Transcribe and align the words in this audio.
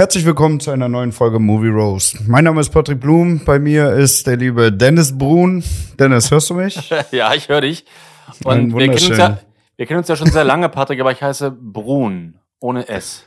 Herzlich 0.00 0.24
willkommen 0.24 0.60
zu 0.60 0.70
einer 0.70 0.88
neuen 0.88 1.12
Folge 1.12 1.38
Movie 1.38 1.68
Rose. 1.68 2.16
Mein 2.26 2.44
Name 2.44 2.62
ist 2.62 2.70
Patrick 2.70 3.00
Blum, 3.00 3.44
bei 3.44 3.58
mir 3.58 3.92
ist 3.92 4.26
der 4.26 4.38
liebe 4.38 4.72
Dennis 4.72 5.18
Brun. 5.18 5.62
Dennis, 5.98 6.30
hörst 6.30 6.48
du 6.48 6.54
mich? 6.54 6.90
ja, 7.10 7.34
ich 7.34 7.50
höre 7.50 7.60
dich. 7.60 7.84
Und 8.44 8.74
wir 8.74 8.88
kennen, 8.88 9.10
uns 9.10 9.18
ja, 9.18 9.40
wir 9.76 9.84
kennen 9.84 9.98
uns 9.98 10.08
ja 10.08 10.16
schon 10.16 10.30
sehr 10.30 10.44
lange, 10.44 10.70
Patrick, 10.70 10.98
aber 11.00 11.12
ich 11.12 11.22
heiße 11.22 11.50
Brun, 11.50 12.38
ohne 12.60 12.88
S. 12.88 13.24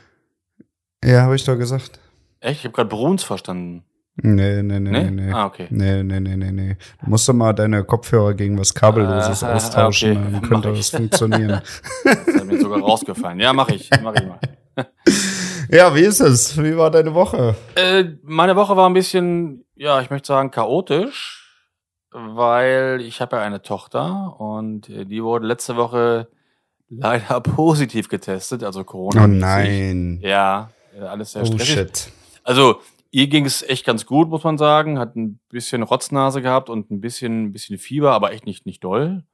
Ja, 1.04 1.22
habe 1.22 1.36
ich 1.36 1.44
doch 1.44 1.56
gesagt. 1.56 2.00
Echt? 2.40 2.58
Ich 2.58 2.64
habe 2.64 2.74
gerade 2.74 2.88
Bruns 2.88 3.22
verstanden. 3.22 3.84
Nee, 4.16 4.60
nee, 4.64 4.80
nee, 4.80 4.90
nee, 4.90 5.10
nee. 5.12 5.32
Ah, 5.32 5.46
okay. 5.46 5.68
Nee, 5.70 6.02
nee, 6.02 6.18
nee, 6.18 6.36
nee, 6.36 6.50
nee. 6.50 6.76
Du 7.04 7.08
musst 7.08 7.28
doch 7.28 7.34
mal 7.34 7.52
deine 7.52 7.84
Kopfhörer 7.84 8.34
gegen 8.34 8.58
was 8.58 8.74
Kabelloses 8.74 9.44
Ah, 9.44 9.54
austauschen, 9.54 10.16
okay. 10.16 10.28
dann 10.32 10.42
könnte 10.48 10.72
das 10.72 10.90
funktionieren. 10.90 11.62
Das 12.02 12.26
ist 12.26 12.44
mir 12.44 12.60
sogar 12.60 12.80
rausgefallen. 12.80 13.38
Ja, 13.38 13.52
mache 13.52 13.76
ich. 13.76 13.88
Mach 14.02 14.16
ich 14.16 14.26
mal. 14.26 14.40
ja, 15.74 15.94
wie 15.94 16.00
ist 16.02 16.20
es? 16.20 16.56
Wie 16.62 16.76
war 16.76 16.90
deine 16.90 17.14
Woche? 17.14 17.54
Äh, 17.74 18.04
meine 18.22 18.56
Woche 18.56 18.76
war 18.76 18.88
ein 18.88 18.94
bisschen, 18.94 19.64
ja, 19.74 20.00
ich 20.00 20.10
möchte 20.10 20.28
sagen, 20.28 20.50
chaotisch, 20.50 21.40
weil 22.12 23.00
ich 23.02 23.20
habe 23.20 23.36
ja 23.36 23.42
eine 23.42 23.62
Tochter 23.62 24.38
und 24.38 24.88
äh, 24.88 25.04
die 25.04 25.22
wurde 25.22 25.46
letzte 25.46 25.76
Woche 25.76 26.28
leider 26.88 27.40
positiv 27.42 28.08
getestet, 28.08 28.62
also 28.62 28.84
Corona. 28.84 29.24
Oh 29.24 29.26
nein. 29.26 30.20
Ja, 30.22 30.70
äh, 30.96 31.02
alles 31.02 31.32
sehr 31.32 31.42
Oh 31.42 31.46
stressig. 31.46 31.68
shit. 31.74 32.12
Also, 32.44 32.80
ihr 33.10 33.26
ging 33.26 33.46
es 33.46 33.62
echt 33.62 33.84
ganz 33.86 34.06
gut, 34.06 34.28
muss 34.28 34.44
man 34.44 34.58
sagen. 34.58 34.98
Hat 34.98 35.16
ein 35.16 35.40
bisschen 35.48 35.82
Rotznase 35.82 36.42
gehabt 36.42 36.68
und 36.70 36.90
ein 36.90 37.00
bisschen, 37.00 37.44
ein 37.46 37.52
bisschen 37.52 37.78
Fieber, 37.78 38.12
aber 38.12 38.32
echt 38.32 38.46
nicht, 38.46 38.66
nicht 38.66 38.84
doll. 38.84 39.24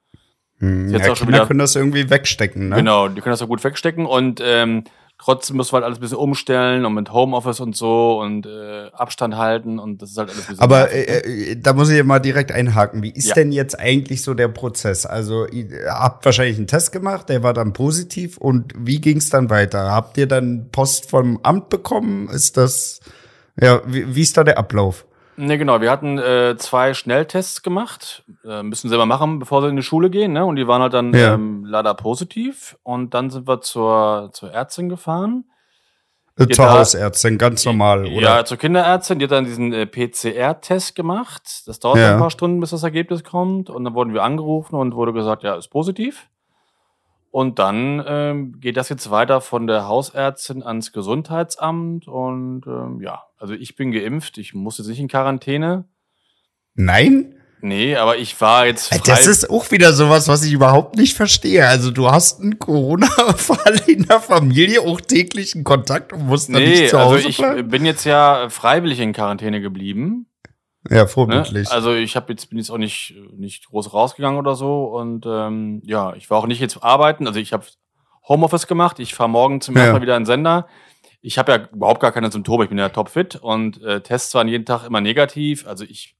Hm, 0.58 0.90
Jetzt 0.90 1.06
ja, 1.06 1.12
auch 1.12 1.16
schon 1.16 1.26
Kinder 1.26 1.40
wieder- 1.40 1.46
können 1.48 1.58
das 1.58 1.74
irgendwie 1.76 2.08
wegstecken, 2.08 2.68
ne? 2.68 2.76
Genau, 2.76 3.08
die 3.08 3.20
können 3.20 3.32
das 3.32 3.42
auch 3.42 3.48
gut 3.48 3.64
wegstecken 3.64 4.06
und 4.06 4.40
ähm, 4.44 4.84
trotzdem 5.22 5.56
müssen 5.56 5.72
wir 5.72 5.76
halt 5.76 5.84
alles 5.84 5.98
ein 5.98 6.00
bisschen 6.00 6.16
umstellen 6.18 6.84
und 6.84 6.94
mit 6.94 7.12
Homeoffice 7.12 7.60
und 7.60 7.76
so 7.76 8.20
und 8.20 8.46
äh, 8.46 8.90
Abstand 8.92 9.36
halten 9.36 9.78
und 9.78 10.00
das 10.02 10.10
ist 10.12 10.18
halt 10.18 10.30
alles 10.30 10.42
ein 10.42 10.46
bisschen. 10.48 10.62
Aber 10.62 10.78
nervig, 10.80 11.06
ne? 11.08 11.14
äh, 11.14 11.50
äh, 11.52 11.56
da 11.60 11.72
muss 11.74 11.90
ich 11.90 11.96
ja 11.98 12.04
mal 12.04 12.18
direkt 12.18 12.52
einhaken. 12.52 13.02
Wie 13.02 13.10
ist 13.10 13.28
Ja. 13.28 13.34
denn 13.34 13.52
jetzt 13.52 13.78
eigentlich 13.78 14.22
so 14.22 14.34
der 14.34 14.48
Prozess? 14.48 15.06
Also 15.06 15.46
ihr 15.46 15.68
habt 15.88 16.24
wahrscheinlich 16.24 16.56
einen 16.56 16.66
Test 16.66 16.92
gemacht, 16.92 17.28
der 17.28 17.42
war 17.42 17.52
dann 17.52 17.72
positiv 17.72 18.38
und 18.38 18.72
wie 18.76 19.00
ging 19.00 19.18
es 19.18 19.28
dann 19.28 19.50
weiter? 19.50 19.90
Habt 19.92 20.16
ihr 20.18 20.26
dann 20.26 20.68
Post 20.72 21.10
vom 21.10 21.38
Amt 21.42 21.68
bekommen? 21.68 22.28
Ist 22.28 22.56
das 22.56 23.00
ja 23.60 23.82
wie, 23.86 24.14
wie 24.14 24.22
ist 24.22 24.36
da 24.36 24.44
der 24.44 24.58
Ablauf? 24.58 25.04
Ne, 25.36 25.56
genau. 25.56 25.80
Wir 25.80 25.90
hatten 25.90 26.18
äh, 26.18 26.56
zwei 26.58 26.92
Schnelltests 26.92 27.62
gemacht. 27.62 28.24
Äh, 28.44 28.62
müssen 28.62 28.88
sie 28.88 28.90
selber 28.90 29.06
machen, 29.06 29.38
bevor 29.38 29.62
sie 29.62 29.68
in 29.68 29.76
die 29.76 29.82
Schule 29.82 30.10
gehen. 30.10 30.32
Ne? 30.32 30.44
Und 30.44 30.56
die 30.56 30.66
waren 30.66 30.82
halt 30.82 30.92
dann 30.92 31.14
Ja. 31.14 31.34
ähm, 31.34 31.64
leider 31.64 31.94
positiv. 31.94 32.76
Und 32.82 33.14
dann 33.14 33.30
sind 33.30 33.48
wir 33.48 33.60
zur, 33.62 34.30
zur 34.32 34.50
Ärztin 34.52 34.88
gefahren. 34.88 35.44
Zur 36.52 36.70
Hausärztin, 36.72 37.36
ganz 37.36 37.66
normal, 37.66 38.06
oder? 38.06 38.20
Ja, 38.38 38.44
zur 38.46 38.56
Kinderärztin. 38.56 39.18
Die 39.18 39.24
hat 39.26 39.32
dann 39.32 39.44
diesen 39.44 39.72
äh, 39.74 39.84
PCR-Test 39.86 40.94
gemacht. 40.94 41.62
Das 41.66 41.80
dauert 41.80 41.98
Ja. 41.98 42.14
ein 42.14 42.18
paar 42.18 42.30
Stunden, 42.30 42.60
bis 42.60 42.70
das 42.70 42.82
Ergebnis 42.82 43.24
kommt. 43.24 43.68
Und 43.68 43.84
dann 43.84 43.94
wurden 43.94 44.14
wir 44.14 44.22
angerufen 44.22 44.74
und 44.76 44.94
wurde 44.94 45.12
gesagt, 45.12 45.42
ja, 45.42 45.54
ist 45.56 45.68
positiv. 45.68 46.28
Und 47.30 47.60
dann 47.60 48.02
ähm, 48.06 48.60
geht 48.60 48.76
das 48.76 48.88
jetzt 48.88 49.10
weiter 49.10 49.40
von 49.40 49.68
der 49.68 49.86
Hausärztin 49.86 50.64
ans 50.64 50.92
Gesundheitsamt. 50.92 52.08
Und 52.08 52.66
ähm, 52.66 53.00
ja, 53.00 53.22
also 53.38 53.54
ich 53.54 53.76
bin 53.76 53.92
geimpft. 53.92 54.36
Ich 54.38 54.52
muss 54.52 54.78
jetzt 54.78 54.88
nicht 54.88 54.98
in 54.98 55.08
Quarantäne. 55.08 55.84
Nein? 56.74 57.36
Nee, 57.62 57.96
aber 57.96 58.16
ich 58.16 58.40
war 58.40 58.66
jetzt 58.66 58.88
frei. 58.88 59.00
Das 59.04 59.26
ist 59.26 59.50
auch 59.50 59.70
wieder 59.70 59.92
sowas, 59.92 60.28
was 60.28 60.44
ich 60.44 60.52
überhaupt 60.52 60.96
nicht 60.96 61.14
verstehe. 61.14 61.66
Also 61.66 61.90
du 61.90 62.10
hast 62.10 62.40
einen 62.40 62.58
Corona-Fall 62.58 63.82
in 63.86 64.06
der 64.06 64.20
Familie, 64.20 64.80
auch 64.80 65.00
täglichen 65.00 65.62
Kontakt 65.62 66.12
und 66.12 66.26
musst 66.26 66.48
dann 66.48 66.62
nee, 66.62 66.70
nicht 66.70 66.88
zu 66.88 66.98
also 66.98 67.16
Hause 67.16 67.28
ich 67.28 67.36
bleiben? 67.36 67.68
bin 67.68 67.84
jetzt 67.84 68.04
ja 68.04 68.48
freiwillig 68.48 69.00
in 69.00 69.12
Quarantäne 69.12 69.60
geblieben. 69.60 70.26
Ja, 70.88 71.02
Ne? 71.02 71.08
vorbildlich. 71.08 71.70
Also 71.70 71.92
ich 71.94 72.16
habe 72.16 72.32
jetzt 72.32 72.48
bin 72.48 72.58
jetzt 72.58 72.70
auch 72.70 72.78
nicht 72.78 73.14
nicht 73.36 73.66
groß 73.68 73.92
rausgegangen 73.92 74.38
oder 74.38 74.54
so 74.54 74.84
und 74.84 75.26
ähm, 75.26 75.82
ja, 75.84 76.14
ich 76.14 76.30
war 76.30 76.38
auch 76.38 76.46
nicht 76.46 76.60
jetzt 76.60 76.82
arbeiten. 76.82 77.26
Also 77.26 77.38
ich 77.38 77.52
habe 77.52 77.64
Homeoffice 78.28 78.66
gemacht. 78.66 78.98
Ich 78.98 79.14
fahre 79.14 79.28
morgen 79.28 79.60
zum 79.60 79.74
Ja. 79.76 79.82
ersten 79.82 79.96
Mal 79.96 80.02
wieder 80.02 80.16
in 80.16 80.22
den 80.22 80.26
Sender. 80.26 80.66
Ich 81.20 81.36
habe 81.38 81.52
ja 81.52 81.68
überhaupt 81.72 82.00
gar 82.00 82.12
keine 82.12 82.30
Symptome. 82.32 82.64
Ich 82.64 82.70
bin 82.70 82.78
ja 82.78 82.88
topfit 82.88 83.36
und 83.36 83.82
äh, 83.82 84.00
Tests 84.00 84.34
waren 84.34 84.48
jeden 84.48 84.64
Tag 84.64 84.84
immer 84.86 85.02
negativ. 85.02 85.66
Also 85.66 85.84
ich, 85.84 86.16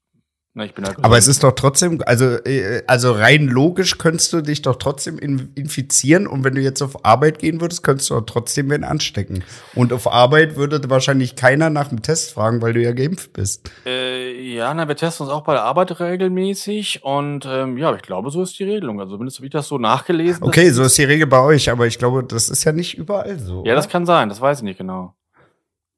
na, 0.53 0.65
ich 0.65 0.75
bin 0.75 0.85
ja 0.85 0.93
Aber 1.03 1.17
es 1.17 1.29
ist 1.29 1.45
doch 1.45 1.53
trotzdem, 1.53 2.03
also, 2.07 2.25
äh, 2.25 2.83
also 2.89 3.13
rein 3.13 3.47
logisch 3.47 3.99
könntest 3.99 4.33
du 4.33 4.41
dich 4.41 4.63
doch 4.63 4.77
trotzdem 4.77 5.17
in, 5.17 5.53
infizieren 5.55 6.27
und 6.27 6.43
wenn 6.43 6.57
du 6.57 6.61
jetzt 6.61 6.83
auf 6.83 7.05
Arbeit 7.05 7.39
gehen 7.39 7.61
würdest, 7.61 7.85
könntest 7.85 8.11
du 8.11 8.15
doch 8.15 8.27
trotzdem 8.27 8.69
wen 8.69 8.83
anstecken. 8.83 9.45
Und 9.77 9.93
auf 9.93 10.13
Arbeit 10.13 10.57
würde 10.57 10.81
wahrscheinlich 10.91 11.37
keiner 11.37 11.71
nach 11.71 11.89
dem 11.89 12.03
Test 12.03 12.33
fragen, 12.33 12.61
weil 12.63 12.73
du 12.73 12.83
ja 12.83 12.91
geimpft 12.91 13.33
bist. 13.33 13.71
Äh, 13.87 14.55
ja, 14.55 14.75
na, 14.75 14.89
wir 14.89 14.97
testen 14.97 15.27
uns 15.27 15.33
auch 15.33 15.45
bei 15.45 15.53
der 15.53 15.63
Arbeit 15.63 16.01
regelmäßig 16.01 17.05
und 17.05 17.47
ähm, 17.49 17.79
ja, 17.79 17.95
ich 17.95 18.03
glaube, 18.03 18.33
so 18.33 18.43
ist 18.43 18.59
die 18.59 18.65
Regelung. 18.65 18.99
Also 18.99 19.13
zumindest 19.13 19.39
habe 19.39 19.47
ich 19.47 19.53
das 19.53 19.69
so 19.69 19.79
nachgelesen. 19.79 20.43
Okay, 20.43 20.71
so 20.71 20.83
ist 20.83 20.99
die 20.99 21.05
Regel 21.05 21.29
bei 21.29 21.41
euch, 21.41 21.71
aber 21.71 21.87
ich 21.87 21.97
glaube, 21.97 22.25
das 22.25 22.49
ist 22.49 22.65
ja 22.65 22.73
nicht 22.73 22.99
überall 22.99 23.39
so. 23.39 23.63
Ja, 23.65 23.77
das 23.77 23.87
oder? 23.87 23.93
kann 23.93 24.05
sein. 24.07 24.29
Das 24.29 24.41
weiß 24.41 24.59
ich 24.59 24.65
nicht 24.65 24.79
genau. 24.79 25.15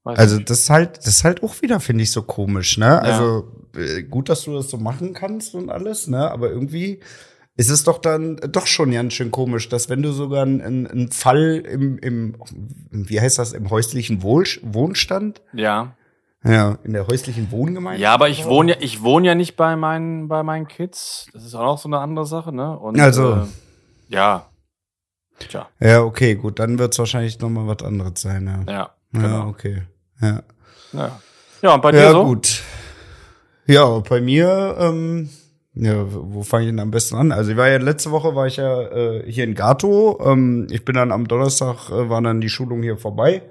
Weiß 0.05 0.19
Also 0.19 0.37
nicht. 0.37 0.51
das 0.51 0.61
ist 0.61 0.71
halt, 0.71 0.99
das 0.99 1.07
ist 1.07 1.25
halt 1.25 1.43
auch 1.43 1.63
wieder, 1.63 1.79
finde 1.81 2.03
ich, 2.03 2.11
so 2.11 2.23
komisch, 2.23 2.77
ne? 2.79 3.01
Also 3.01 3.49
äh, 3.77 4.03
gut, 4.03 4.29
dass 4.29 4.43
du 4.45 4.55
das 4.55 4.69
so 4.69 4.77
machen 4.79 5.13
kannst 5.15 5.55
und 5.55 5.71
alles, 5.71 6.09
ne? 6.09 6.31
Aber 6.31 6.51
irgendwie 6.51 7.01
ist 7.55 7.71
es 7.71 7.85
doch 7.85 7.99
dann 7.99 8.37
doch 8.37 8.67
schon 8.67 8.91
ganz 8.93 9.12
schön 9.12 9.31
komisch, 9.31 9.69
dass 9.69 9.89
wenn 9.89 10.03
du 10.03 10.11
sogar 10.12 10.43
einen, 10.43 10.87
einen 10.87 11.12
Fall 11.12 11.62
im, 11.69 11.99
im, 11.99 12.37
wie 12.91 13.21
heißt 13.21 13.39
das, 13.39 13.53
im 13.53 13.71
häuslichen 13.71 14.23
Wohl, 14.23 14.47
Wohnstand, 14.62 15.43
ja. 15.53 15.95
ja, 16.43 16.79
in 16.83 16.95
der 16.95 17.07
häuslichen 17.07 17.51
Wohngemeinde. 17.51 18.01
Ja, 18.01 18.15
aber 18.15 18.29
ich 18.29 18.45
wohne 18.47 18.73
ja, 18.73 18.77
ich 18.81 19.03
wohne 19.03 19.27
ja 19.29 19.35
nicht 19.35 19.57
bei 19.57 19.77
meinen, 19.77 20.29
bei 20.29 20.43
meinen 20.43 20.67
Kids. 20.67 21.27
Das 21.33 21.45
ist 21.45 21.55
auch 21.55 21.65
noch 21.65 21.79
so 21.79 21.89
eine 21.89 21.99
andere 21.99 22.27
Sache, 22.27 22.53
ne? 22.53 22.77
Und, 22.79 22.99
Also. 22.99 23.35
Äh, 23.35 23.47
ja. 24.09 24.47
Tja, 25.39 25.69
Ja, 25.81 26.03
okay, 26.03 26.35
gut, 26.35 26.59
dann 26.59 26.79
wird 26.79 26.93
es 26.93 26.99
wahrscheinlich 26.99 27.39
noch 27.41 27.49
mal 27.51 27.67
was 27.67 27.83
anderes 27.87 28.21
sein, 28.21 28.47
ja. 28.47 28.73
ja, 28.73 28.81
Ja, 28.81 28.95
genau. 29.12 29.49
okay. 29.49 29.83
Ja. 30.22 30.43
Ja, 30.93 31.21
ja 31.62 31.75
und 31.75 31.83
bei 31.83 31.93
dir 31.93 32.00
Ja, 32.03 32.10
so? 32.12 32.25
gut. 32.25 32.62
Ja, 33.66 33.99
bei 34.00 34.21
mir, 34.21 34.77
ähm, 34.78 35.28
ja, 35.75 36.05
wo 36.09 36.43
fange 36.43 36.65
ich 36.65 36.71
denn 36.71 36.81
am 36.81 36.91
besten 36.91 37.16
an? 37.16 37.33
Also 37.33 37.53
ich 37.53 37.56
war 37.56 37.69
ja 37.69 37.78
letzte 37.78 38.10
Woche 38.10 38.34
war 38.34 38.47
ich 38.47 38.56
ja 38.56 38.82
äh, 38.82 39.31
hier 39.31 39.44
in 39.44 39.55
Gato. 39.55 40.19
Ähm, 40.25 40.66
ich 40.71 40.84
bin 40.84 40.94
dann 40.97 41.12
am 41.12 41.28
Donnerstag 41.28 41.88
äh, 41.91 42.09
war 42.11 42.21
dann 42.22 42.41
die 42.41 42.49
Schulung 42.50 42.82
hier 42.82 42.97
vorbei. 42.99 43.43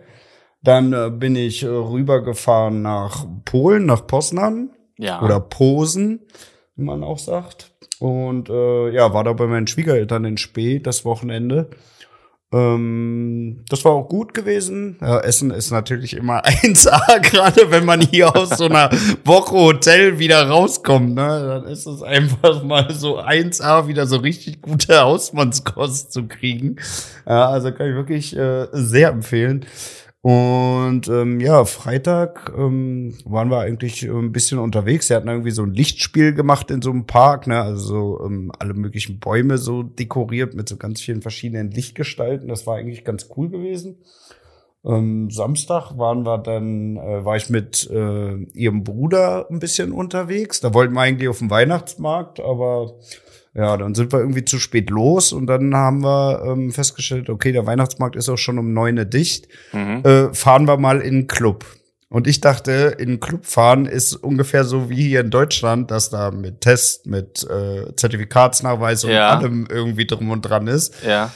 Dann 0.64 0.94
äh, 0.94 1.10
bin 1.10 1.36
ich 1.36 1.64
äh, 1.64 1.68
rübergefahren 1.68 2.82
nach 2.82 3.26
Polen, 3.46 3.86
nach 3.86 4.06
Poznan 4.06 4.70
Ja. 4.98 5.22
oder 5.22 5.40
Posen, 5.40 6.20
wie 6.76 6.84
man 6.84 7.04
auch 7.04 7.18
sagt. 7.20 7.72
Und 8.00 8.50
äh, 8.50 8.90
ja, 8.92 9.14
war 9.14 9.24
da 9.24 9.34
bei 9.34 9.48
meinen 9.48 9.68
Schwiegereltern 9.68 10.26
in 10.26 10.38
Spee 10.38 10.80
das 10.80 11.06
Wochenende. 11.06 11.70
Ähm, 12.54 13.64
das 13.70 13.86
war 13.86 13.94
auch 13.94 14.10
gut 14.10 14.34
gewesen. 14.34 14.98
Ja, 15.00 15.20
Essen 15.22 15.52
ist 15.52 15.72
natürlich 15.72 16.16
immer 16.16 16.42
1A, 16.46 17.20
gerade 17.22 17.72
wenn 17.72 17.86
man 17.86 18.02
hier 18.02 18.36
aus 18.36 18.50
so 18.58 18.66
einer 18.66 18.90
Woche 19.24 19.56
Hotel 19.56 20.20
wieder 20.20 20.48
rauskommt. 20.50 21.16
Ne? 21.16 21.62
Dann 21.62 21.72
ist 21.72 21.86
es 21.86 22.02
einfach 22.04 22.64
mal 22.64 22.94
so 22.94 23.20
1A, 23.20 23.88
wieder 23.88 24.06
so 24.06 24.18
richtig 24.18 24.62
gute 24.62 25.00
Hausmannskost 25.00 26.12
zu 26.12 26.28
kriegen. 26.28 26.76
Ja, 27.26 27.50
also 27.50 27.72
kann 27.72 27.88
ich 27.90 27.96
wirklich 27.96 28.36
äh, 28.36 28.68
sehr 28.74 29.10
empfehlen. 29.10 29.66
Und 30.24 31.08
ähm, 31.08 31.40
ja, 31.40 31.66
Freitag 31.66 32.54
ähm, 32.56 33.18
waren 33.26 33.50
wir 33.50 33.60
eigentlich 33.60 34.06
äh, 34.06 34.12
ein 34.12 34.32
bisschen 34.32 34.60
unterwegs. 34.60 35.08
Sie 35.08 35.16
hatten 35.16 35.28
irgendwie 35.28 35.50
so 35.50 35.64
ein 35.64 35.74
Lichtspiel 35.74 36.36
gemacht 36.36 36.70
in 36.70 36.84
so 36.84 36.92
einem 36.92 37.08
Park, 37.08 37.48
ne? 37.48 37.60
Also 37.60 37.88
so, 37.88 38.26
ähm, 38.26 38.52
alle 38.60 38.76
möglichen 38.76 39.20
Bäume 39.20 39.58
so 39.58 39.82
dekoriert 39.82 40.54
mit 40.54 40.70
so 40.70 40.78
ganz 40.78 41.02
vielen 41.02 41.24
verschiedenen 41.24 41.72
Lichtgestalten. 41.72 42.50
Das 42.50 42.68
war 42.68 42.78
eigentlich 42.78 43.04
ganz 43.04 43.30
cool 43.36 43.50
gewesen. 43.50 43.98
Ähm, 44.86 45.32
Samstag 45.32 45.98
waren 45.98 46.24
wir 46.24 46.38
dann, 46.38 46.98
äh, 46.98 47.26
war 47.26 47.36
ich 47.36 47.50
mit 47.50 47.90
äh, 47.90 48.36
ihrem 48.54 48.84
Bruder 48.84 49.48
ein 49.50 49.60
bisschen 49.60 49.92
unterwegs. 49.92 50.60
Da 50.60 50.72
wollten 50.76 50.94
wir 50.94 51.02
eigentlich 51.02 51.30
auf 51.30 51.40
den 51.40 51.50
Weihnachtsmarkt, 51.50 52.40
aber 52.40 52.94
ja, 53.54 53.76
dann 53.78 53.96
sind 53.96 54.14
wir 54.14 54.20
irgendwie 54.20 54.46
zu 54.46 54.60
spät 54.60 54.90
los 54.90 55.34
und 55.34 55.48
dann 55.48 55.76
haben 55.76 56.04
wir 56.04 56.44
ähm, 56.46 56.72
festgestellt, 56.72 57.30
okay, 57.30 57.52
der 57.52 57.66
Weihnachtsmarkt 57.66 58.16
ist 58.16 58.30
auch 58.30 58.38
schon 58.38 58.58
um 58.58 58.74
neun 58.74 58.98
Uhr 58.98 59.06
dicht. 59.06 59.48
Mhm. 59.74 60.04
Äh, 60.06 60.34
fahren 60.34 60.68
wir 60.68 60.78
mal 60.78 61.02
in 61.02 61.14
einen 61.16 61.28
Club. 61.28 61.66
Und 62.10 62.28
ich 62.28 62.42
dachte, 62.42 62.96
in 63.00 63.08
einen 63.08 63.20
Club 63.22 63.46
fahren 63.46 63.86
ist 63.86 64.16
ungefähr 64.16 64.66
so 64.66 64.90
wie 64.90 65.02
hier 65.02 65.22
in 65.22 65.30
Deutschland, 65.30 65.92
dass 65.92 66.10
da 66.10 66.30
mit 66.32 66.60
Test, 66.60 67.06
mit 67.08 67.48
äh, 67.50 67.96
Zertifikatsnachweis 67.96 69.06
und 69.06 69.12
Ja. 69.12 69.38
allem 69.38 69.66
irgendwie 69.70 70.06
drum 70.06 70.30
und 70.30 70.42
dran 70.42 70.68
ist. 70.68 70.94
Ja. 71.06 71.32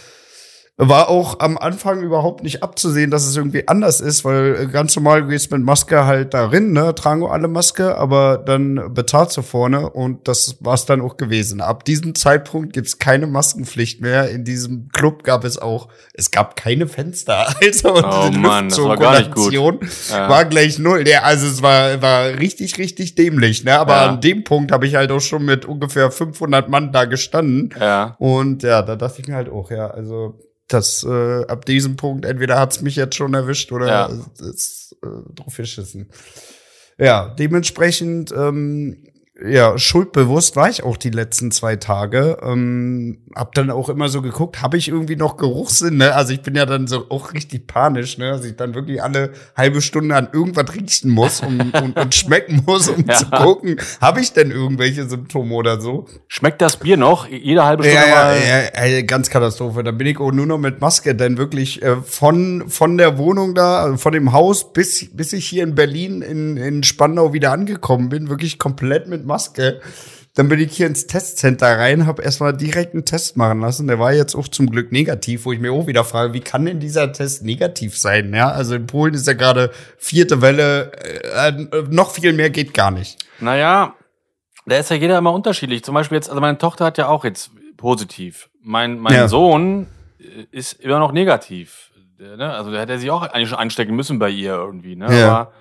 War 0.78 1.08
auch 1.08 1.40
am 1.40 1.58
Anfang 1.58 2.02
überhaupt 2.04 2.44
nicht 2.44 2.62
abzusehen, 2.62 3.10
dass 3.10 3.26
es 3.26 3.38
irgendwie 3.38 3.66
anders 3.70 4.02
ist, 4.02 4.26
weil 4.26 4.58
äh, 4.64 4.66
ganz 4.68 4.94
normal 4.98 5.26
gehst 5.26 5.50
mit 5.52 5.64
Maske 5.64 6.06
halt 6.06 6.34
darin, 6.34 6.74
ne, 6.74 6.94
tragen 6.94 7.26
alle 7.26 7.48
Maske, 7.48 7.98
aber 7.98 8.38
dann 8.46 8.94
bezahlst 8.94 9.38
du 9.38 9.42
vorne 9.42 9.90
und 9.90 10.28
das 10.28 10.58
war's 10.60 10.86
dann 10.86 11.00
auch 11.00 11.16
gewesen. 11.16 11.62
Ab 11.62 11.86
diesem 11.86 12.14
Zeitpunkt 12.14 12.74
gibt's 12.74 13.00
keine 13.00 13.26
Maskenpflicht 13.26 14.02
mehr. 14.02 14.30
In 14.32 14.44
diesem 14.44 14.90
Club 14.90 15.24
gab 15.24 15.46
es 15.46 15.58
auch, 15.58 15.88
es 16.14 16.30
gab 16.32 16.58
keine 16.58 16.88
Fenster. 16.88 17.48
Also 17.66 17.96
Oh 17.96 18.30
die 18.30 18.38
Mann, 18.38 18.68
das 18.68 18.78
war 18.84 18.98
gar 18.98 19.18
nicht 19.20 19.34
gut. 19.34 19.54
Ja. 20.10 20.28
war 20.30 20.44
gleich 20.44 20.78
null. 20.78 21.08
Ja, 21.08 21.22
also 21.22 21.48
es 21.48 21.62
war, 21.62 22.02
war 22.02 22.26
richtig, 22.38 22.78
richtig 22.78 23.16
dämlich, 23.16 23.64
ne, 23.64 23.80
aber 23.80 23.94
Ja. 23.94 24.10
an 24.10 24.20
dem 24.20 24.44
Punkt 24.44 24.74
habe 24.74 24.86
ich 24.88 24.96
halt 24.96 25.10
auch 25.12 25.22
schon 25.22 25.46
mit 25.46 25.64
ungefähr 25.64 26.12
500 26.12 26.68
Mann 26.68 26.92
da 26.92 27.06
gestanden. 27.06 27.74
Ja. 27.80 28.16
Und 28.20 28.62
ja, 28.64 28.82
da 28.82 28.98
dachte 28.98 29.22
ich 29.22 29.28
mir 29.30 29.36
halt 29.36 29.50
auch, 29.50 29.72
ja, 29.72 29.88
also 29.88 30.38
das 30.68 31.04
äh, 31.04 31.46
ab 31.46 31.66
diesem 31.66 31.96
Punkt, 31.96 32.26
entweder 32.26 32.60
hat's 32.60 32.82
mich 32.82 32.96
jetzt 32.96 33.16
schon 33.16 33.34
erwischt 33.34 33.72
oder 33.72 33.88
Ja. 33.88 34.10
es 34.34 34.40
ist 34.42 34.96
äh, 35.04 35.34
drauf 35.36 35.56
geschissen. 35.58 36.10
Ja, 36.98 37.34
dementsprechend, 37.38 38.32
ähm, 38.32 39.04
ja, 39.44 39.78
schuldbewusst 39.78 40.56
war 40.56 40.70
ich 40.70 40.84
auch 40.84 40.96
die 40.96 41.10
letzten 41.10 41.52
zwei 41.52 41.76
Tage. 41.76 42.38
Ähm, 42.42 43.18
hab 43.36 43.54
dann 43.54 43.70
auch 43.70 43.90
immer 43.90 44.08
so 44.08 44.22
geguckt, 44.22 44.62
habe 44.62 44.78
ich 44.78 44.88
irgendwie 44.88 45.18
noch 45.18 45.36
Geruchssinn, 45.36 45.98
ne? 45.98 46.16
Also 46.16 46.32
ich 46.32 46.42
bin 46.42 46.56
ja 46.56 46.66
dann 46.66 46.88
so 46.88 47.08
auch 47.10 47.34
richtig 47.34 47.68
panisch, 47.68 48.18
ne? 48.18 48.30
Dass 48.32 48.46
ich 48.46 48.56
dann 48.56 48.74
wirklich 48.76 49.04
alle 49.04 49.32
halbe 49.58 49.82
Stunde 49.82 50.16
an 50.16 50.30
irgendwas 50.32 50.74
riechen 50.74 51.12
muss 51.12 51.42
und, 51.42 51.74
und, 51.82 51.98
und 52.00 52.16
schmecken 52.16 52.64
muss, 52.66 52.88
um 52.88 53.04
Ja. 53.06 53.16
zu 53.16 53.26
gucken, 53.30 53.76
habe 54.00 54.22
ich 54.22 54.32
denn 54.32 54.52
irgendwelche 54.52 55.04
Symptome 55.10 55.54
oder 55.54 55.82
so. 55.82 56.06
Schmeckt 56.30 56.62
das 56.62 56.78
Bier 56.78 56.96
noch? 56.96 57.28
Jede 57.28 57.66
halbe 57.66 57.84
Stunde 57.84 58.00
Ja, 58.00 58.08
ja, 58.08 58.16
mal. 58.16 58.38
ja, 58.38 58.58
ey, 58.84 59.04
ganz 59.04 59.30
Katastrophe. 59.30 59.84
Da 59.84 59.92
bin 59.92 60.08
ich 60.08 60.18
auch 60.18 60.32
nur 60.32 60.46
noch 60.46 60.60
mit 60.60 60.80
Maske, 60.80 61.14
denn 61.14 61.38
wirklich 61.38 61.82
äh, 61.84 61.98
von, 61.98 62.70
von 62.70 62.98
der 62.98 63.18
Wohnung 63.18 63.54
da, 63.54 63.84
also 63.84 63.98
von 63.98 64.14
dem 64.14 64.32
Haus 64.32 64.72
bis, 64.72 65.10
bis 65.14 65.34
ich 65.34 65.46
hier 65.46 65.64
in 65.64 65.76
Berlin 65.76 66.22
in, 66.22 66.56
in 66.56 66.84
Spandau 66.84 67.34
wieder 67.34 67.52
angekommen 67.52 68.08
bin, 68.08 68.30
wirklich 68.30 68.60
komplett 68.60 69.10
mit 69.10 69.25
Maske. 69.26 69.82
Dann 70.36 70.50
bin 70.50 70.60
ich 70.60 70.76
hier 70.76 70.88
ins 70.88 71.08
Testcenter 71.08 71.78
rein, 71.80 72.06
habe 72.08 72.22
erstmal 72.22 72.56
direkt 72.56 72.94
einen 72.94 73.06
Test 73.06 73.38
machen 73.38 73.62
lassen. 73.62 73.88
Der 73.88 74.00
war 74.00 74.12
jetzt 74.12 74.36
auch 74.36 74.50
zum 74.50 74.70
Glück 74.70 74.92
negativ, 74.92 75.46
wo 75.46 75.54
ich 75.54 75.60
mir 75.60 75.72
auch 75.72 75.88
wieder 75.88 76.04
frage, 76.04 76.34
wie 76.34 76.42
kann 76.42 76.66
denn 76.66 76.82
dieser 76.82 77.14
Test 77.14 77.44
negativ 77.44 77.98
sein? 77.98 78.34
Ja, 78.34 78.50
also 78.50 78.76
in 78.76 78.86
Polen 78.86 79.14
ist 79.14 79.28
ja 79.28 79.34
gerade 79.34 79.72
vierte 79.98 80.42
Welle, 80.42 80.92
äh, 80.94 81.48
äh, 81.50 81.84
noch 81.90 82.12
viel 82.12 82.34
mehr 82.34 82.50
geht 82.50 82.74
gar 82.74 82.92
nicht. 82.92 83.26
Naja, 83.40 83.94
da 84.66 84.76
ist 84.78 84.90
ja 84.90 84.98
jeder 84.98 85.18
immer 85.18 85.32
unterschiedlich. 85.32 85.84
Zum 85.86 85.96
Beispiel 85.96 86.18
jetzt, 86.18 86.30
also 86.30 86.42
meine 86.42 86.58
Tochter 86.58 86.84
hat 86.86 86.98
ja 86.98 87.08
auch 87.08 87.24
jetzt 87.24 87.52
positiv. 87.78 88.50
Mein, 88.62 89.00
mein 89.00 89.14
Ja. 89.14 89.28
Sohn 89.30 89.88
äh, 90.20 90.46
ist 90.52 90.74
immer 90.82 91.00
noch 91.00 91.14
negativ. 91.14 91.92
Ne? 92.20 92.52
Also 92.54 92.72
der 92.72 92.82
hätte 92.82 93.00
sich 93.00 93.10
auch 93.10 93.22
eigentlich 93.22 93.50
schon 93.50 93.60
anstecken 93.60 93.96
müssen 93.96 94.20
bei 94.20 94.30
ihr 94.30 94.54
irgendwie, 94.54 94.96
ne? 94.98 95.18
Ja. 95.18 95.28
Aber 95.28 95.52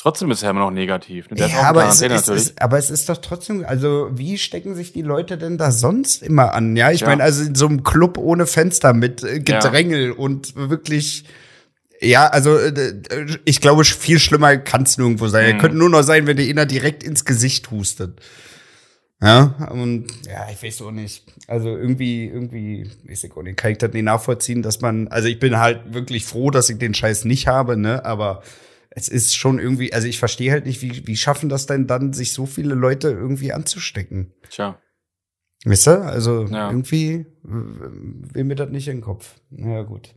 trotzdem 0.00 0.28
bisher 0.28 0.50
immer 0.50 0.60
noch 0.60 0.70
negativ. 0.70 1.28
Ne? 1.30 1.36
Der 1.36 1.46
ist 1.46 1.52
Ja, 1.52 1.62
aber 1.62 1.88
es, 1.88 2.00
es, 2.00 2.28
es, 2.28 2.56
aber 2.58 2.78
es 2.78 2.88
ist 2.90 3.08
doch 3.08 3.18
trotzdem, 3.18 3.64
also 3.66 4.08
wie 4.12 4.38
stecken 4.38 4.74
sich 4.74 4.92
die 4.92 5.02
Leute 5.02 5.36
denn 5.38 5.58
da 5.58 5.70
sonst 5.70 6.22
immer 6.22 6.54
an? 6.54 6.76
Ja, 6.76 6.90
ich 6.90 7.00
Ja. 7.00 7.08
meine, 7.08 7.22
also 7.22 7.42
in 7.44 7.54
so 7.54 7.66
einem 7.66 7.82
Club 7.82 8.16
ohne 8.18 8.46
Fenster 8.46 8.92
mit 8.94 9.22
äh, 9.22 9.40
Gedrängel 9.40 10.12
und 10.12 10.54
wirklich, 10.56 11.24
ja, 12.00 12.28
also 12.28 12.56
äh, 12.56 13.00
ich 13.44 13.60
glaube, 13.60 13.84
viel 13.84 14.18
schlimmer 14.20 14.56
kann 14.56 14.84
es 14.84 14.98
nirgendwo 14.98 15.28
sein. 15.28 15.56
Mhm. 15.56 15.60
Könnte 15.60 15.76
nur 15.76 15.90
noch 15.90 16.02
sein, 16.02 16.26
wenn 16.26 16.36
dir 16.36 16.48
einer 16.48 16.66
direkt 16.66 17.02
ins 17.02 17.24
Gesicht 17.24 17.70
hustet. 17.70 18.20
Ja, 19.20 19.68
und 19.72 20.06
ja, 20.28 20.46
ich 20.52 20.62
weiß 20.62 20.82
auch 20.82 20.92
nicht. 20.92 21.24
Also 21.48 21.70
irgendwie, 21.76 22.26
irgendwie, 22.26 22.88
weiß 23.08 23.24
ich 23.24 23.32
auch 23.36 23.42
nicht, 23.42 23.56
kann 23.56 23.72
ich 23.72 23.78
das 23.78 23.92
nicht 23.92 24.04
nachvollziehen, 24.04 24.62
dass 24.62 24.80
man, 24.80 25.08
also 25.08 25.26
ich 25.26 25.40
bin 25.40 25.58
halt 25.58 25.92
wirklich 25.92 26.24
froh, 26.24 26.52
dass 26.52 26.70
ich 26.70 26.78
den 26.78 26.94
Scheiß 26.94 27.24
nicht 27.24 27.48
habe, 27.48 27.76
ne, 27.76 28.04
aber 28.04 28.44
es 28.98 29.08
ist 29.08 29.34
schon 29.36 29.58
irgendwie, 29.58 29.92
also 29.92 30.06
ich 30.08 30.18
verstehe 30.18 30.50
halt 30.52 30.66
nicht, 30.66 30.82
wie, 30.82 31.06
wie 31.06 31.16
schaffen 31.16 31.48
das 31.48 31.66
denn 31.66 31.86
dann, 31.86 32.12
sich 32.12 32.32
so 32.32 32.44
viele 32.46 32.74
Leute 32.74 33.08
irgendwie 33.10 33.52
anzustecken? 33.52 34.32
Tja. 34.50 34.78
Wisst 35.64 35.88
ihr? 35.88 36.02
Also 36.02 36.44
Ja. 36.46 36.68
irgendwie 36.70 37.12
äh, 37.14 37.24
will 37.44 38.44
mir 38.44 38.54
das 38.54 38.70
nicht 38.70 38.88
in 38.88 38.98
den 38.98 39.02
Kopf. 39.02 39.34
Ja, 39.50 39.82
gut. 39.82 40.14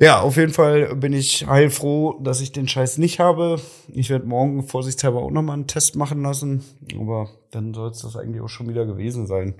Ja, 0.00 0.20
auf 0.20 0.36
jeden 0.36 0.52
Fall 0.52 0.96
bin 0.96 1.12
ich 1.12 1.46
heilfroh, 1.46 2.18
dass 2.22 2.40
ich 2.40 2.50
den 2.52 2.66
Scheiß 2.66 2.98
nicht 2.98 3.20
habe. 3.20 3.60
Ich 3.88 4.10
werde 4.10 4.26
morgen 4.26 4.62
vorsichtshalber 4.66 5.20
auch 5.22 5.30
noch 5.30 5.42
mal 5.42 5.52
einen 5.54 5.66
Test 5.66 5.96
machen 5.96 6.22
lassen. 6.22 6.62
Aber 6.98 7.28
dann 7.50 7.74
soll 7.74 7.90
es 7.90 7.98
das 8.00 8.16
eigentlich 8.16 8.40
auch 8.40 8.48
schon 8.48 8.68
wieder 8.68 8.86
gewesen 8.86 9.26
sein. 9.26 9.54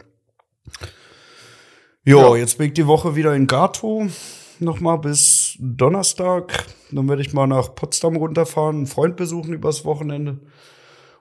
Jo, 2.04 2.34
Ja. 2.34 2.40
jetzt 2.40 2.58
bin 2.58 2.69
ich 2.69 2.75
die 2.75 2.87
Woche 2.87 3.14
wieder 3.14 3.34
in 3.34 3.46
Gato. 3.46 4.06
Noch 4.58 4.81
mal 4.81 4.96
Donnerstag. 5.60 6.66
Dann 6.90 7.08
werde 7.08 7.22
ich 7.22 7.32
mal 7.32 7.46
nach 7.46 7.75
Potsdam 7.75 8.16
runterfahren, 8.16 8.76
einen 8.76 8.87
Freund 8.87 9.16
besuchen 9.16 9.54
übers 9.54 9.84
Wochenende. 9.84 10.38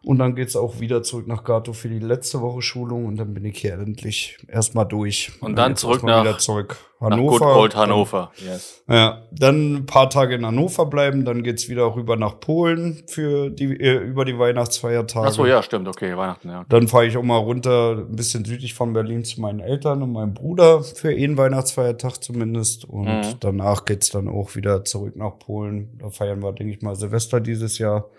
Und 0.03 0.17
dann 0.17 0.33
geht's 0.33 0.55
auch 0.55 0.79
wieder 0.79 1.03
zurück 1.03 1.27
nach 1.27 1.43
Gato 1.43 1.73
für 1.73 1.87
die 1.87 1.99
letzte 1.99 2.41
Woche 2.41 2.63
Schulung 2.63 3.05
und 3.05 3.17
dann 3.17 3.35
bin 3.35 3.45
ich 3.45 3.59
hier 3.59 3.73
endlich 3.73 4.39
erstmal 4.47 4.87
durch. 4.87 5.31
Und 5.41 5.55
dann 5.57 5.69
geht's 5.71 5.81
zurück 5.81 6.01
nach- 6.01 6.23
wieder 6.23 6.39
zurück. 6.39 6.75
Nach 6.99 7.17
Good 7.17 7.41
Old 7.41 7.75
Hannover. 7.75 8.31
Yes. 8.37 8.83
Ja, 8.87 9.23
dann 9.31 9.73
ein 9.75 9.85
paar 9.87 10.09
Tage 10.09 10.35
in 10.35 10.45
Hannover 10.45 10.85
bleiben, 10.87 11.23
dann 11.25 11.41
geht's 11.43 11.67
wieder 11.69 11.95
rüber 11.95 12.15
nach 12.15 12.39
Polen 12.39 13.03
für 13.07 13.49
die 13.51 13.79
äh, 13.79 13.97
über 13.97 14.23
die 14.25 14.37
Weihnachtsfeiertage. 14.37 15.27
Ach 15.27 15.31
so, 15.31 15.45
ja, 15.47 15.61
stimmt. 15.63 15.87
Okay, 15.87 16.15
Weihnachten, 16.17 16.49
ja. 16.49 16.63
Dann 16.69 16.87
fahre 16.87 17.05
ich 17.07 17.15
auch 17.17 17.23
mal 17.23 17.37
runter, 17.37 17.97
ein 18.07 18.15
bisschen 18.15 18.43
südlich 18.45 18.73
von 18.75 18.93
Berlin 18.93 19.23
zu 19.23 19.39
meinen 19.41 19.59
Eltern 19.61 20.01
und 20.03 20.11
meinem 20.13 20.33
Bruder 20.35 20.83
für 20.83 21.09
einen 21.09 21.37
Weihnachtsfeiertag 21.37 22.23
zumindest. 22.23 22.85
Und 22.85 23.05
Mhm. 23.05 23.35
danach 23.39 23.85
geht's 23.85 24.09
dann 24.11 24.27
auch 24.27 24.55
wieder 24.55 24.83
zurück 24.83 25.15
nach 25.15 25.37
Polen. 25.39 25.97
Da 25.99 26.09
feiern 26.09 26.41
wir, 26.43 26.53
denke 26.53 26.73
ich 26.73 26.81
mal, 26.83 26.95
Silvester 26.95 27.39
dieses 27.39 27.77
Jahr. 27.79 28.09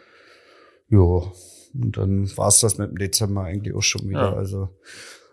Jo. 0.88 1.30
Und 1.74 1.96
dann 1.96 2.36
war's 2.36 2.60
das 2.60 2.78
mit 2.78 2.90
dem 2.90 2.98
Dezember 2.98 3.44
eigentlich 3.44 3.74
auch 3.74 3.82
schon 3.82 4.08
wieder. 4.08 4.32
Ja. 4.32 4.36
Also 4.36 4.68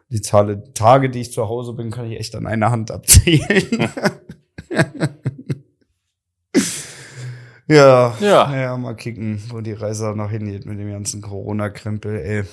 die 0.10 0.22
Zahl 0.22 0.64
Tage, 0.74 1.10
die 1.10 1.22
ich 1.22 1.32
zu 1.32 1.48
Hause 1.48 1.74
bin, 1.74 1.92
kann 1.92 2.10
ich 2.10 2.20
echt 2.20 2.36
an 2.36 2.48
einer 2.48 2.72
Hand 2.72 2.92
abzählen. 2.92 3.90
ja, 7.68 8.16
Ja. 8.20 8.56
ja, 8.56 8.78
mal 8.78 8.96
kicken, 8.96 9.42
wo 9.50 9.62
die 9.62 9.74
Reise 9.74 10.16
noch 10.16 10.32
hingeht 10.32 10.66
mit 10.66 10.80
dem 10.80 10.92
ganzen 10.92 11.22
Corona-Krempel, 11.22 12.20
ey. 12.20 12.44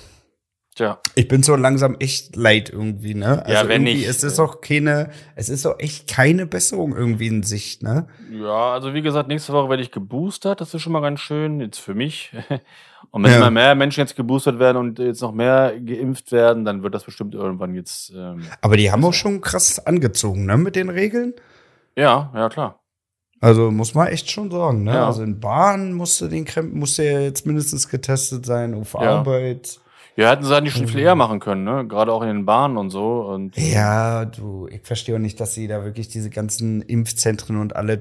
Tja. 0.75 1.01
Ich 1.15 1.27
bin 1.27 1.43
so 1.43 1.57
langsam 1.57 1.97
echt 2.01 2.37
leid 2.37 2.69
irgendwie, 2.69 3.15
ne? 3.15 3.43
Ja, 3.49 3.67
wenn 3.67 3.85
nicht, 3.85 4.07
Es 4.07 4.23
ist 4.23 4.39
auch 4.39 4.61
keine, 4.61 5.11
es 5.35 5.49
ist 5.49 5.65
auch 5.65 5.79
echt 5.79 6.07
keine 6.07 6.45
Besserung 6.45 6.95
irgendwie 6.95 7.29
in 7.29 7.43
Sicht, 7.43 7.83
ne? 7.83 8.09
Ja, 8.31 8.75
also 8.75 8.93
wie 8.93 9.01
gesagt, 9.01 9.29
nächste 9.29 9.55
Woche 9.55 9.71
werde 9.71 9.83
ich 9.83 9.91
geboostert. 9.91 10.61
Das 10.61 10.75
ist 10.75 10.83
schon 10.83 10.93
mal 10.93 11.01
ganz 11.01 11.21
schön, 11.21 11.61
jetzt 11.61 11.79
für 11.79 11.95
mich. 11.95 12.33
Und 13.11 13.23
wenn 13.25 13.31
Ja. 13.31 13.37
immer 13.39 13.51
mehr 13.51 13.75
Menschen 13.75 14.01
jetzt 14.01 14.17
geboostert 14.17 14.59
werden 14.59 14.77
und 14.79 14.99
jetzt 14.99 15.23
noch 15.23 15.33
mehr 15.33 15.79
geimpft 15.81 16.33
werden, 16.33 16.65
dann 16.65 16.83
wird 16.83 16.95
das 16.95 17.05
bestimmt 17.05 17.35
irgendwann 17.35 17.75
jetzt. 17.75 18.13
Ähm, 18.17 18.43
Aber 18.61 18.77
die 18.77 18.91
haben 18.91 19.05
auch 19.05 19.13
schon 19.15 19.41
krass 19.41 19.85
angezogen, 19.87 20.47
ne, 20.47 20.57
mit 20.57 20.77
den 20.77 20.89
Regeln. 20.91 21.35
ja, 21.97 22.31
ja, 22.35 22.49
klar. 22.49 22.81
Also 23.41 23.71
muss 23.71 23.95
man 23.95 24.07
echt 24.09 24.31
schon 24.31 24.51
sagen, 24.51 24.83
ne? 24.85 24.95
Ja. 24.95 25.07
Also 25.07 25.23
in 25.23 25.41
Bahn 25.41 25.93
musste 25.93 26.29
den 26.31 26.47
Krempel, 26.47 26.79
musste 26.79 27.05
ja 27.05 27.21
jetzt 27.21 27.45
mindestens 27.47 27.87
getestet 27.89 28.47
sein, 28.47 28.75
auf 28.75 28.95
Ja. 28.95 29.19
Arbeit. 29.19 29.79
Ja, 30.17 30.31
hätten 30.31 30.45
sie 30.45 30.57
eigentlich 30.57 30.73
schon 30.73 30.89
viel 30.89 31.01
eher 31.01 31.15
machen 31.15 31.41
können, 31.41 31.63
ne? 31.65 31.87
Gerade 31.87 32.11
auch 32.11 32.23
in 32.23 32.29
den 32.29 32.47
Bahnen 32.47 32.79
und 32.79 32.89
so. 32.89 33.21
Und 33.27 33.55
Ja, 33.59 34.25
du, 34.25 34.67
ich 34.71 34.81
verstehe 34.83 35.15
auch 35.17 35.21
nicht, 35.21 35.39
dass 35.39 35.53
sie 35.53 35.69
da 35.69 35.85
wirklich 35.85 36.09
diese 36.09 36.31
ganzen 36.31 36.81
Impfzentren 36.81 37.59
und 37.61 37.77
alle 37.77 37.99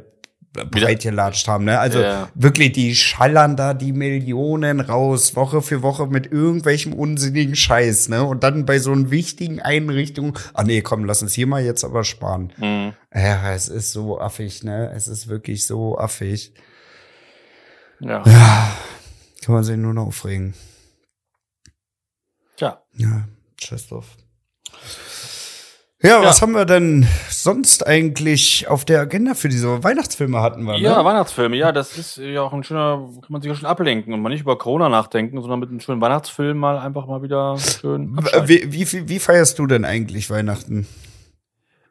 breit 0.71 1.01
gelatscht 1.03 1.47
haben, 1.47 1.65
ne? 1.65 1.79
Also 1.79 1.99
Ja. 2.01 2.29
wirklich, 2.35 2.71
die 2.71 2.95
schallern 2.95 3.55
da 3.57 3.73
die 3.73 3.91
Millionen 3.93 4.79
raus, 4.79 5.35
Woche 5.35 5.61
für 5.61 5.81
Woche 5.81 6.07
mit 6.07 6.31
irgendwelchem 6.31 6.93
unsinnigen 6.93 7.55
Scheiß, 7.55 8.09
ne? 8.09 8.23
Und 8.23 8.43
dann 8.43 8.65
bei 8.65 8.79
so 8.79 8.91
einen 8.91 9.11
wichtigen 9.11 9.61
Einrichtungen, 9.61 10.33
ah 10.53 10.63
nee, 10.63 10.81
komm, 10.81 11.05
lass 11.05 11.21
uns 11.21 11.33
hier 11.33 11.47
mal 11.47 11.63
jetzt 11.63 11.83
aber 11.83 12.03
sparen. 12.03 12.53
Mhm. 12.57 12.93
Ja, 13.13 13.53
es 13.53 13.67
ist 13.67 13.91
so 13.91 14.19
affig, 14.19 14.63
ne? 14.63 14.91
Es 14.95 15.07
ist 15.07 15.27
wirklich 15.27 15.67
so 15.67 15.97
affig. 15.97 16.53
Ja. 17.99 18.23
Kann 18.23 19.53
man 19.55 19.63
sich 19.63 19.77
nur 19.77 19.93
noch 19.93 20.07
aufregen. 20.07 20.53
Tja. 22.57 22.81
Ja, 22.97 23.27
scheiß 23.61 23.87
drauf. 23.87 24.17
Ja, 26.01 26.21
was 26.23 26.37
Ja. 26.37 26.41
haben 26.41 26.51
wir 26.53 26.65
denn 26.65 27.07
sonst 27.45 27.85
eigentlich 27.85 28.67
auf 28.67 28.85
der 28.85 28.99
Agenda 28.99 29.35
für 29.35 29.49
diese 29.49 29.83
Weihnachtsfilme 29.83 30.41
hatten 30.41 30.63
wir, 30.63 30.73
ne? 30.73 30.79
Ja, 30.79 31.05
Weihnachtsfilme, 31.05 31.55
ja, 31.55 31.71
das 31.71 31.95
ist 31.95 32.17
ja 32.17 32.41
auch 32.41 32.51
ein 32.51 32.63
schöner, 32.63 33.07
kann 33.21 33.29
man 33.29 33.41
sich 33.41 33.49
ja 33.49 33.55
schon 33.55 33.67
ablenken 33.69 34.13
und 34.13 34.21
mal 34.21 34.29
nicht 34.29 34.41
über 34.41 34.57
Corona 34.57 34.89
nachdenken, 34.89 35.39
sondern 35.39 35.59
mit 35.59 35.69
einem 35.69 35.79
schönen 35.79 36.01
Weihnachtsfilm 36.01 36.57
mal 36.57 36.79
einfach 36.79 37.05
mal 37.05 37.21
wieder 37.21 37.55
schön. 37.57 38.17
Wie, 38.45 38.73
wie, 38.73 38.91
wie, 38.91 39.09
wie 39.09 39.19
feierst 39.19 39.59
du 39.59 39.67
denn 39.67 39.85
eigentlich 39.85 40.29
Weihnachten? 40.31 40.87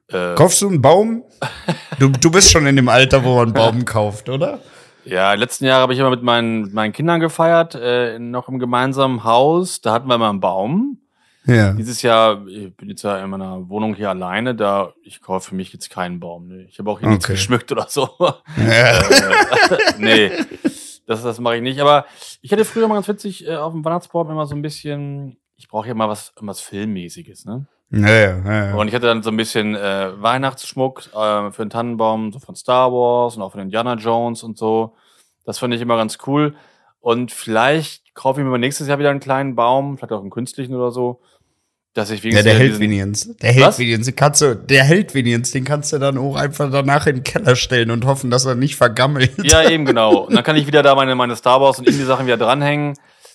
Äh, 0.08 0.34
Kaufst 0.34 0.60
du 0.60 0.68
einen 0.68 0.82
Baum? 0.82 1.22
Du, 2.00 2.08
du 2.08 2.30
bist 2.32 2.50
schon 2.50 2.66
in 2.66 2.74
dem 2.74 2.88
Alter, 2.88 3.24
wo 3.24 3.36
man 3.36 3.44
einen 3.44 3.52
Baum 3.54 3.84
kauft, 3.86 4.28
oder? 4.28 4.58
Ja, 5.04 5.34
letzten 5.34 5.66
Jahre 5.66 5.82
habe 5.82 5.92
ich 5.92 6.00
immer 6.00 6.10
mit 6.10 6.22
meinen, 6.22 6.62
mit 6.62 6.74
meinen 6.74 6.92
Kindern 6.92 7.20
gefeiert, 7.20 7.76
äh, 7.76 8.18
noch 8.18 8.48
im 8.48 8.58
gemeinsamen 8.58 9.22
Haus. 9.22 9.80
Da 9.80 9.92
hatten 9.92 10.08
wir 10.08 10.18
mal 10.18 10.30
einen 10.30 10.40
Baum. 10.40 10.98
Ja. 11.46 11.72
Dieses 11.72 12.00
Jahr, 12.02 12.46
ich 12.46 12.74
bin 12.76 12.88
jetzt 12.88 13.02
ja 13.02 13.22
in 13.22 13.28
meiner 13.30 13.68
Wohnung 13.68 13.94
hier 13.94 14.08
alleine, 14.10 14.54
da 14.54 14.94
ich 15.02 15.20
kaufe 15.20 15.50
für 15.50 15.54
mich 15.54 15.72
jetzt 15.72 15.90
keinen 15.90 16.18
Baum. 16.20 16.48
Nee. 16.48 16.66
Ich 16.70 16.78
habe 16.78 16.90
auch 16.90 17.00
hier 17.00 17.08
nichts 17.08 17.24
Okay. 17.26 17.34
geschmückt 17.34 17.70
oder 17.72 17.86
so. 17.88 18.08
ja. 18.56 19.02
Nee, 19.98 20.30
das, 21.06 21.22
das 21.22 21.40
mache 21.40 21.56
ich 21.56 21.62
nicht. 21.62 21.80
Aber 21.80 22.06
ich 22.40 22.52
hatte 22.52 22.64
früher 22.64 22.88
mal 22.88 22.94
ganz 22.94 23.08
witzig 23.08 23.46
äh, 23.46 23.56
auf 23.56 23.72
dem 23.72 23.84
Weihnachtsbaum 23.84 24.30
immer 24.30 24.46
so 24.46 24.54
ein 24.54 24.62
bisschen, 24.62 25.36
ich 25.56 25.68
brauche 25.68 25.88
ja 25.88 25.94
mal 25.94 26.08
was, 26.08 26.32
was 26.40 26.60
Filmmäßiges, 26.60 27.44
ne? 27.44 27.66
Ja, 27.90 28.08
ja, 28.08 28.64
ja. 28.70 28.74
Und 28.74 28.88
ich 28.88 28.94
hatte 28.94 29.06
dann 29.06 29.22
so 29.22 29.30
ein 29.30 29.36
bisschen 29.36 29.76
äh, 29.76 30.10
Weihnachtsschmuck 30.20 31.10
äh, 31.14 31.50
für 31.52 31.64
den 31.64 31.70
Tannenbaum, 31.70 32.32
so 32.32 32.38
von 32.40 32.56
Star 32.56 32.90
Wars 32.90 33.36
und 33.36 33.42
auch 33.42 33.52
von 33.52 33.60
Indiana 33.60 33.94
Jones 33.94 34.42
und 34.42 34.58
so. 34.58 34.96
Das 35.44 35.58
fand 35.58 35.74
ich 35.74 35.80
immer 35.80 35.96
ganz 35.96 36.18
cool. 36.26 36.54
Und 37.00 37.30
vielleicht 37.30 38.14
kaufe 38.14 38.40
ich 38.40 38.46
mir 38.46 38.58
nächstes 38.58 38.88
Jahr 38.88 38.98
wieder 38.98 39.10
einen 39.10 39.20
kleinen 39.20 39.54
Baum, 39.54 39.96
vielleicht 39.98 40.12
auch 40.12 40.22
einen 40.22 40.30
künstlichen 40.30 40.74
oder 40.74 40.90
so, 40.90 41.20
dass 41.94 42.10
ich 42.10 42.22
Ja, 42.24 42.42
der 42.42 42.54
hält 42.54 42.80
wenigstens. 42.80 43.36
Der 43.38 43.52
hält. 43.52 43.78
Den 43.78 44.16
kannst 44.16 44.40
du, 44.42 44.54
der 44.56 44.84
hält 44.84 45.14
wenigstens. 45.14 45.52
Den 45.52 45.64
kannst 45.64 45.92
du 45.92 45.98
dann 45.98 46.18
auch 46.18 46.36
einfach 46.36 46.70
danach 46.70 47.06
in 47.06 47.16
den 47.16 47.22
Keller 47.24 47.56
stellen 47.56 47.90
und 47.90 48.04
hoffen, 48.04 48.30
dass 48.30 48.44
er 48.44 48.56
nicht 48.56 48.76
vergammelt. 48.76 49.32
Ja, 49.44 49.62
eben 49.70 49.84
genau. 49.84 50.18
Und 50.26 50.34
dann 50.34 50.42
kann 50.44 50.56
ich 50.56 50.66
wieder 50.66 50.82
da 50.82 50.94
meine, 50.94 51.14
meine 51.14 51.36
Star 51.36 51.60
Wars 51.60 51.78
und 51.78 51.88
Indie-Sachen 51.88 52.26
wieder 52.26 52.36
dranhängen. 52.36 52.94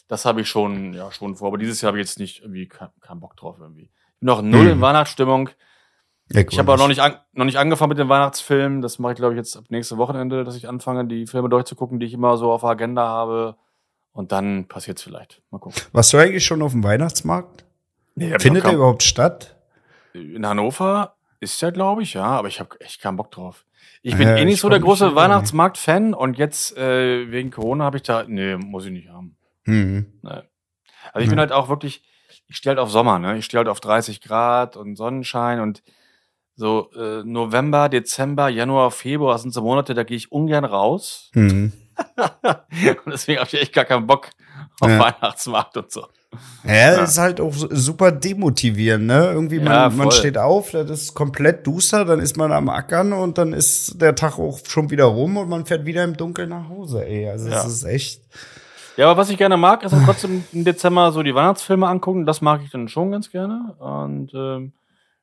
Das 0.09 0.25
habe 0.25 0.41
ich 0.41 0.49
schon, 0.49 0.93
ja, 0.93 1.11
schon 1.11 1.35
vor. 1.35 1.47
Aber 1.47 1.57
dieses 1.57 1.81
Jahr 1.81 1.89
habe 1.91 1.99
ich 1.99 2.07
jetzt 2.07 2.19
nicht 2.19 2.41
irgendwie 2.41 2.67
keinen 2.67 2.89
keinen 3.01 3.19
Bock 3.19 3.37
drauf 3.37 3.57
irgendwie. 3.59 3.83
Ich 4.13 4.19
bin 4.19 4.27
noch 4.27 4.41
null 4.41 4.65
Hm. 4.65 4.71
in 4.73 4.81
Weihnachtsstimmung. 4.81 5.49
Ja, 6.31 6.43
Ich 6.47 6.59
habe 6.59 6.71
auch 6.73 6.77
noch 6.77 6.87
nicht, 6.89 6.99
an, 6.99 7.15
noch 7.33 7.45
nicht 7.45 7.57
angefangen 7.57 7.89
mit 7.89 7.97
dem 7.97 8.09
Weihnachtsfilm. 8.09 8.81
Das 8.81 8.99
mache 8.99 9.13
ich, 9.13 9.17
glaube 9.19 9.33
ich, 9.33 9.37
jetzt 9.37 9.55
ab 9.55 9.63
nächste 9.69 9.97
Wochenende, 9.97 10.43
dass 10.43 10.55
ich 10.55 10.67
anfange, 10.67 11.05
die 11.07 11.25
Filme 11.27 11.47
durchzugucken, 11.49 11.99
die 11.99 12.05
ich 12.07 12.13
immer 12.13 12.37
so 12.37 12.51
auf 12.51 12.61
der 12.61 12.71
Agenda 12.71 13.07
habe. 13.07 13.55
Und 14.11 14.31
dann 14.31 14.67
passiert's 14.67 15.01
vielleicht. 15.01 15.41
Mal 15.49 15.59
gucken. 15.59 15.81
Warst 15.93 16.11
du 16.13 16.17
eigentlich 16.17 16.43
schon 16.45 16.61
auf 16.61 16.71
dem 16.73 16.83
Weihnachtsmarkt? 16.83 17.65
Nee, 18.19 18.37
Findet 18.39 18.65
der 18.65 18.73
überhaupt 18.73 19.03
statt? 19.03 19.55
In 20.13 20.45
Hannover 20.45 21.15
ist 21.39 21.61
ja, 21.61 21.69
glaube 21.69 22.03
ich, 22.03 22.13
ja, 22.15 22.25
aber 22.25 22.47
ich 22.47 22.59
habe 22.59 22.79
echt 22.81 23.01
keinen 23.01 23.15
Bock 23.17 23.31
drauf. 23.31 23.65
Ich 24.01 24.15
bin 24.17 24.27
Ja, 24.27 24.35
eh 24.35 24.45
nicht 24.45 24.55
ich 24.55 24.59
so 24.61 24.69
der 24.69 24.79
große. 24.79 25.15
Weihnachtsmarkt-Fan 25.15 26.13
und 26.13 26.37
jetzt 26.37 26.75
äh, 26.77 27.31
wegen 27.31 27.49
Corona 27.51 27.85
habe 27.85 27.97
ich 27.97 28.03
da, 28.03 28.23
nee, 28.27 28.55
muss 28.57 28.85
ich 28.85 28.91
nicht 28.91 29.09
haben. 29.09 29.35
Hm. 29.65 30.05
Nee. 30.21 30.29
Also 31.13 31.23
ich 31.23 31.29
bin 31.29 31.37
Ja. 31.37 31.41
halt 31.41 31.51
auch 31.51 31.69
wirklich, 31.69 32.03
ich 32.47 32.55
stehe 32.57 32.71
halt 32.71 32.79
auf 32.79 32.91
Sommer, 32.91 33.19
ne? 33.19 33.37
Ich 33.37 33.45
stehe 33.45 33.59
halt 33.59 33.67
auf 33.67 33.79
30 33.79 34.21
Grad 34.21 34.75
und 34.77 34.95
Sonnenschein 34.95 35.59
und 35.59 35.81
so 36.55 36.91
äh, 36.93 37.23
November, 37.23 37.87
Dezember, 37.87 38.49
Januar, 38.49 38.91
Februar 38.91 39.37
sind 39.39 39.53
so 39.53 39.61
Monate, 39.61 39.93
da 39.93 40.03
gehe 40.03 40.17
ich 40.17 40.31
ungern 40.31 40.65
raus. 40.65 41.29
Hm. 41.33 41.71
und 43.05 43.11
deswegen 43.11 43.39
habe 43.39 43.47
ich 43.51 43.61
echt 43.61 43.73
gar 43.73 43.85
keinen 43.85 44.07
Bock 44.07 44.29
auf 44.81 44.89
Ja. 44.89 44.99
Weihnachtsmarkt 44.99 45.77
und 45.77 45.91
so. 45.91 46.05
Ja, 46.63 46.73
Ja. 46.95 47.03
ist 47.03 47.17
halt 47.17 47.41
auch 47.41 47.53
super 47.55 48.11
demotivierend, 48.11 49.07
ne? 49.07 49.31
Irgendwie, 49.31 49.57
man, 49.59 49.67
Ja, 49.73 49.89
man 49.89 50.11
steht 50.11 50.37
auf, 50.37 50.71
das 50.71 50.89
ist 50.89 51.13
komplett 51.15 51.65
duster, 51.65 52.05
dann 52.05 52.19
ist 52.19 52.37
man 52.37 52.51
am 52.51 52.69
Ackern 52.69 53.13
und 53.13 53.37
dann 53.37 53.53
ist 53.53 53.99
der 54.01 54.13
Tag 54.15 54.37
auch 54.37 54.59
schon 54.67 54.89
wieder 54.91 55.05
rum 55.05 55.37
und 55.37 55.49
man 55.49 55.65
fährt 55.65 55.85
wieder 55.85 56.03
im 56.03 56.15
Dunkeln 56.15 56.49
nach 56.49 56.69
Hause, 56.69 57.05
ey. 57.05 57.27
Also, 57.29 57.49
das 57.49 57.63
Ja. 57.63 57.69
ist 57.69 57.83
echt. 57.85 58.21
Ja, 58.97 59.09
aber 59.09 59.21
was 59.21 59.29
ich 59.29 59.37
gerne 59.37 59.55
mag, 59.57 59.81
ist 59.83 59.91
dann 59.93 60.03
trotzdem 60.05 60.43
im 60.51 60.65
Dezember 60.65 61.11
so 61.13 61.23
die 61.23 61.33
Weihnachtsfilme 61.33 61.87
angucken. 61.87 62.25
Das 62.25 62.41
mag 62.41 62.61
ich 62.63 62.69
dann 62.69 62.89
schon 62.89 63.11
ganz 63.11 63.31
gerne. 63.31 63.73
Und 63.79 64.31
ähm, 64.35 64.73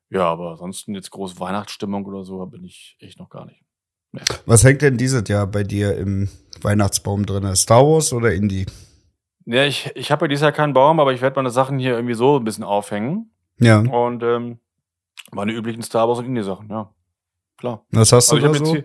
ja, 0.08 0.22
aber 0.25 0.52
ansonsten 0.52 0.94
jetzt 0.94 1.10
groß 1.10 1.38
Weihnachtsstimmung 1.38 2.06
oder 2.06 2.25
so 2.25 2.44
bin 2.46 2.64
ich 2.64 2.96
echt 3.00 3.18
noch 3.20 3.28
gar 3.28 3.44
nicht. 3.44 3.60
Was 4.46 4.64
hängt 4.64 4.80
denn 4.80 4.96
dieses 4.96 5.28
Jahr 5.28 5.46
bei 5.46 5.62
dir 5.62 5.94
im 5.98 6.28
Weihnachtsbaum 6.62 7.26
drin? 7.26 7.54
Star 7.54 7.82
Wars 7.84 8.14
oder 8.14 8.32
Indie? 8.32 8.64
Ja, 9.47 9.65
ich, 9.65 9.91
ich 9.95 10.11
habe 10.11 10.25
ja 10.25 10.29
dieses 10.29 10.43
Jahr 10.43 10.53
keinen 10.53 10.73
Baum, 10.73 10.99
aber 11.00 11.12
ich 11.12 11.21
werde 11.23 11.37
meine 11.37 11.50
Sachen 11.50 11.79
hier 11.79 11.95
irgendwie 11.95 12.15
so 12.15 12.37
ein 12.38 12.45
bisschen 12.45 12.65
aufhängen. 12.65 13.31
Ja. 13.59 13.79
Und 13.79 14.23
ähm, 14.23 14.59
meine 15.33 15.53
üblichen 15.53 15.83
Star 15.83 16.09
Wars 16.09 16.19
und 16.19 16.26
Indie-Sachen, 16.26 16.69
ja. 16.69 16.93
Klar. 17.57 17.85
Was 17.91 18.12
hast 18.12 18.31
du 18.31 18.37
Also 18.37 18.47
ich 18.53 18.59
da 18.59 18.65
so? 18.65 18.73
hier, 18.73 18.85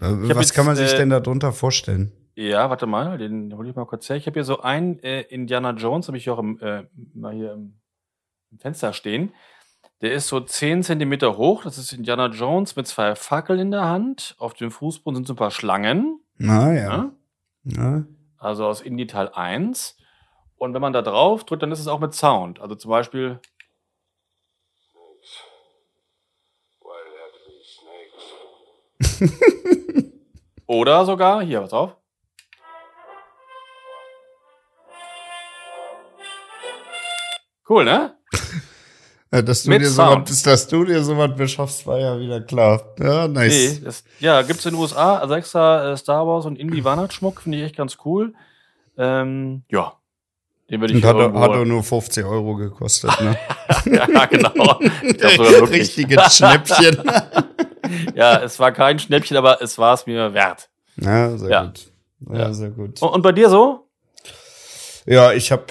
Äh, 0.00 0.28
Was 0.34 0.46
jetzt, 0.46 0.54
kann 0.54 0.66
man 0.66 0.76
sich 0.76 0.92
äh, 0.92 0.96
denn 0.96 1.10
darunter 1.10 1.52
vorstellen? 1.52 2.12
ja, 2.34 2.68
warte 2.70 2.86
mal, 2.86 3.18
den 3.18 3.54
hole 3.56 3.68
ich 3.70 3.76
mal 3.76 3.84
kurz 3.86 4.08
her. 4.08 4.16
Ich 4.16 4.26
habe 4.26 4.34
hier 4.34 4.44
so 4.44 4.60
einen 4.60 4.98
äh, 5.00 5.22
Indiana 5.22 5.70
Jones, 5.72 6.08
habe 6.08 6.16
ich 6.18 6.24
hier 6.24 6.34
auch 6.34 6.38
im, 6.38 6.58
äh, 6.60 6.84
mal 7.14 7.32
hier 7.34 7.52
im, 7.52 7.74
im 8.50 8.58
Fenster 8.58 8.92
stehen. 8.92 9.32
Der 10.00 10.12
ist 10.12 10.28
so 10.28 10.40
10 10.40 10.82
Zentimeter 10.82 11.36
hoch. 11.36 11.64
Das 11.64 11.76
ist 11.78 11.92
Indiana 11.92 12.26
Jones 12.26 12.76
mit 12.76 12.86
zwei 12.86 13.14
Fackeln 13.14 13.58
in 13.60 13.70
der 13.70 13.84
Hand. 13.84 14.34
Auf 14.38 14.54
dem 14.54 14.70
Fußboden 14.70 15.16
sind 15.16 15.26
so 15.26 15.34
ein 15.34 15.36
paar 15.36 15.50
Schlangen. 15.50 16.20
Na 16.38 16.72
ja. 16.72 16.80
Ja? 16.80 17.12
ja. 17.64 18.04
Also 18.38 18.66
aus 18.66 18.80
Indie 18.80 19.06
Teil 19.06 19.28
1. 19.28 19.98
Und 20.60 20.74
wenn 20.74 20.82
man 20.82 20.92
da 20.92 21.00
drauf 21.00 21.44
drückt, 21.44 21.62
dann 21.62 21.72
ist 21.72 21.80
es 21.80 21.88
auch 21.88 22.00
mit 22.00 22.12
Sound. 22.14 22.60
Also 22.60 22.74
zum 22.74 22.90
Beispiel. 22.90 23.40
Oder 30.66 31.06
sogar, 31.06 31.42
hier, 31.42 31.62
pass 31.62 31.72
auf. 31.72 31.96
Cool, 37.66 37.84
ne? 37.86 38.14
Ja, 39.32 39.40
Dass 39.42 39.62
du, 39.62 39.70
Mit 39.70 39.80
dir 39.80 39.88
Sound. 39.88 40.28
sowas, 40.28 40.42
dass 40.42 40.68
du 40.68 40.84
dir 40.84 41.02
sowas 41.02 41.34
beschaffst, 41.34 41.86
war 41.86 41.98
ja 41.98 42.20
wieder 42.20 42.42
klar. 42.42 42.82
Ja, 42.98 43.26
nice. 43.28 43.78
Nee, 43.78 43.84
das, 43.84 44.04
ja, 44.18 44.42
gibt's 44.42 44.66
in 44.66 44.74
den 44.74 44.80
USA, 44.80 45.16
also 45.16 45.32
extra 45.34 45.92
äh, 45.92 45.96
Star 45.96 46.26
Wars 46.26 46.44
und 46.44 46.58
Indie 46.58 46.84
Weihnachtsschmuck, 46.84 47.40
finde 47.40 47.56
ich 47.56 47.64
echt 47.64 47.76
ganz 47.76 47.96
cool. 48.04 48.34
Ähm, 48.98 49.62
ja. 49.70 49.99
Den 50.70 50.80
würde 50.80 50.94
ich 50.96 51.04
hat, 51.04 51.16
irgendwo- 51.16 51.40
hat 51.40 51.50
auch 51.50 51.64
nur 51.64 51.82
50 51.82 52.24
Euro 52.24 52.54
gekostet, 52.54 53.10
ne? 53.20 53.36
Ja, 53.86 54.26
genau. 54.26 54.78
Ich 55.02 55.18
glaub 55.18 55.32
sogar 55.32 55.50
wirklich. 55.52 55.80
Richtiges 55.80 56.36
Schnäppchen. 56.36 57.02
Ja, 58.14 58.40
es 58.40 58.60
war 58.60 58.70
kein 58.70 59.00
Schnäppchen, 59.00 59.36
aber 59.36 59.60
es 59.60 59.76
war 59.76 59.94
es 59.94 60.06
mir 60.06 60.32
wert. 60.32 60.68
ja, 60.96 61.36
sehr 61.36 61.50
Ja. 61.50 61.64
gut. 61.64 61.80
Ja, 62.30 62.38
Ja. 62.38 62.52
sehr 62.52 62.70
gut. 62.70 63.02
Und, 63.02 63.08
und 63.08 63.22
bei 63.22 63.32
dir 63.32 63.48
so? 63.50 63.88
Ja, 65.06 65.32
ich 65.32 65.50
habe, 65.50 65.64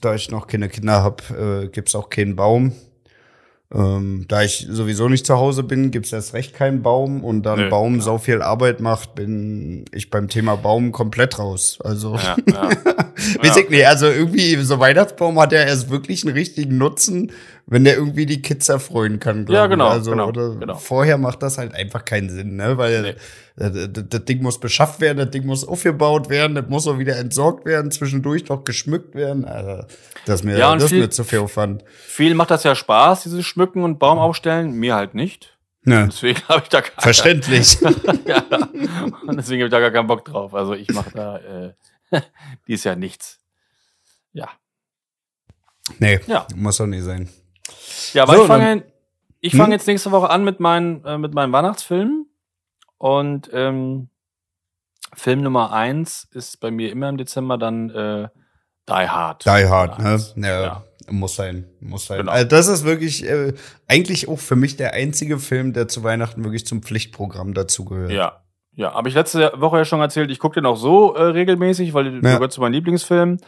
da 0.00 0.14
ich 0.14 0.30
noch 0.30 0.46
keine 0.46 0.70
Kinder 0.70 1.02
habe, 1.02 1.64
äh, 1.64 1.68
gibt's 1.68 1.94
auch 1.94 2.08
keinen 2.08 2.36
Baum. 2.36 2.72
Ähm, 3.74 4.26
da 4.28 4.42
ich 4.44 4.66
sowieso 4.70 5.08
nicht 5.08 5.26
zu 5.26 5.36
Hause 5.38 5.64
bin, 5.64 5.90
gibt's 5.90 6.12
erst 6.12 6.34
recht 6.34 6.54
keinen 6.54 6.82
Baum 6.82 7.24
und 7.24 7.42
da 7.42 7.54
ein 7.54 7.62
Nö, 7.62 7.68
Baum 7.68 7.94
klar. 7.94 8.04
so 8.04 8.18
viel 8.18 8.40
Arbeit 8.40 8.78
macht, 8.80 9.16
bin 9.16 9.84
ich 9.92 10.08
beim 10.08 10.28
Thema 10.28 10.54
Baum 10.56 10.92
komplett 10.92 11.40
raus. 11.40 11.78
Also 11.82 12.14
Ja, 12.14 12.36
ja. 12.46 12.68
Weiß 13.42 13.56
ich 13.56 13.68
nicht, 13.68 13.86
also 13.86 14.06
irgendwie 14.06 14.54
so 14.56 14.78
Weihnachtsbaum 14.78 15.40
hat 15.40 15.50
ja 15.50 15.64
erst 15.64 15.90
wirklich 15.90 16.24
einen 16.24 16.34
richtigen 16.34 16.78
Nutzen, 16.78 17.32
wenn 17.68 17.82
der 17.84 17.96
irgendwie 17.96 18.26
die 18.26 18.42
Kids 18.42 18.68
erfreuen 18.68 19.18
kann. 19.18 19.44
glaub 19.44 19.54
Ja, 19.56 19.66
genau, 19.66 19.88
Also 19.88 20.12
genau, 20.12 20.28
oder 20.28 20.54
genau. 20.54 20.74
vorher 20.76 21.18
macht 21.18 21.42
das 21.42 21.58
halt 21.58 21.74
einfach 21.74 22.04
keinen 22.04 22.30
Sinn, 22.30 22.54
ne? 22.56 22.78
Weil 22.78 23.02
Nee. 23.02 23.08
äh, 23.64 23.88
das, 23.90 24.04
das 24.08 24.24
Ding 24.24 24.40
muss 24.42 24.60
beschafft 24.60 25.00
werden, 25.00 25.18
das 25.18 25.30
Ding 25.30 25.44
muss 25.46 25.66
aufgebaut 25.66 26.28
werden, 26.28 26.54
das 26.54 26.66
muss 26.68 26.86
auch 26.86 26.98
wieder 26.98 27.16
entsorgt 27.16 27.64
werden, 27.66 27.90
zwischendurch 27.90 28.48
noch 28.48 28.62
geschmückt 28.64 29.14
werden. 29.16 29.44
Also, 29.44 29.84
das 30.26 30.40
ist 30.40 30.44
mir, 30.44 30.56
Ja, 30.58 30.74
das 30.76 30.90
viel- 30.90 31.00
mir 31.00 31.10
zu 31.10 31.24
viel 31.24 31.40
Aufwand. 31.40 31.82
Vielen 32.06 32.36
macht 32.36 32.50
das 32.52 32.62
ja 32.62 32.74
Spaß, 32.76 33.24
dieses 33.24 33.44
Schmücken 33.44 33.82
und 33.82 33.98
Baum 33.98 34.18
aufstellen. 34.18 34.72
Mir 34.72 34.94
halt 34.94 35.14
nicht. 35.14 35.52
Ne, 35.82 36.06
Deswegen 36.10 36.40
habe 36.48 36.62
ich 36.64 36.68
da 36.68 36.80
gar 36.82 36.90
verständlich. 36.98 37.78
ja. 38.26 38.44
Und 39.26 39.36
deswegen 39.36 39.62
habe 39.62 39.66
ich 39.66 39.70
da 39.70 39.80
gar 39.80 39.90
keinen 39.90 40.06
Bock 40.08 40.24
drauf. 40.24 40.54
Also 40.54 40.74
ich 40.74 40.88
mache 40.92 41.10
da 41.14 41.38
äh, 41.38 41.72
dies 42.68 42.84
Jahr 42.84 42.96
nichts. 42.96 43.38
Ja. 44.32 44.48
nee, 45.98 46.20
Ja. 46.26 46.46
muss 46.54 46.76
doch 46.76 46.86
nicht 46.86 47.04
sein. 47.04 47.28
Ja, 48.12 48.22
aber 48.24 48.34
So, 48.36 48.42
ich 48.42 48.46
fange 48.48 48.84
Hm? 49.44 49.50
fange 49.58 49.74
jetzt 49.74 49.86
nächste 49.86 50.10
Woche 50.10 50.30
an 50.30 50.44
mit 50.44 50.60
meinen, 50.60 51.04
äh, 51.04 51.18
mit 51.18 51.34
meinen 51.34 51.52
Weihnachtsfilmen. 51.52 52.26
Und 52.98 53.50
ähm, 53.52 54.08
Film 55.14 55.42
Nummer 55.42 55.72
eins 55.72 56.26
ist 56.32 56.60
bei 56.60 56.70
mir 56.70 56.90
immer 56.90 57.08
im 57.08 57.16
Dezember 57.16 57.58
dann 57.58 57.90
äh, 57.90 58.28
Die 58.88 58.92
Hard. 59.08 59.44
Die 59.44 59.50
Hard, 59.50 59.98
ne? 59.98 60.20
Ja, 60.48 60.62
Ja. 60.62 60.82
muss 61.10 61.36
sein, 61.36 61.66
muss 61.80 62.06
sein. 62.06 62.18
Genau. 62.18 62.32
Also 62.32 62.48
das 62.48 62.68
ist 62.68 62.84
wirklich 62.84 63.24
äh, 63.28 63.52
eigentlich 63.86 64.28
auch 64.28 64.38
für 64.38 64.56
mich 64.56 64.76
der 64.76 64.94
einzige 64.94 65.38
Film, 65.38 65.72
der 65.72 65.88
zu 65.88 66.02
Weihnachten 66.02 66.42
wirklich 66.44 66.66
zum 66.66 66.82
Pflichtprogramm 66.82 67.54
dazugehört. 67.54 68.10
Ja. 68.10 68.42
Ja, 68.78 68.92
habe 68.92 69.08
ich 69.08 69.14
letzte 69.14 69.52
Woche 69.56 69.78
ja 69.78 69.84
schon 69.86 70.00
erzählt, 70.00 70.30
ich 70.30 70.38
gucke 70.38 70.56
den 70.56 70.66
auch 70.66 70.76
so 70.76 71.14
äh, 71.14 71.22
regelmäßig, 71.22 71.94
weil 71.94 72.04
der 72.20 72.30
Ja. 72.30 72.36
gehört 72.36 72.52
zu 72.52 72.60
meinen 72.60 72.74
Lieblingsfilmen. 72.74 73.40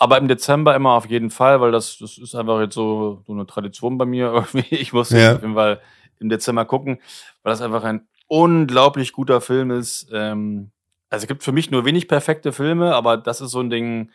Aber 0.00 0.16
im 0.18 0.28
Dezember 0.28 0.74
immer 0.76 0.92
auf 0.92 1.06
jeden 1.10 1.30
Fall, 1.30 1.60
weil 1.60 1.72
das, 1.72 1.98
das 1.98 2.18
ist 2.18 2.34
einfach 2.34 2.60
jetzt 2.60 2.74
so, 2.74 3.22
so 3.26 3.32
eine 3.32 3.46
Tradition 3.46 3.98
bei 3.98 4.04
mir 4.06 4.26
irgendwie. 4.32 4.74
Ich 4.76 4.92
muss 4.92 5.10
Ja. 5.10 5.34
auf 5.34 5.42
jeden 5.42 5.54
Fall 5.54 5.80
im 6.20 6.28
Dezember 6.28 6.64
gucken, 6.64 7.00
weil 7.42 7.50
das 7.52 7.60
einfach 7.60 7.82
ein 7.84 8.06
unglaublich 8.28 9.12
guter 9.12 9.40
Film 9.40 9.70
ist. 9.70 10.08
Ähm, 10.12 10.70
also 11.10 11.24
es 11.24 11.28
gibt 11.28 11.42
für 11.42 11.52
mich 11.52 11.70
nur 11.70 11.84
wenig 11.84 12.06
perfekte 12.08 12.52
Filme, 12.52 12.94
aber 12.94 13.16
das 13.16 13.40
ist 13.40 13.50
so 13.50 13.60
ein 13.60 13.70
Ding, 13.70 14.10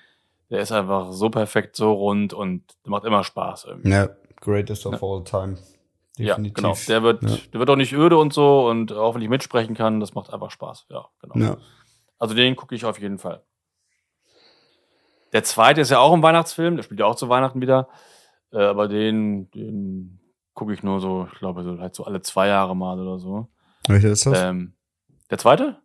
der 0.49 0.59
ist 0.59 0.71
einfach 0.71 1.11
so 1.11 1.29
perfekt, 1.29 1.75
so 1.75 1.91
rund 1.93 2.33
und 2.33 2.63
macht 2.85 3.03
immer 3.05 3.23
Spaß 3.23 3.65
irgendwie. 3.65 3.89
Ja, 3.89 4.09
greatest 4.39 4.85
of 4.85 5.01
all 5.03 5.23
time. 5.23 5.57
Ja, 6.17 6.35
genau. 6.37 6.75
Der 6.87 7.01
wird, 7.01 7.23
Ja. 7.23 7.37
der 7.53 7.59
wird 7.59 7.69
auch 7.71 7.75
nicht 7.75 7.91
öde 7.93 8.17
und 8.17 8.33
so 8.33 8.69
und 8.69 8.91
auch 8.93 9.15
wenn 9.15 9.21
ich 9.23 9.29
mitsprechen 9.29 9.73
kann, 9.75 9.99
das 9.99 10.13
macht 10.13 10.31
einfach 10.31 10.51
Spaß. 10.51 10.85
Ja, 10.89 11.05
genau. 11.21 11.35
Ja. 11.43 11.57
Also 12.19 12.35
den 12.35 12.55
gucke 12.55 12.75
ich 12.75 12.85
auf 12.85 12.99
jeden 13.01 13.17
Fall. 13.17 13.41
Der 15.33 15.43
zweite 15.43 15.81
ist 15.81 15.89
ja 15.91 15.99
auch 15.99 16.13
ein 16.13 16.21
Weihnachtsfilm, 16.23 16.75
der 16.75 16.83
spielt 16.83 16.99
ja 16.99 17.05
auch 17.05 17.15
zu 17.15 17.27
Weihnachten 17.29 17.59
wieder. 17.61 17.89
Äh, 18.51 18.59
aber 18.63 18.87
den, 18.87 19.49
den 19.51 20.19
gucke 20.53 20.73
ich 20.73 20.83
nur 20.83 20.99
so, 21.01 21.27
ich 21.33 21.39
glaube, 21.39 21.63
so, 21.63 21.79
halt 21.79 21.95
so 21.95 22.05
alle 22.05 22.21
zwei 22.21 22.47
Jahre 22.47 22.75
mal 22.75 22.99
oder 22.99 23.17
so. 23.19 23.47
Welcher 23.87 24.09
ist 24.11 24.25
das? 24.27 24.41
Ähm, 24.43 24.73
der 25.31 25.39
zweite? 25.39 25.77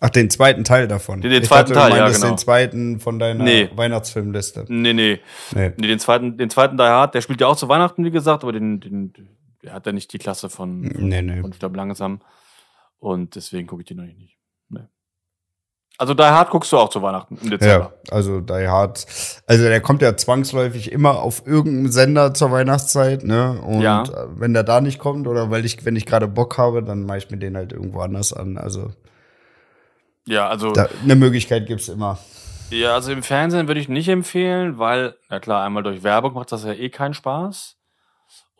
Ach, 0.00 0.10
den 0.10 0.28
zweiten 0.30 0.64
Teil 0.64 0.88
davon. 0.88 1.20
Den- 1.20 1.30
den 1.30 1.44
zweiten 1.44 1.72
dachte, 1.72 1.90
Teil, 1.90 1.90
du 1.92 1.96
ja, 1.98 2.08
genau. 2.10 2.26
den 2.30 2.38
zweiten 2.38 2.98
von 2.98 3.20
deiner 3.20 3.44
Nee. 3.44 3.70
Weihnachtsfilmliste. 3.76 4.64
Nee, 4.68 4.92
nee. 4.92 5.20
Nee. 5.54 5.72
Nee, 5.76 5.86
den 5.86 6.00
zweiten, 6.00 6.36
den 6.36 6.50
zweiten 6.50 6.76
Die 6.76 6.82
Hard, 6.82 7.14
der 7.14 7.20
spielt 7.20 7.40
ja 7.40 7.46
auch 7.46 7.56
zu 7.56 7.68
Weihnachten, 7.68 8.04
wie 8.04 8.10
gesagt, 8.10 8.42
aber 8.42 8.50
den, 8.52 8.80
den, 8.80 9.12
der 9.62 9.74
hat 9.74 9.86
ja 9.86 9.92
nicht 9.92 10.12
die 10.12 10.18
Klasse 10.18 10.50
von, 10.50 10.80
Nee, 10.80 11.22
nee. 11.22 11.40
von 11.40 11.52
Stirb 11.52 11.76
langsam. 11.76 12.20
Und 12.98 13.36
deswegen 13.36 13.68
gucke 13.68 13.82
ich 13.82 13.86
den 13.88 13.98
noch 13.98 14.04
nicht. 14.04 14.36
Also 15.98 16.14
Die 16.14 16.22
Hard 16.22 16.50
guckst 16.50 16.72
du 16.72 16.78
auch 16.78 16.88
zu 16.88 17.00
Weihnachten 17.02 17.36
im 17.36 17.44
Ja, 17.44 17.56
Dezember. 17.58 17.92
also 18.10 18.40
Die 18.40 18.66
Hard. 18.66 19.06
Also 19.46 19.64
der 19.64 19.80
kommt 19.80 20.02
ja 20.02 20.16
zwangsläufig 20.16 20.90
immer 20.90 21.20
auf 21.22 21.46
irgendeinen 21.46 21.92
Sender 21.92 22.34
zur 22.34 22.50
Weihnachtszeit, 22.50 23.22
ne? 23.24 23.60
Und 23.60 23.82
Ja. 23.82 24.02
äh, 24.02 24.26
wenn 24.36 24.52
der 24.54 24.64
da 24.64 24.80
nicht 24.80 24.98
kommt 24.98 25.28
oder 25.28 25.50
weil 25.50 25.64
ich, 25.64 25.84
wenn 25.84 25.94
ich 25.94 26.06
gerade 26.06 26.26
Bock 26.26 26.58
habe, 26.58 26.82
dann 26.82 27.04
mache 27.04 27.18
ich 27.18 27.30
mir 27.30 27.36
den 27.38 27.56
halt 27.56 27.72
irgendwo 27.72 28.00
anders 28.00 28.32
an. 28.32 28.58
Also 28.58 28.90
Ja, 30.26 30.48
also, 30.48 30.72
da, 30.72 30.88
eine 31.02 31.14
Möglichkeit 31.16 31.66
gibt's 31.66 31.88
immer. 31.88 32.18
ja, 32.70 32.94
also 32.94 33.12
im 33.12 33.22
Fernsehen 33.22 33.68
würde 33.68 33.80
ich 33.80 33.88
nicht 33.88 34.08
empfehlen, 34.08 34.78
weil, 34.78 35.14
na 35.28 35.40
klar, 35.40 35.64
einmal 35.64 35.82
durch 35.82 36.02
Werbung 36.02 36.32
macht 36.34 36.50
das 36.52 36.64
ja 36.64 36.72
eh 36.72 36.88
keinen 36.88 37.14
Spaß. 37.14 37.76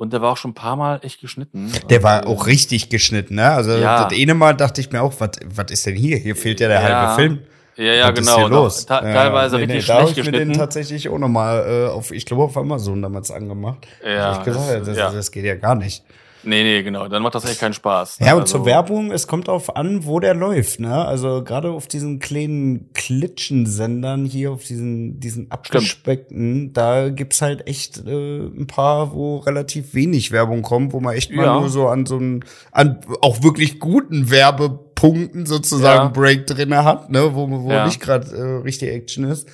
Und 0.02 0.12
der 0.12 0.21
war 0.21 0.32
auch 0.32 0.37
schon 0.37 0.50
ein 0.50 0.54
paar 0.54 0.75
Mal 0.75 0.99
echt 1.04 1.21
geschnitten. 1.21 1.71
Der 1.88 2.02
war 2.02 2.23
Also, 2.23 2.30
auch 2.30 2.47
richtig 2.49 2.88
geschnitten, 2.88 3.37
ne? 3.37 3.49
Also 3.52 3.76
Ja. 3.76 4.02
das 4.09 4.18
eine 4.18 4.35
Mal 4.35 4.52
dachte 4.54 4.80
ich 4.80 4.90
mir 4.90 5.00
auch, 5.00 5.12
was 5.21 5.30
was 5.44 5.66
ist 5.71 5.87
denn 5.87 5.94
hier? 5.94 6.16
Hier 6.16 6.35
fehlt 6.35 6.59
ja 6.59 6.66
der 6.66 6.80
Ja. 6.82 7.06
halbe 7.06 7.23
Film. 7.23 7.38
Ja, 7.76 7.85
ja, 7.85 8.02
Was 8.02 8.11
ist 8.11 8.16
genau. 8.26 8.37
hier 8.38 8.44
Und 8.47 8.52
auch 8.52 8.64
los? 8.64 8.85
te- 8.87 8.92
Ja, 8.94 9.00
teilweise 9.00 9.56
nee, 9.56 9.62
richtig 9.62 9.82
nee, 9.82 9.87
da 9.87 9.94
hab 9.94 10.00
schlecht 10.02 10.18
ich 10.18 10.25
mir 10.25 10.32
den 10.32 10.38
geschnitten. 10.40 10.59
tatsächlich 10.59 11.09
auch 11.09 11.18
nochmal 11.18 11.87
äh, 11.87 11.88
auf, 11.92 12.11
ich 12.11 12.26
glaube 12.26 12.42
auf 12.42 12.56
Amazon 12.56 13.00
damals 13.00 13.30
angemacht. 13.30 13.87
Ja, 14.04 14.32
ich 14.38 14.42
gesagt, 14.42 14.71
das- 14.80 14.87
das, 14.88 14.97
ja. 14.99 15.11
das 15.12 15.30
geht 15.30 15.44
ja 15.44 15.54
gar 15.54 15.76
nicht. 15.76 16.02
Nee, 16.44 16.62
nee, 16.64 16.82
genau. 16.82 17.06
Dann 17.08 17.22
macht 17.22 17.34
das 17.34 17.44
echt 17.44 17.61
keinen 17.61 17.72
Spaß. 17.75 18.18
ne? 18.20 18.26
Ja, 18.26 18.34
und 18.34 18.42
Also- 18.42 18.58
zur 18.58 18.66
Werbung, 18.66 19.12
es 19.12 19.26
kommt 19.26 19.49
darauf 19.49 19.76
an, 19.76 20.04
wo 20.06 20.18
der 20.20 20.34
läuft, 20.34 20.80
ne? 20.80 21.04
Also 21.06 21.44
gerade 21.44 21.70
auf 21.70 21.87
diesen 21.87 22.18
kleinen 22.18 22.90
Klitschensendern 22.94 24.25
hier, 24.25 24.52
auf 24.52 24.64
diesen, 24.64 25.20
diesen 25.20 25.50
abgespeckten, 25.50 26.72
da 26.72 27.08
gibt's 27.11 27.42
halt 27.42 27.66
echt 27.66 28.04
äh, 28.06 28.38
ein 28.46 28.66
paar, 28.66 29.12
wo 29.14 29.38
relativ 29.38 29.94
wenig 29.94 30.32
Werbung 30.32 30.62
kommt, 30.62 30.92
wo 30.92 31.00
man 31.00 31.14
echt 31.14 31.30
mal 31.32 31.44
Ja. 31.44 31.61
nur 31.61 31.68
so 31.68 31.88
an 31.88 32.06
so 32.06 32.16
einen, 32.16 32.44
an 32.72 33.00
auch 33.20 33.42
wirklich 33.42 33.78
guten 33.80 34.30
Werbepunkten 34.30 35.46
sozusagen 35.46 36.04
Ja. 36.06 36.08
Break 36.08 36.46
drinne 36.46 36.84
hat, 36.84 37.11
ne? 37.11 37.34
Wo, 37.34 37.49
wo 37.50 37.70
Ja. 37.70 37.87
nicht 37.87 38.00
gerade 38.00 38.26
äh, 38.37 38.62
richtig 38.62 38.90
Action 38.92 39.25
ist. 39.25 39.49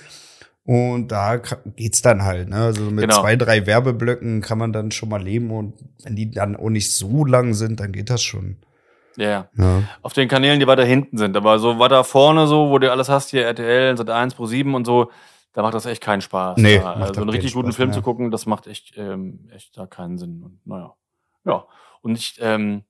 Und 0.69 1.09
da 1.09 1.39
geht's 1.77 2.03
dann 2.03 2.25
halt, 2.25 2.51
ne? 2.51 2.57
Also 2.57 2.83
mit 2.91 3.01
Genau. 3.09 3.23
zwei, 3.23 3.37
drei 3.37 3.65
Werbeblöcken 3.65 4.43
kann 4.43 4.59
man 4.59 4.75
dann 4.75 4.91
schon 4.91 5.09
mal 5.09 5.23
leben 5.23 5.51
und 5.51 5.73
wenn 6.05 6.15
die 6.15 6.31
dann 6.31 6.57
auch 6.57 6.69
nicht 6.69 6.95
so 6.95 7.25
lang 7.25 7.55
sind, 7.55 7.81
dann 7.81 7.91
geht 7.91 8.11
das 8.11 8.23
schon. 8.23 8.59
Ja, 9.17 9.31
ja. 9.31 9.49
Ja. 9.57 9.83
Auf 10.03 10.13
den 10.13 10.29
Kanälen, 10.29 10.61
die 10.61 10.67
weiter 10.67 10.85
hinten 10.85 11.17
sind. 11.17 11.39
Aber 11.39 11.59
so 11.59 11.79
weiter 11.79 12.05
vorne, 12.05 12.47
so, 12.47 12.69
wo 12.69 12.79
du 12.79 12.93
alles 12.93 13.09
hast, 13.09 13.31
hier 13.31 13.47
RTL, 13.47 13.97
Sat 13.97 14.11
1 14.11 14.35
Pro 14.35 14.45
7 14.45 14.75
und 14.75 14.85
so, 14.85 15.11
da 15.55 15.63
macht 15.63 15.73
das 15.73 15.87
echt 15.87 16.03
keinen 16.03 16.21
Spaß. 16.21 16.59
Nee, 16.59 16.77
ja, 16.77 16.93
also 16.93 17.23
einen 17.23 17.31
richtig 17.31 17.53
keinen 17.53 17.63
guten 17.63 17.69
Spaß 17.73 17.77
Film 17.77 17.89
mehr. 17.89 17.97
zu 17.97 18.03
gucken, 18.03 18.31
das 18.31 18.45
macht 18.45 18.67
echt, 18.67 18.93
ähm, 18.99 19.49
echt 19.51 19.75
da 19.75 19.87
keinen 19.87 20.19
Sinn. 20.19 20.43
Und 20.43 20.61
naja. 20.67 20.93
Ja. 21.47 21.65
Und 22.03 22.15
ich, 22.19 22.37
ähm, 22.43 22.83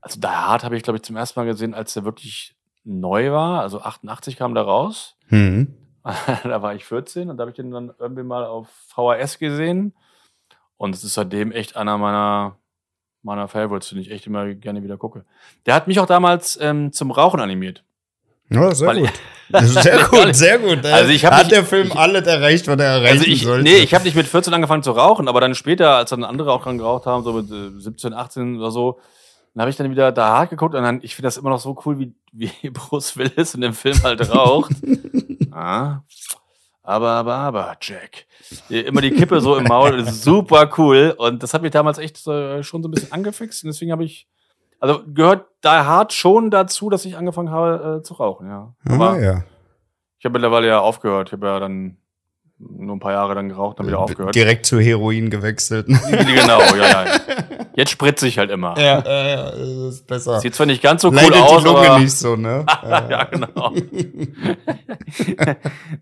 also 0.00 0.20
Die 0.20 0.26
Hard 0.28 0.62
habe 0.62 0.76
ich, 0.76 0.84
glaube 0.84 0.98
ich, 0.98 1.02
zum 1.02 1.16
ersten 1.16 1.40
Mal 1.40 1.46
gesehen, 1.46 1.74
als 1.74 1.94
der 1.94 2.04
wirklich 2.04 2.54
neu 2.84 3.32
war. 3.32 3.60
Also 3.60 3.80
88 3.82 4.36
kam 4.36 4.54
der 4.54 4.62
raus. 4.62 5.16
Hm. 5.26 5.74
da 6.44 6.62
war 6.62 6.74
ich 6.74 6.84
14 6.84 7.28
und 7.30 7.36
da 7.36 7.42
habe 7.42 7.50
ich 7.50 7.56
den 7.56 7.70
dann 7.70 7.92
irgendwie 7.98 8.22
mal 8.22 8.44
auf 8.44 8.68
VHS 8.94 9.38
gesehen. 9.38 9.94
Und 10.76 10.94
es 10.94 11.02
ist 11.04 11.14
seitdem 11.14 11.50
echt 11.52 11.76
einer 11.76 11.98
meiner, 11.98 12.56
meiner 13.22 13.48
Favorites, 13.48 13.90
den 13.90 13.98
ich 13.98 14.10
echt 14.10 14.26
immer 14.26 14.46
gerne 14.54 14.82
wieder 14.82 14.96
gucke. 14.96 15.24
Der 15.66 15.74
hat 15.74 15.88
mich 15.88 15.98
auch 16.00 16.06
damals 16.06 16.58
ähm, 16.60 16.92
zum 16.92 17.10
Rauchen 17.10 17.40
animiert. 17.40 17.82
Ja, 18.50 18.74
sehr 18.74 18.88
Weil- 18.88 19.00
gut. 19.00 19.12
sehr 19.62 20.04
gut, 20.04 20.34
sehr 20.36 20.58
gut. 20.58 20.84
Also 20.86 21.10
ich 21.10 21.24
hab 21.24 21.32
Hat 21.32 21.40
nicht- 21.44 21.52
der 21.52 21.64
Film 21.64 21.88
ich- 21.88 21.96
alles 21.96 22.26
erreicht, 22.26 22.66
was 22.68 22.78
er 22.78 22.84
erreichen 22.86 23.18
Also 23.18 23.24
ich, 23.30 23.42
sollte. 23.42 23.64
nee, 23.64 23.76
ich 23.78 23.92
habe 23.94 24.04
nicht 24.04 24.14
mit 24.14 24.26
14 24.26 24.54
angefangen 24.54 24.82
zu 24.82 24.92
rauchen, 24.92 25.26
aber 25.28 25.40
dann 25.40 25.54
später, 25.54 25.96
als 25.96 26.10
dann 26.10 26.22
andere 26.24 26.52
auch 26.52 26.62
dran 26.62 26.78
geraucht 26.78 27.06
haben, 27.06 27.24
so 27.24 27.32
mit 27.32 27.50
äh, 27.50 27.78
17, 27.80 28.14
18 28.14 28.58
oder 28.58 28.70
so, 28.70 29.00
dann 29.58 29.62
habe 29.64 29.70
ich 29.70 29.76
dann 29.76 29.90
wieder 29.90 30.12
da 30.12 30.28
hart 30.28 30.50
geguckt 30.50 30.76
und 30.76 30.84
dann, 30.84 31.00
ich 31.02 31.16
finde 31.16 31.26
das 31.26 31.36
immer 31.36 31.50
noch 31.50 31.58
so 31.58 31.76
cool, 31.84 31.98
wie, 31.98 32.14
wie 32.30 32.70
Bruce 32.70 33.16
Willis 33.16 33.54
in 33.54 33.60
dem 33.60 33.72
Film 33.72 34.00
halt 34.04 34.32
raucht. 34.32 34.70
ah, 35.50 36.02
aber, 36.84 37.08
aber, 37.10 37.34
aber, 37.34 37.76
Jack. 37.80 38.26
Immer 38.68 39.00
die 39.00 39.10
Kippe 39.10 39.40
so 39.40 39.56
im 39.56 39.64
Maul, 39.64 40.06
super 40.06 40.70
cool. 40.78 41.12
Und 41.18 41.42
das 41.42 41.54
hat 41.54 41.62
mich 41.62 41.72
damals 41.72 41.98
echt 41.98 42.24
äh, 42.28 42.62
schon 42.62 42.84
so 42.84 42.88
ein 42.88 42.92
bisschen 42.92 43.10
angefixt. 43.10 43.64
Und 43.64 43.70
deswegen 43.70 43.90
habe 43.90 44.04
ich, 44.04 44.28
also 44.78 45.02
gehört 45.12 45.48
da 45.60 45.84
hart 45.84 46.12
schon 46.12 46.52
dazu, 46.52 46.88
dass 46.88 47.04
ich 47.04 47.16
angefangen 47.16 47.50
habe 47.50 47.98
äh, 47.98 48.02
zu 48.04 48.14
rauchen, 48.14 48.46
ja. 48.46 48.76
Aber 48.88 49.10
ah, 49.10 49.18
ja. 49.18 49.44
ich 50.20 50.24
habe 50.24 50.34
mittlerweile 50.34 50.68
ja 50.68 50.78
aufgehört. 50.78 51.30
Ich 51.30 51.32
habe 51.32 51.48
ja 51.48 51.58
dann 51.58 51.96
nur 52.58 52.96
ein 52.96 53.00
paar 53.00 53.12
Jahre 53.12 53.34
dann 53.34 53.48
geraucht, 53.48 53.78
dann 53.78 53.86
wieder 53.86 54.00
aufgehört. 54.00 54.34
Direkt 54.34 54.66
zu 54.66 54.80
Heroin 54.80 55.30
gewechselt. 55.30 55.86
genau, 55.86 56.60
ja, 56.76 57.04
ja. 57.04 57.06
Jetzt 57.76 57.90
spritze 57.90 58.26
ich 58.26 58.38
halt 58.38 58.50
immer. 58.50 58.76
ja, 58.76 59.00
ja, 59.00 59.28
ja, 59.28 59.50
das 59.52 59.68
ist 59.68 60.06
besser. 60.06 60.40
Sieht 60.40 60.54
zwar 60.54 60.66
nicht 60.66 60.82
ganz 60.82 61.02
so 61.02 61.08
cool 61.08 61.14
Leidet 61.14 61.36
aus, 61.36 61.62
die 61.62 61.68
Lunge 61.68 61.90
aber 61.90 61.98
nicht 62.00 62.12
so, 62.12 62.34
ne? 62.34 62.66
ja, 62.82 63.24
genau. 63.24 63.72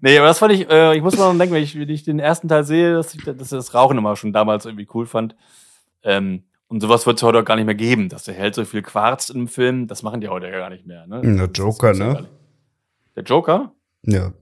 nee, 0.00 0.18
aber 0.18 0.28
das 0.28 0.38
fand 0.38 0.54
ich, 0.54 0.70
äh, 0.70 0.96
ich 0.96 1.02
muss 1.02 1.18
mal 1.18 1.36
denken, 1.36 1.54
wenn 1.54 1.62
ich, 1.62 1.78
wenn 1.78 1.88
ich 1.90 2.04
den 2.04 2.18
ersten 2.18 2.48
Teil 2.48 2.64
sehe, 2.64 2.94
dass 2.94 3.14
ich, 3.14 3.22
dass 3.22 3.52
ich 3.52 3.58
das 3.58 3.74
Rauchen 3.74 3.98
immer 3.98 4.16
schon 4.16 4.32
damals 4.32 4.64
irgendwie 4.64 4.88
cool 4.94 5.04
fand. 5.04 5.36
Ähm, 6.02 6.44
und 6.68 6.80
sowas 6.80 7.06
wird 7.06 7.18
es 7.18 7.22
heute 7.22 7.40
auch 7.40 7.44
gar 7.44 7.56
nicht 7.56 7.66
mehr 7.66 7.74
geben, 7.74 8.08
dass 8.08 8.24
der 8.24 8.34
Held 8.34 8.54
so 8.54 8.64
viel 8.64 8.82
quarzt 8.82 9.30
im 9.30 9.46
Film. 9.46 9.86
Das 9.86 10.02
machen 10.02 10.22
die 10.22 10.28
heute 10.28 10.46
ja 10.46 10.58
gar 10.58 10.70
nicht 10.70 10.86
mehr. 10.86 11.06
Ne? 11.06 11.20
Der 11.22 11.50
Joker, 11.50 11.92
ne? 11.92 12.26
Der 13.14 13.22
Joker? 13.22 13.72
Ja. 14.02 14.32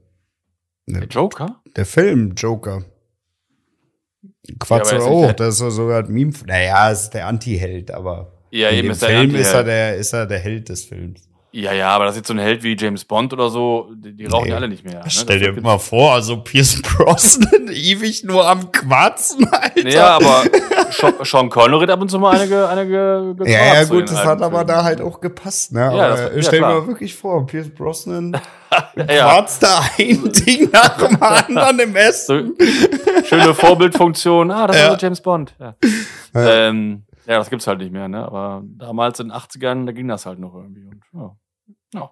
Der 0.86 1.04
Joker? 1.06 1.60
Der 1.76 1.86
Film 1.86 2.34
Joker. 2.36 2.84
Quatsch 4.58 4.92
Ja, 4.92 4.98
auch, 5.00 5.22
der- 5.26 5.32
das 5.34 5.54
ist 5.54 5.58
so 5.58 5.70
sogar 5.70 6.04
ein 6.04 6.12
Meme. 6.12 6.32
Naja, 6.46 6.90
ist 6.90 7.10
der 7.10 7.26
Anti-Held, 7.26 7.90
aber 7.90 8.32
Ja, 8.50 8.68
in 8.68 8.82
dem 8.82 8.90
ist 8.92 9.04
Film 9.04 9.34
ist 9.34 9.52
er, 9.52 9.64
der, 9.64 9.96
ist 9.96 10.12
er 10.12 10.26
der 10.26 10.38
Held 10.38 10.68
des 10.68 10.84
Films. 10.84 11.28
Ja, 11.56 11.72
ja, 11.72 11.90
aber 11.90 12.06
das 12.06 12.14
ist 12.14 12.18
jetzt 12.18 12.26
so 12.28 12.34
ein 12.34 12.40
Held 12.40 12.64
wie 12.64 12.76
James 12.76 13.04
Bond 13.04 13.32
oder 13.32 13.48
so, 13.48 13.88
die, 13.94 14.12
die 14.16 14.26
rauchen 14.26 14.44
Nee. 14.44 14.50
ja 14.50 14.56
alle 14.56 14.66
nicht 14.66 14.84
mehr. 14.84 14.98
Ne? 15.04 15.04
Stell 15.08 15.38
dir 15.38 15.52
mal 15.62 15.78
vor, 15.78 16.12
also 16.14 16.38
Pierce 16.38 16.82
Brosnan 16.82 17.68
ewig 17.70 18.24
nur 18.24 18.44
am 18.48 18.72
Quatschen, 18.72 19.46
Alter. 19.52 19.88
Ja, 19.88 20.16
aber 20.16 20.42
Sean, 21.24 21.48
Connery 21.50 21.82
hat 21.82 21.90
ab 21.90 22.00
und 22.00 22.10
zu 22.10 22.18
mal 22.18 22.36
einige, 22.36 22.68
einige 22.68 23.36
Ja, 23.46 23.74
ja, 23.74 23.84
gut, 23.84 24.10
das 24.10 24.24
hat 24.24 24.42
aber 24.42 24.58
Filmen. 24.58 24.66
da 24.66 24.82
halt 24.82 25.00
auch 25.00 25.20
gepasst, 25.20 25.72
ne? 25.72 25.80
Ja, 25.80 25.88
aber 25.90 26.08
das- 26.08 26.20
ja, 26.34 26.42
stell 26.42 26.58
dir 26.58 26.66
mal 26.66 26.86
wirklich 26.88 27.14
vor, 27.14 27.46
Pierce 27.46 27.70
Brosnan 27.70 28.36
ja, 28.96 29.04
quarzt 29.04 29.62
da 29.62 29.80
ein 29.96 30.32
Ding 30.46 30.70
nach 30.72 30.96
dem 31.06 31.22
anderen 31.22 31.78
im 31.78 31.94
Essen. 31.94 32.56
so, 32.58 33.22
schöne 33.26 33.54
Vorbildfunktion. 33.54 34.50
Ah, 34.50 34.66
das 34.66 34.76
Ja. 34.76 34.92
ist 34.94 35.02
James 35.02 35.20
Bond. 35.20 35.54
Ja. 35.60 35.76
Ja. 36.34 36.50
Ähm, 36.68 37.04
ja, 37.28 37.38
das 37.38 37.48
gibt's 37.48 37.66
halt 37.68 37.78
nicht 37.78 37.92
mehr, 37.92 38.08
ne? 38.08 38.24
Aber 38.26 38.62
damals 38.76 39.20
in 39.20 39.28
den 39.28 39.36
80ern, 39.36 39.86
da 39.86 39.92
ging 39.92 40.08
das 40.08 40.26
halt 40.26 40.40
noch 40.40 40.54
irgendwie. 40.56 40.84
Und, 40.84 41.00
ja. 41.14 41.30
Ja. 41.94 42.10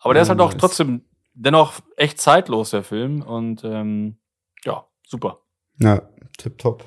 Aber 0.00 0.14
der 0.14 0.22
ist 0.22 0.28
Ja, 0.28 0.32
halt 0.32 0.40
auch 0.40 0.52
nice. 0.52 0.60
trotzdem 0.60 1.04
dennoch 1.34 1.74
echt 1.96 2.20
zeitlos, 2.20 2.70
der 2.70 2.82
Film. 2.82 3.22
Und 3.22 3.62
ähm, 3.64 4.18
ja, 4.64 4.86
super. 5.06 5.40
Ja, 5.78 6.02
tipptopp. 6.38 6.84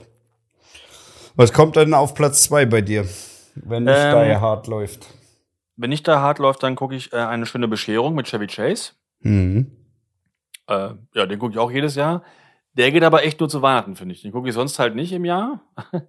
Was 1.36 1.54
kommt 1.54 1.76
denn 1.76 1.94
auf 1.94 2.14
Platz 2.14 2.44
zwei 2.44 2.66
bei 2.66 2.82
dir, 2.82 3.08
wenn 3.56 3.84
nicht 3.86 3.96
Ähm, 3.98 4.30
Die 4.30 4.36
Hard 4.38 4.68
läuft? 4.68 5.08
Wenn 5.76 5.90
nicht 5.90 6.08
da 6.08 6.20
hart 6.22 6.38
läuft, 6.38 6.62
dann 6.62 6.76
gucke 6.76 6.96
ich 6.96 7.12
äh, 7.14 7.18
eine 7.18 7.48
schöne 7.48 7.68
Bescherung 7.68 8.14
mit 8.14 8.28
Chevy 8.28 8.46
Chase. 8.46 8.94
Mhm. 9.22 9.72
Äh, 10.68 10.90
ja, 11.16 11.26
den 11.26 11.40
gucke 11.40 11.54
ich 11.54 11.58
auch 11.60 11.72
jedes 11.72 11.96
Jahr. 11.96 12.24
Der 12.74 12.92
geht 12.92 13.04
aber 13.04 13.24
echt 13.24 13.40
nur 13.40 13.50
zu 13.50 13.62
Weihnachten, 13.64 13.96
finde 13.96 14.14
ich. 14.14 14.22
Den 14.22 14.32
gucke 14.32 14.48
ich 14.50 14.54
sonst 14.54 14.78
halt 14.80 14.96
nicht 14.96 15.12
im 15.12 15.26
Jahr. 15.26 15.62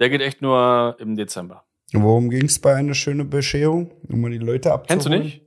Der 0.00 0.10
geht 0.10 0.20
echt 0.22 0.42
nur 0.42 0.96
im 0.98 1.14
Dezember. 1.14 1.64
Worum 1.94 2.28
ging 2.28 2.46
es 2.46 2.58
bei 2.58 2.74
einer 2.74 2.94
schönen 2.94 3.30
Bescherung? 3.30 3.92
Um 4.08 4.20
mal 4.20 4.30
die 4.30 4.38
Leute 4.38 4.72
abzuholen? 4.72 4.88
Kennst 4.88 5.06
du 5.06 5.10
nicht? 5.10 5.42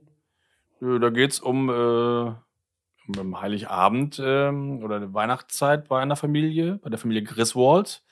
Äh, 0.80 0.98
Da 0.98 1.10
geht's 1.10 1.40
um, 1.40 1.68
äh, 1.68 3.20
um 3.20 3.40
Heiligabend 3.40 4.20
ähm, 4.24 4.82
oder 4.82 4.96
eine 4.96 5.12
Weihnachtszeit 5.12 5.88
bei 5.88 6.00
einer 6.00 6.16
Familie, 6.16 6.78
bei 6.82 6.88
der 6.88 6.98
Familie 6.98 7.22
Griswold. 7.22 8.02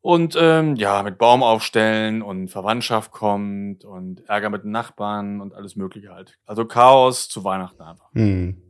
Und 0.00 0.36
ähm, 0.36 0.74
ja, 0.74 1.00
mit 1.04 1.16
Baum 1.16 1.44
aufstellen 1.44 2.22
und 2.22 2.48
Verwandtschaft 2.48 3.12
kommt 3.12 3.84
und 3.84 4.28
Ärger 4.28 4.50
mit 4.50 4.64
den 4.64 4.72
Nachbarn 4.72 5.40
und 5.40 5.54
alles 5.54 5.76
Mögliche 5.76 6.12
halt. 6.12 6.40
Also 6.44 6.64
Chaos 6.64 7.28
zu 7.28 7.44
Weihnachten 7.44 7.82
einfach. 7.82 8.12
Hm. 8.14 8.60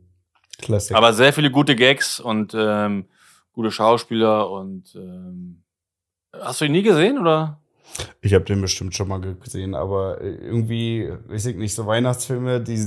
Klassik. 0.59 0.95
Aber 0.95 1.11
sehr 1.13 1.33
viele 1.33 1.49
gute 1.49 1.75
Gags 1.75 2.19
und 2.19 2.53
ähm, 2.55 3.05
gute 3.51 3.71
Schauspieler 3.71 4.51
und 4.51 4.93
ähm, 4.95 5.63
hast 6.31 6.61
du 6.61 6.65
ihn 6.65 6.71
nie 6.71 6.83
gesehen 6.83 7.17
oder? 7.17 7.59
Ich 8.21 8.33
habe 8.33 8.45
den 8.45 8.61
bestimmt 8.61 8.95
schon 8.95 9.07
mal 9.07 9.19
gesehen, 9.19 9.75
aber 9.75 10.21
äh, 10.21 10.29
irgendwie, 10.35 11.11
weiß 11.27 11.45
ich 11.47 11.55
nicht, 11.55 11.75
so 11.75 11.85
Weihnachtsfilme, 11.85 12.61
die 12.61 12.85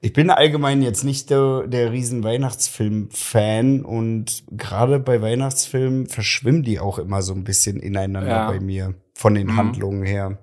Ich 0.00 0.12
bin 0.12 0.30
allgemein 0.30 0.82
jetzt 0.82 1.02
nicht 1.04 1.30
der, 1.30 1.66
der 1.66 1.90
riesen 1.92 2.22
Weihnachtsfilm-Fan 2.24 3.84
und 3.84 4.44
gerade 4.50 4.98
bei 5.00 5.20
Weihnachtsfilmen 5.22 6.06
verschwimmen 6.06 6.62
die 6.62 6.78
auch 6.78 6.98
immer 6.98 7.22
so 7.22 7.32
ein 7.34 7.44
bisschen 7.44 7.80
ineinander 7.80 8.28
Ja. 8.30 8.46
bei 8.50 8.60
mir, 8.60 8.94
von 9.14 9.34
den 9.34 9.48
Mhm. 9.48 9.56
Handlungen 9.56 10.02
her. 10.04 10.38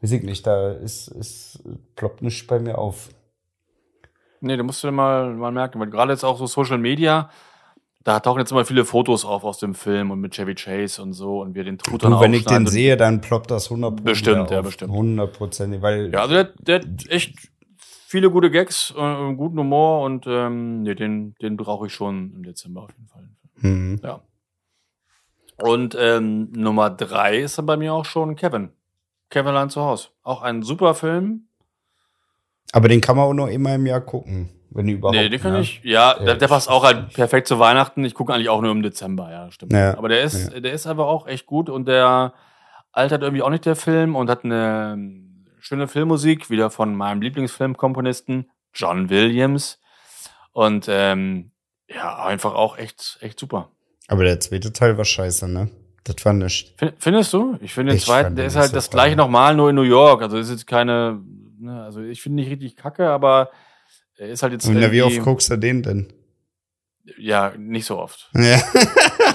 Weiß 0.00 0.12
ich 0.12 0.22
nicht, 0.22 0.46
da 0.46 0.72
ist, 0.72 1.08
ist 1.08 1.62
ploppt 1.96 2.22
nichts 2.22 2.46
bei 2.46 2.58
mir 2.58 2.78
auf. 2.78 3.08
Nee, 4.40 4.56
da 4.56 4.62
musst 4.62 4.84
du 4.84 4.90
mal, 4.92 5.32
mal 5.34 5.52
merken, 5.52 5.80
weil 5.80 5.88
gerade 5.90 6.12
jetzt 6.12 6.24
auch 6.24 6.38
so 6.38 6.46
Social 6.46 6.78
Media, 6.78 7.30
da 8.06 8.20
tauchen 8.20 8.38
jetzt 8.38 8.52
immer 8.52 8.64
viele 8.64 8.84
Fotos 8.84 9.24
auf 9.24 9.42
aus 9.42 9.58
dem 9.58 9.74
Film 9.74 10.12
und 10.12 10.20
mit 10.20 10.32
Chevy 10.32 10.54
Chase 10.54 11.02
und 11.02 11.12
so 11.12 11.42
und 11.42 11.56
wir 11.56 11.64
den 11.64 11.76
Truthahn 11.76 12.12
Du, 12.12 12.20
wenn 12.20 12.34
ich 12.34 12.44
den 12.44 12.64
sehe, 12.68 12.96
dann 12.96 13.20
ploppt 13.20 13.50
das 13.50 13.64
100 13.64 14.04
Bestimmt, 14.04 14.48
ja, 14.52 14.62
bestimmt. 14.62 14.92
100 14.92 15.32
Prozent, 15.32 15.82
weil 15.82 16.12
Ja, 16.12 16.20
also 16.20 16.34
der, 16.34 16.44
der 16.44 16.76
hat 16.76 16.86
echt 17.08 17.34
viele 18.06 18.30
gute 18.30 18.52
Gags, 18.52 18.94
äh, 18.96 19.34
guten 19.34 19.58
Humor 19.58 20.04
und 20.04 20.24
ähm, 20.28 20.82
nee, 20.82 20.94
den, 20.94 21.34
den 21.42 21.56
brauche 21.56 21.88
ich 21.88 21.92
schon 21.92 22.32
im 22.32 22.44
Dezember 22.44 22.82
auf 22.82 22.90
jeden 22.96 23.08
Fall. 23.08 23.28
hm. 23.58 24.00
Ja. 24.04 24.20
Und 25.58 25.96
ähm, 25.98 26.52
Nummer 26.52 26.90
drei 26.90 27.38
ist 27.38 27.58
dann 27.58 27.66
bei 27.66 27.76
mir 27.76 27.92
auch 27.92 28.04
schon 28.04 28.36
Kevin. 28.36 28.70
Kevin 29.30 29.48
allein 29.48 29.70
zu 29.70 29.80
Hause. 29.80 30.10
Auch 30.22 30.42
ein 30.42 30.62
super 30.62 30.94
Film. 30.94 31.48
Aber 32.70 32.86
den 32.86 33.00
kann 33.00 33.16
man 33.16 33.24
auch 33.24 33.34
nur 33.34 33.50
immer 33.50 33.74
im 33.74 33.86
Jahr 33.86 34.00
gucken, 34.00 34.50
wenn 34.76 34.88
überhaupt. 34.88 35.16
nee, 35.16 35.28
den 35.28 35.40
kann 35.40 35.52
ne? 35.54 35.60
ich. 35.60 35.80
Ja, 35.82 36.16
Ja, 36.18 36.24
der, 36.24 36.34
der 36.36 36.48
passt 36.48 36.68
auch 36.68 36.84
halt 36.84 37.12
perfekt 37.14 37.48
zu 37.48 37.58
Weihnachten. 37.58 38.04
Ich 38.04 38.14
gucke 38.14 38.32
eigentlich 38.34 38.48
auch 38.48 38.60
nur 38.60 38.72
im 38.72 38.82
Dezember, 38.82 39.30
ja, 39.30 39.50
stimmt. 39.50 39.72
Ja, 39.72 39.96
Aber 39.96 40.08
der 40.08 40.22
ist, 40.22 40.52
der 40.52 40.72
ist 40.72 40.86
einfach 40.86 41.06
auch 41.06 41.26
echt 41.26 41.46
gut 41.46 41.68
und 41.70 41.86
der 41.88 42.32
altert 42.92 43.22
irgendwie 43.22 43.42
auch 43.42 43.50
nicht 43.50 43.66
der 43.66 43.76
Film 43.76 44.16
und 44.16 44.30
hat 44.30 44.44
eine 44.44 44.96
schöne 45.60 45.88
Filmmusik, 45.88 46.48
wieder 46.50 46.70
von 46.70 46.94
meinem 46.94 47.20
Lieblingsfilmkomponisten 47.22 48.50
John 48.74 49.10
Williams. 49.10 49.80
Und 50.52 50.86
ähm, 50.88 51.50
ja, 51.88 52.24
einfach 52.24 52.54
auch 52.54 52.78
echt, 52.78 53.18
echt 53.20 53.38
super. 53.38 53.70
Aber 54.08 54.24
der 54.24 54.40
zweite 54.40 54.72
Teil 54.72 54.96
war 54.96 55.04
scheiße, 55.04 55.48
ne? 55.48 55.70
Das 56.04 56.24
war 56.24 56.32
nicht. 56.32 56.78
Fin- 56.78 56.92
Findest 56.98 57.32
du? 57.32 57.58
Ich 57.60 57.74
finde 57.74 57.92
den 57.92 57.96
Ich 57.98 58.04
zweiten, 58.04 58.36
der 58.36 58.46
ist 58.46 58.56
halt 58.56 58.68
so 58.70 58.74
das 58.76 58.90
gleiche 58.90 59.16
nochmal, 59.16 59.56
nur 59.56 59.70
in 59.70 59.74
New 59.76 59.82
York. 59.82 60.22
Also 60.22 60.36
ist 60.38 60.50
jetzt 60.50 60.66
keine, 60.66 61.20
ne, 61.58 61.82
also 61.82 62.00
ich 62.00 62.22
finde 62.22 62.36
nicht 62.36 62.50
richtig 62.50 62.76
kacke, 62.76 63.08
aber 63.10 63.50
er 64.18 64.28
ist 64.28 64.42
halt 64.42 64.52
jetzt 64.52 64.66
Und 64.66 64.92
wie 64.92 65.02
oft 65.02 65.20
guckst 65.20 65.50
du 65.50 65.56
den 65.56 65.82
denn? 65.82 66.12
ja, 67.18 67.52
nicht 67.56 67.86
so 67.86 67.98
oft. 67.98 68.30
Ja. 68.36 68.60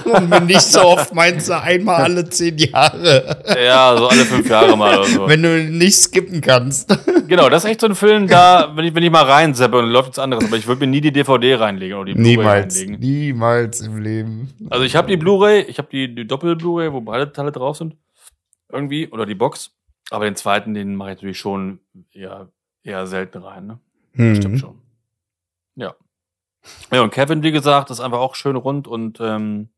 Und 0.04 0.30
wenn 0.30 0.46
nicht 0.46 0.60
so 0.60 0.80
oft 0.80 1.14
meinst 1.14 1.48
du 1.48 1.60
einmal 1.60 2.02
alle 2.02 2.28
zehn 2.28 2.58
Jahre. 2.58 3.42
Ja, 3.46 3.96
so 3.96 4.08
alle 4.08 4.24
fünf 4.24 4.48
Jahre 4.48 4.76
mal 4.76 4.98
oder 4.98 5.06
so. 5.06 5.28
Wenn 5.28 5.42
du 5.42 5.62
nicht 5.64 5.96
skippen 5.96 6.40
kannst. 6.40 6.96
Genau, 7.28 7.48
das 7.48 7.64
ist 7.64 7.70
echt 7.70 7.80
so 7.80 7.86
ein 7.86 7.94
Film, 7.94 8.28
da, 8.28 8.72
wenn 8.76 8.84
ich, 8.84 8.94
wenn 8.94 9.02
ich 9.02 9.10
mal 9.10 9.24
reinseppe 9.24 9.78
und 9.78 9.86
läuft 9.88 10.08
jetzt 10.08 10.18
anderes, 10.18 10.44
aber 10.44 10.56
ich 10.58 10.66
würde 10.66 10.80
mir 10.80 10.90
nie 10.90 11.00
die 11.00 11.12
DVD 11.12 11.54
reinlegen 11.54 11.96
oder 11.96 12.12
die 12.12 12.14
Blu-ray 12.14 12.36
Niemals. 12.36 12.78
reinlegen. 12.78 13.00
Niemals 13.00 13.80
im 13.80 14.02
Leben. 14.02 14.52
Also 14.68 14.84
ich 14.84 14.96
habe 14.96 15.08
die 15.08 15.16
Blu-ray, 15.16 15.62
ich 15.62 15.78
habe 15.78 15.88
die, 15.90 16.14
die 16.14 16.26
Doppel-Blu-ray, 16.26 16.92
wo 16.92 17.00
beide 17.00 17.32
Teile 17.32 17.50
drauf 17.50 17.78
sind. 17.78 17.96
Irgendwie, 18.70 19.08
oder 19.08 19.24
die 19.24 19.34
Box. 19.34 19.70
Aber 20.10 20.26
den 20.26 20.36
zweiten, 20.36 20.74
den 20.74 20.94
mache 20.94 21.12
ich 21.12 21.16
natürlich 21.16 21.38
schon 21.38 21.78
eher, 22.12 22.50
eher 22.82 23.06
selten 23.06 23.38
rein, 23.38 23.66
ne? 23.66 23.80
Mhm. 24.14 24.36
Stimmt 24.36 24.60
schon. 24.60 24.78
Ja. 25.76 25.94
Ja, 26.92 27.02
und 27.02 27.12
Kevin, 27.12 27.42
wie 27.42 27.52
gesagt, 27.52 27.90
ist 27.90 28.00
einfach 28.00 28.18
auch 28.20 28.34
schön 28.34 28.56
rund 28.56 28.86
und 28.86 29.18
ähm, 29.20 29.70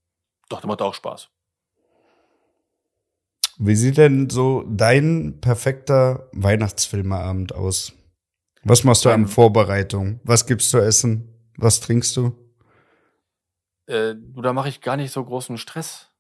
doch, 0.48 0.60
der 0.60 0.68
macht 0.68 0.82
auch 0.82 0.94
Spaß. 0.94 1.30
Wie 3.58 3.76
sieht 3.76 3.96
denn 3.98 4.28
so 4.30 4.64
dein 4.68 5.40
perfekter 5.40 6.28
Weihnachtsfilmeabend 6.32 7.54
aus? 7.54 7.92
Was 8.64 8.82
machst 8.84 9.04
du 9.04 9.10
an 9.10 9.22
Mein- 9.22 9.28
Vorbereitung? 9.30 10.20
Was 10.24 10.46
gibst 10.46 10.72
du 10.74 10.78
essen? 10.78 11.28
Was 11.56 11.80
trinkst 11.80 12.16
du? 12.16 12.32
Äh, 13.86 14.14
da 14.36 14.52
mache 14.52 14.68
ich 14.68 14.80
gar 14.80 14.96
nicht 14.96 15.12
so 15.12 15.24
großen 15.24 15.56
Stress. 15.58 16.10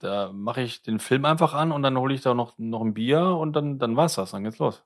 Da 0.00 0.32
mache 0.32 0.62
ich 0.62 0.82
den 0.82 0.98
Film 0.98 1.24
einfach 1.24 1.54
an 1.54 1.70
und 1.70 1.82
dann 1.82 1.96
hole 1.96 2.14
ich 2.14 2.22
da 2.22 2.34
noch, 2.34 2.58
noch 2.58 2.80
ein 2.80 2.94
Bier 2.94 3.20
und 3.22 3.52
dann, 3.54 3.78
dann 3.78 3.96
war's 3.96 4.14
das, 4.16 4.32
dann 4.32 4.42
geht's 4.42 4.58
los. 4.58 4.82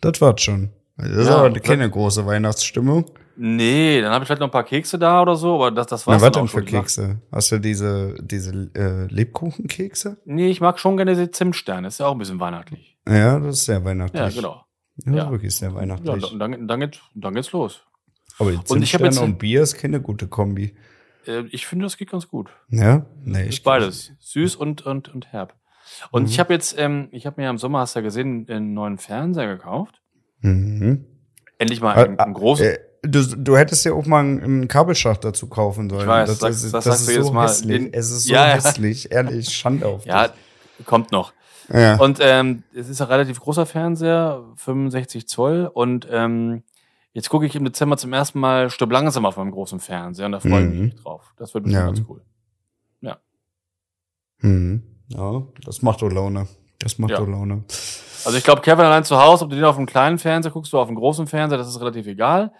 Das 0.00 0.20
war's 0.20 0.40
schon. 0.42 0.70
Das 0.96 1.08
ist 1.08 1.26
Ja, 1.28 1.36
aber 1.38 1.50
das- 1.50 1.62
keine 1.62 1.88
große 1.90 2.24
Weihnachtsstimmung. 2.26 3.10
Nee, 3.36 4.00
dann 4.02 4.12
habe 4.12 4.24
ich 4.24 4.26
vielleicht 4.28 4.40
noch 4.40 4.48
ein 4.48 4.52
paar 4.52 4.64
Kekse 4.64 4.98
da 4.98 5.22
oder 5.22 5.36
so, 5.36 5.54
aber 5.54 5.70
das, 5.70 5.86
das 5.86 6.06
Na, 6.06 6.12
war's 6.12 6.22
was 6.22 6.32
dann 6.32 6.42
denn 6.42 6.48
für. 6.48 6.60
Ich 6.64 6.72
mach- 6.72 6.80
Kekse? 6.80 7.22
Hast 7.32 7.50
du 7.50 7.58
diese, 7.58 8.14
diese 8.20 8.70
äh, 8.74 9.06
Lebkuchenkekse? 9.12 10.18
Nee, 10.26 10.48
ich 10.50 10.60
mag 10.60 10.78
schon 10.78 10.96
gerne 10.98 11.12
diese 11.12 11.30
Zimtsterne, 11.30 11.88
ist 11.88 11.98
ja 11.98 12.06
auch 12.06 12.12
ein 12.12 12.18
bisschen 12.18 12.40
weihnachtlich. 12.40 12.98
Ja, 13.08 13.38
das 13.40 13.58
ist 13.60 13.64
sehr 13.64 13.82
weihnachtlich. 13.84 14.20
Ja, 14.20 14.28
genau. 14.28 14.64
Ja, 15.06 15.12
Ja. 15.24 15.30
wirklich 15.30 15.56
sehr 15.56 15.70
Ja, 15.70 15.74
weihnachtlich. 15.76 16.30
und 16.32 16.38
dann, 16.38 16.68
dann, 16.68 16.80
geht, 16.80 17.00
dann 17.14 17.34
geht's 17.34 17.52
los. 17.52 17.82
aber 18.38 18.50
die 18.50 18.56
und 18.56 18.62
ich 18.62 18.68
Zimtsterne 18.68 19.06
jetzt- 19.06 19.18
und 19.18 19.38
Bier 19.38 19.62
ist 19.62 19.74
keine 19.78 20.00
gute 20.00 20.28
Kombi. 20.28 20.76
Äh, 21.26 21.44
ich 21.50 21.66
finde, 21.66 21.84
das 21.86 21.96
geht 21.96 22.10
ganz 22.10 22.28
gut. 22.28 22.50
Ja? 22.68 23.06
Nee, 23.24 23.48
Ist 23.48 23.62
beides. 23.64 24.12
Süß 24.20 24.56
und, 24.56 24.84
und, 24.84 25.08
und 25.08 25.32
herb. 25.32 25.54
Und 26.10 26.22
Mhm. 26.24 26.28
ich 26.28 26.38
habe 26.38 26.52
jetzt, 26.52 26.78
ähm, 26.78 27.08
ich 27.12 27.24
habe 27.26 27.40
mir 27.40 27.48
im 27.48 27.58
Sommer, 27.58 27.80
hast 27.80 27.94
du 27.94 28.00
ja 28.00 28.04
gesehen, 28.04 28.46
einen 28.50 28.74
neuen 28.74 28.98
Fernseher 28.98 29.46
gekauft. 29.48 30.01
Mhm. 30.42 31.04
Endlich 31.58 31.80
mal 31.80 31.94
Ah, 31.96 32.02
einen, 32.04 32.18
einen 32.18 32.34
großen. 32.34 32.66
Äh, 32.66 32.78
du, 33.02 33.22
du 33.36 33.56
hättest 33.56 33.84
ja 33.84 33.92
auch 33.92 34.06
mal 34.06 34.20
einen, 34.20 34.68
Kabelschacht 34.68 35.24
dazu 35.24 35.48
kaufen 35.48 35.88
sollen. 35.88 36.02
Ich 36.02 36.06
weiß, 36.08 36.28
das, 36.28 36.38
sag- 36.40 36.50
ist, 36.50 36.64
das 36.64 36.70
das 36.72 36.84
sagst 36.84 37.00
ist 37.00 37.06
du 37.08 37.12
jedes 37.12 37.26
so 37.28 37.32
Mal. 37.32 37.48
hässlich. 37.48 37.78
Den- 37.82 37.92
es 37.94 38.10
ist 38.10 38.24
so 38.24 38.32
Ja, 38.34 38.48
ja. 38.48 38.54
hässlich. 38.54 39.10
Ehrlich, 39.12 39.48
Schande 39.50 39.86
auf 39.86 40.04
ja, 40.06 40.30
kommt 40.84 41.10
noch. 41.12 41.30
dich. 41.68 41.74
Ja. 41.80 41.96
Und 41.96 42.18
ähm, 42.20 42.64
es 42.74 42.88
ist 42.88 43.00
ein 43.00 43.06
relativ 43.08 43.40
großer 43.40 43.64
Fernseher, 43.66 44.42
65 44.56 45.28
Zoll. 45.28 45.70
Und 45.72 46.06
ähm, 46.10 46.64
jetzt 47.12 47.28
gucke 47.30 47.46
ich 47.46 47.54
im 47.56 47.64
Dezember 47.64 47.96
zum 47.96 48.12
ersten 48.12 48.40
Mal 48.40 48.68
Stück 48.68 48.90
langsam 48.90 49.24
auf 49.24 49.36
meinem 49.36 49.52
großen 49.52 49.78
Fernseher 49.80 50.26
und 50.26 50.32
da 50.32 50.40
freue 50.40 50.66
ich 50.66 50.74
Mhm. 50.74 50.80
mich 50.86 50.94
drauf. 50.96 51.32
Das 51.38 51.54
wird 51.54 51.64
bestimmt 51.64 51.80
Ja. 51.80 51.86
ganz 51.86 52.02
cool. 52.08 52.20
Mhm. 54.44 54.82
ja, 55.08 55.42
das 55.64 55.82
macht 55.82 56.02
doch 56.02 56.10
Laune. 56.10 56.48
Das 56.80 56.98
macht 56.98 57.12
Ja. 57.12 57.18
doch 57.18 57.28
Laune. 57.28 57.62
Also 58.24 58.38
ich 58.38 58.44
glaube, 58.44 58.62
Kevin 58.62 58.84
allein 58.84 59.04
zu 59.04 59.20
Hause, 59.20 59.44
ob 59.44 59.50
du 59.50 59.56
den 59.56 59.64
auf 59.64 59.76
dem 59.76 59.86
kleinen 59.86 60.18
Fernseher 60.18 60.52
guckst 60.52 60.72
oder 60.72 60.82
auf 60.82 60.88
dem 60.88 60.96
großen 60.96 61.26
Fernseher, 61.26 61.58
das 61.58 61.68
ist 61.68 61.80
relativ 61.80 62.06
egal. 62.06 62.52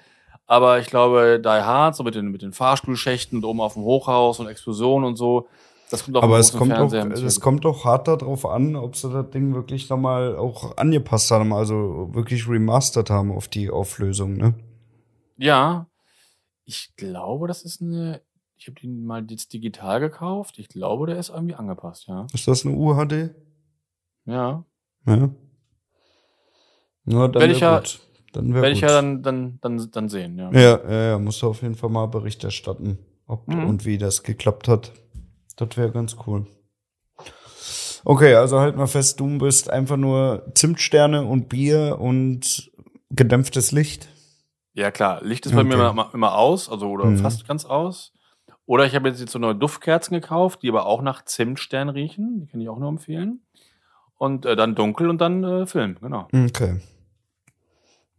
Aber 0.47 0.79
ich 0.81 0.87
glaube, 0.87 1.41
Die 1.43 1.49
Hard, 1.49 1.97
so 1.97 2.03
mit 2.03 2.15
den, 2.15 2.29
mit 2.29 2.43
den 2.43 2.53
Fahrstuhlschächten 2.53 3.39
und 3.39 3.45
oben 3.45 3.61
auf 3.61 3.75
dem 3.75 3.83
Hochhaus 3.85 4.41
und 4.41 4.49
Explosionen 4.49 5.07
und 5.07 5.17
so, 5.17 5.49
das 5.93 6.05
kommt 6.05 6.17
auf 6.17 6.25
Aber 6.25 6.39
es 6.39 6.53
kommt, 6.53 6.73
auch, 6.73 6.91
Fernseher 6.91 7.05
mit 7.05 7.19
es 7.19 7.41
kommt 7.41 7.65
doch 7.65 7.85
hart 7.85 8.09
darauf 8.09 8.47
an, 8.47 8.77
ob 8.77 8.97
sie 8.97 9.11
das 9.11 9.31
Ding 9.31 9.55
wirklich 9.55 9.91
nochmal 9.91 10.37
auch 10.37 10.77
angepasst 10.79 11.31
haben, 11.31 11.53
also 11.53 12.09
wirklich 12.13 12.49
remastert 12.49 13.11
haben 13.11 13.31
auf 13.31 13.47
die 13.47 13.71
Auflösung, 13.71 14.35
ne? 14.35 14.55
Ja, 15.37 15.87
ich 16.65 16.95
glaube, 16.97 17.47
das 17.47 17.63
ist 17.63 17.83
eine. 17.83 18.23
Ich 18.57 18.69
habe 18.69 18.81
den 18.81 19.05
mal 19.05 19.27
jetzt 19.29 19.53
digital 19.53 20.01
gekauft. 20.01 20.59
Ich 20.59 20.69
glaube, 20.69 21.07
der 21.07 21.19
ist 21.19 21.31
irgendwie 21.31 21.55
angepasst, 21.55 22.07
ja. 22.07 22.27
Ist 22.33 22.47
das 22.47 22.65
eine 22.65 22.75
UHD? 22.75 23.35
Ja. 24.25 24.65
Ja. 25.05 25.31
Ja, 27.07 27.29
dann 27.29 27.41
Werd 27.43 27.53
ich 27.53 27.61
ja- 27.61 27.79
gut. 27.79 28.01
Dann 28.33 28.55
Werde 28.55 28.71
ich 28.71 28.81
ja 28.81 28.89
dann, 28.89 29.23
dann, 29.23 29.59
dann, 29.61 29.91
dann 29.91 30.09
sehen, 30.09 30.39
ja. 30.39 30.51
Ja, 30.53 30.91
ja, 30.91 31.03
ja, 31.11 31.19
musst 31.19 31.43
du 31.43 31.49
auf 31.49 31.61
jeden 31.61 31.75
Fall 31.75 31.91
mal 31.91 32.07
Bericht 32.07 32.43
erstatten, 32.45 32.99
ob 33.27 33.47
Mhm. 33.47 33.65
und 33.69 33.85
wie 33.85 33.99
das 33.99 34.23
geklappt 34.23 34.69
hat. 34.69 34.93
Das 35.57 35.77
wäre 35.77 35.91
ganz 35.93 36.17
cool. 36.27 36.47
Okay, 38.05 38.35
also 38.35 38.59
halt 38.59 38.77
mal 38.77 38.87
fest, 38.87 39.21
du 39.21 39.39
bist 39.39 39.71
einfach 39.71 39.97
nur 39.97 40.47
Zimtsterne 40.55 41.25
und 41.25 41.49
Bier 41.49 41.99
und 42.01 42.71
gedämpftes 43.11 43.71
Licht. 43.73 44.09
Ja, 44.75 44.91
klar. 44.91 45.23
Licht 45.23 45.45
ist 45.47 45.55
bei 45.55 45.63
mir 45.63 45.75
Okay. 45.77 45.91
immer, 45.91 46.11
immer 46.15 46.37
aus, 46.39 46.69
also 46.71 46.89
oder 46.89 47.05
Mhm. 47.05 47.19
fast 47.19 47.47
ganz 47.47 47.65
aus. 47.65 48.13
Oder 48.65 48.87
ich 48.87 48.95
habe 48.95 49.09
jetzt, 49.09 49.21
jetzt 49.21 49.33
so 49.33 49.39
neue 49.39 49.55
Duftkerzen 49.55 50.15
gekauft, 50.15 50.63
die 50.63 50.69
aber 50.71 50.87
auch 50.87 51.03
nach 51.03 51.25
Zimtstern 51.25 51.91
riechen. 51.91 52.41
Die 52.41 52.47
kann 52.47 52.61
ich 52.61 52.69
auch 52.69 52.79
nur 52.79 52.89
empfehlen. 52.89 53.43
Und 54.23 54.47
äh, 54.47 54.55
dann 54.55 54.77
dunkel 54.77 55.11
und 55.11 55.21
dann 55.21 55.43
äh, 55.43 55.67
Film, 55.67 55.97
genau. 56.01 56.29
Okay. 56.33 56.77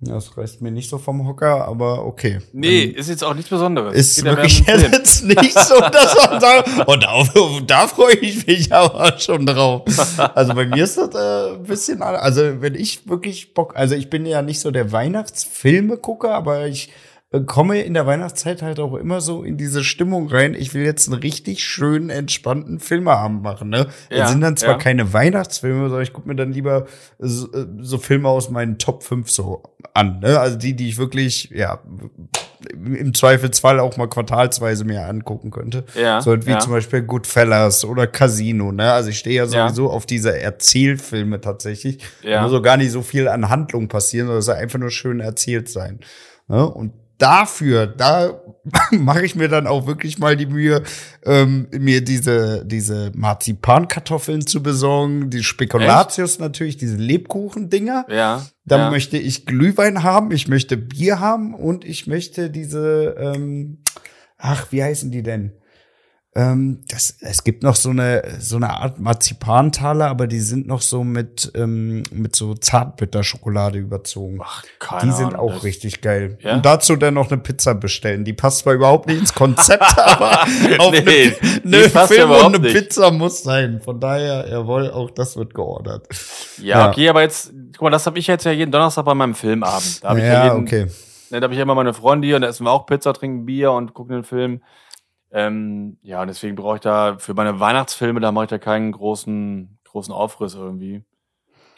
Das 0.01 0.37
reißt 0.37 0.61
mir 0.61 0.69
nicht 0.69 0.89
so 0.89 0.97
vom 0.97 1.25
Hocker, 1.25 1.65
aber 1.65 2.05
okay. 2.05 2.41
Nee, 2.51 2.83
ist 2.83 3.07
jetzt 3.07 3.23
auch 3.23 3.33
nichts 3.33 3.49
Besonderes. 3.49 3.95
Ist 3.95 4.17
ja 4.17 4.25
wirklich 4.25 4.59
jetzt 4.67 5.23
nicht 5.23 5.57
so, 5.57 5.79
dass 5.79 6.13
man 6.27 6.41
sagt, 6.41 6.89
und 6.89 7.03
da, 7.05 7.23
da 7.65 7.87
freue 7.87 8.17
ich 8.17 8.45
mich 8.45 8.73
aber 8.73 9.17
schon 9.17 9.45
drauf. 9.45 9.83
Also 10.35 10.53
bei 10.53 10.65
mir 10.65 10.83
ist 10.83 10.97
das 10.97 11.15
äh, 11.15 11.55
ein 11.55 11.63
bisschen, 11.63 12.01
also 12.01 12.61
wenn 12.61 12.75
ich 12.75 13.07
wirklich 13.07 13.53
Bock, 13.53 13.77
also 13.77 13.95
ich 13.95 14.09
bin 14.09 14.25
ja 14.25 14.41
nicht 14.41 14.59
so 14.59 14.71
der 14.71 14.91
Weihnachtsfilme-Gucker, 14.91 16.35
aber 16.35 16.67
ich 16.67 16.91
komme 17.41 17.81
in 17.81 17.95
der 17.95 18.05
Weihnachtszeit 18.05 18.61
halt 18.61 18.79
auch 18.79 18.93
immer 18.93 19.19
so 19.19 19.43
in 19.43 19.57
diese 19.57 19.83
Stimmung 19.83 20.27
rein. 20.27 20.53
Ich 20.53 20.73
will 20.75 20.83
jetzt 20.83 21.11
einen 21.11 21.19
richtig 21.19 21.63
schönen, 21.63 22.11
entspannten 22.11 22.79
Filmeabend 22.79 23.41
machen. 23.41 23.69
Ne? 23.69 23.87
Ja, 24.11 24.19
das 24.19 24.31
sind 24.31 24.41
dann 24.41 24.55
zwar 24.55 24.73
ja. 24.73 24.77
keine 24.77 25.13
Weihnachtsfilme, 25.13 25.89
sondern 25.89 26.03
ich 26.03 26.13
gucke 26.13 26.27
mir 26.27 26.35
dann 26.35 26.51
lieber 26.51 26.85
so, 27.17 27.51
äh, 27.51 27.65
so 27.79 27.97
Filme 27.97 28.29
aus 28.29 28.51
meinen 28.51 28.77
Top 28.77 29.03
5 29.03 29.31
so 29.31 29.63
an. 29.95 30.19
Ne? 30.19 30.39
Also 30.39 30.57
die, 30.57 30.75
die 30.75 30.89
ich 30.89 30.99
wirklich, 30.99 31.49
ja, 31.49 31.79
im 32.71 33.13
Zweifelsfall 33.13 33.79
auch 33.79 33.97
mal 33.97 34.07
quartalsweise 34.07 34.85
mir 34.85 35.05
angucken 35.07 35.51
könnte. 35.51 35.85
Ja, 35.99 36.21
So 36.21 36.45
wie 36.45 36.51
ja. 36.51 36.59
zum 36.59 36.71
Beispiel 36.71 37.01
Goodfellas 37.01 37.83
oder 37.83 38.07
Casino, 38.07 38.71
ne? 38.71 38.91
Also 38.93 39.09
ich 39.09 39.17
stehe 39.17 39.35
ja 39.35 39.45
Ja. 39.45 39.67
sowieso 39.67 39.89
auf 39.89 40.05
diese 40.05 40.39
Erzählfilme 40.39 41.41
tatsächlich. 41.41 41.97
Ja. 42.21 42.37
Da 42.37 42.41
muss 42.43 42.51
so 42.51 42.61
gar 42.61 42.77
nicht 42.77 42.91
so 42.91 43.01
viel 43.01 43.27
an 43.27 43.49
Handlung 43.49 43.87
passieren, 43.87 44.27
sondern 44.27 44.39
es 44.39 44.45
soll 44.45 44.55
einfach 44.55 44.79
nur 44.79 44.91
schön 44.91 45.19
erzählt 45.19 45.67
sein. 45.67 45.99
Ja, 46.47 46.63
und 46.63 46.93
dafür, 47.17 47.87
da 47.87 48.41
mache 48.91 49.25
ich 49.25 49.35
mir 49.35 49.49
dann 49.49 49.67
auch 49.67 49.87
wirklich 49.87 50.19
mal 50.19 50.37
die 50.37 50.45
Mühe, 50.45 50.83
ähm, 51.25 51.67
mir 51.71 52.03
diese, 52.03 52.65
diese 52.65 53.11
Marzipankartoffeln 53.13 54.45
zu 54.45 54.63
besorgen, 54.63 55.29
die 55.29 55.43
Spekulatius 55.43 56.39
natürlich, 56.39 56.77
diese 56.77 56.97
Lebkuchendinger. 56.97 58.05
Ja. 58.09 58.45
Dann 58.65 58.79
ja. 58.79 58.89
möchte 58.89 59.17
ich 59.17 59.45
Glühwein 59.45 60.03
haben, 60.03 60.31
ich 60.31 60.47
möchte 60.47 60.77
Bier 60.77 61.19
haben 61.19 61.53
und 61.53 61.83
ich 61.83 62.07
möchte 62.07 62.49
diese, 62.49 63.15
ähm, 63.17 63.83
ach, 64.37 64.71
wie 64.71 64.83
heißen 64.83 65.11
die 65.11 65.23
denn? 65.23 65.53
Ähm, 66.35 66.79
das, 66.89 67.17
es 67.19 67.43
gibt 67.43 67.61
noch 67.61 67.75
so 67.75 67.91
eine, 67.91 68.23
so 68.39 68.55
eine 68.55 68.71
Art 68.71 68.99
Marzipantaler, 68.99 70.07
aber 70.07 70.25
die 70.25 70.39
sind 70.39 70.65
noch 70.65 70.81
so 70.81 71.03
mit, 71.03 71.51
ähm, 71.53 72.01
mit 72.11 72.35
so 72.35 72.55
Zartbitterschokolade 72.55 73.77
überzogen. 73.77 74.39
Ach, 74.43 74.63
keine 74.79 75.11
die 75.11 75.17
sind 75.17 75.35
Ahnung, 75.35 75.39
auch 75.53 75.63
richtig 75.63 76.01
geil. 76.01 76.39
Ja? 76.41 76.55
Und 76.55 76.65
dazu 76.65 76.95
dann 76.95 77.13
noch 77.13 77.29
eine 77.31 77.39
Pizza 77.39 77.75
bestellen. 77.75 78.25
Die 78.25 78.33
passt 78.33 78.59
zwar 78.59 78.73
überhaupt 78.73 79.07
nicht 79.07 79.19
ins 79.19 79.33
Konzept, 79.35 79.83
aber 79.97 80.41
auf 80.79 80.91
Nee, 80.91 81.33
eine, 81.63 81.77
eine 81.77 81.89
Film 82.07 82.31
und 82.31 82.45
eine 82.55 82.59
nicht. 82.59 82.73
Pizza 82.75 83.11
muss 83.11 83.43
sein. 83.43 83.81
Von 83.83 83.99
daher, 83.99 84.47
jawohl, 84.49 84.89
auch 84.89 85.11
das 85.11 85.37
wird 85.37 85.53
geordert. 85.53 86.07
Ja, 86.57 86.79
Ja. 86.79 86.89
okay, 86.89 87.09
aber 87.09 87.21
jetzt, 87.21 87.51
guck 87.73 87.83
mal, 87.83 87.89
das 87.91 88.07
habe 88.07 88.17
ich 88.17 88.25
jetzt 88.25 88.43
ja 88.43 88.51
jeden 88.51 88.71
Donnerstag 88.71 89.05
bei 89.05 89.13
meinem 89.13 89.35
Filmabend. 89.35 90.03
Da 90.03 90.09
habe 90.09 90.19
ich 90.19 90.25
ja, 90.25 90.33
ja, 90.33 90.53
jeden, 90.53 90.65
okay. 90.65 90.87
Ne, 91.29 91.39
da 91.39 91.45
habe 91.45 91.53
ich 91.53 91.59
immer 91.59 91.75
meine 91.75 91.93
Freunde 91.93 92.25
hier 92.25 92.37
und 92.37 92.41
da 92.41 92.47
essen 92.47 92.65
wir 92.65 92.71
auch 92.71 92.85
Pizza, 92.87 93.13
trinken 93.13 93.45
Bier 93.45 93.71
und 93.71 93.93
gucken 93.93 94.15
den 94.15 94.23
Film. 94.23 94.61
Ähm, 95.35 95.97
ja, 96.03 96.21
und 96.21 96.27
deswegen 96.27 96.55
brauche 96.55 96.75
ich 96.75 96.81
da 96.81 97.17
für 97.17 97.33
meine 97.33 97.59
Weihnachtsfilme, 97.59 98.19
da 98.19 98.31
mache 98.31 98.45
ich 98.45 98.49
da 98.51 98.59
keinen 98.59 98.91
großen, 98.91 99.79
großen 99.83 100.13
Aufriss 100.13 100.53
irgendwie. 100.53 101.03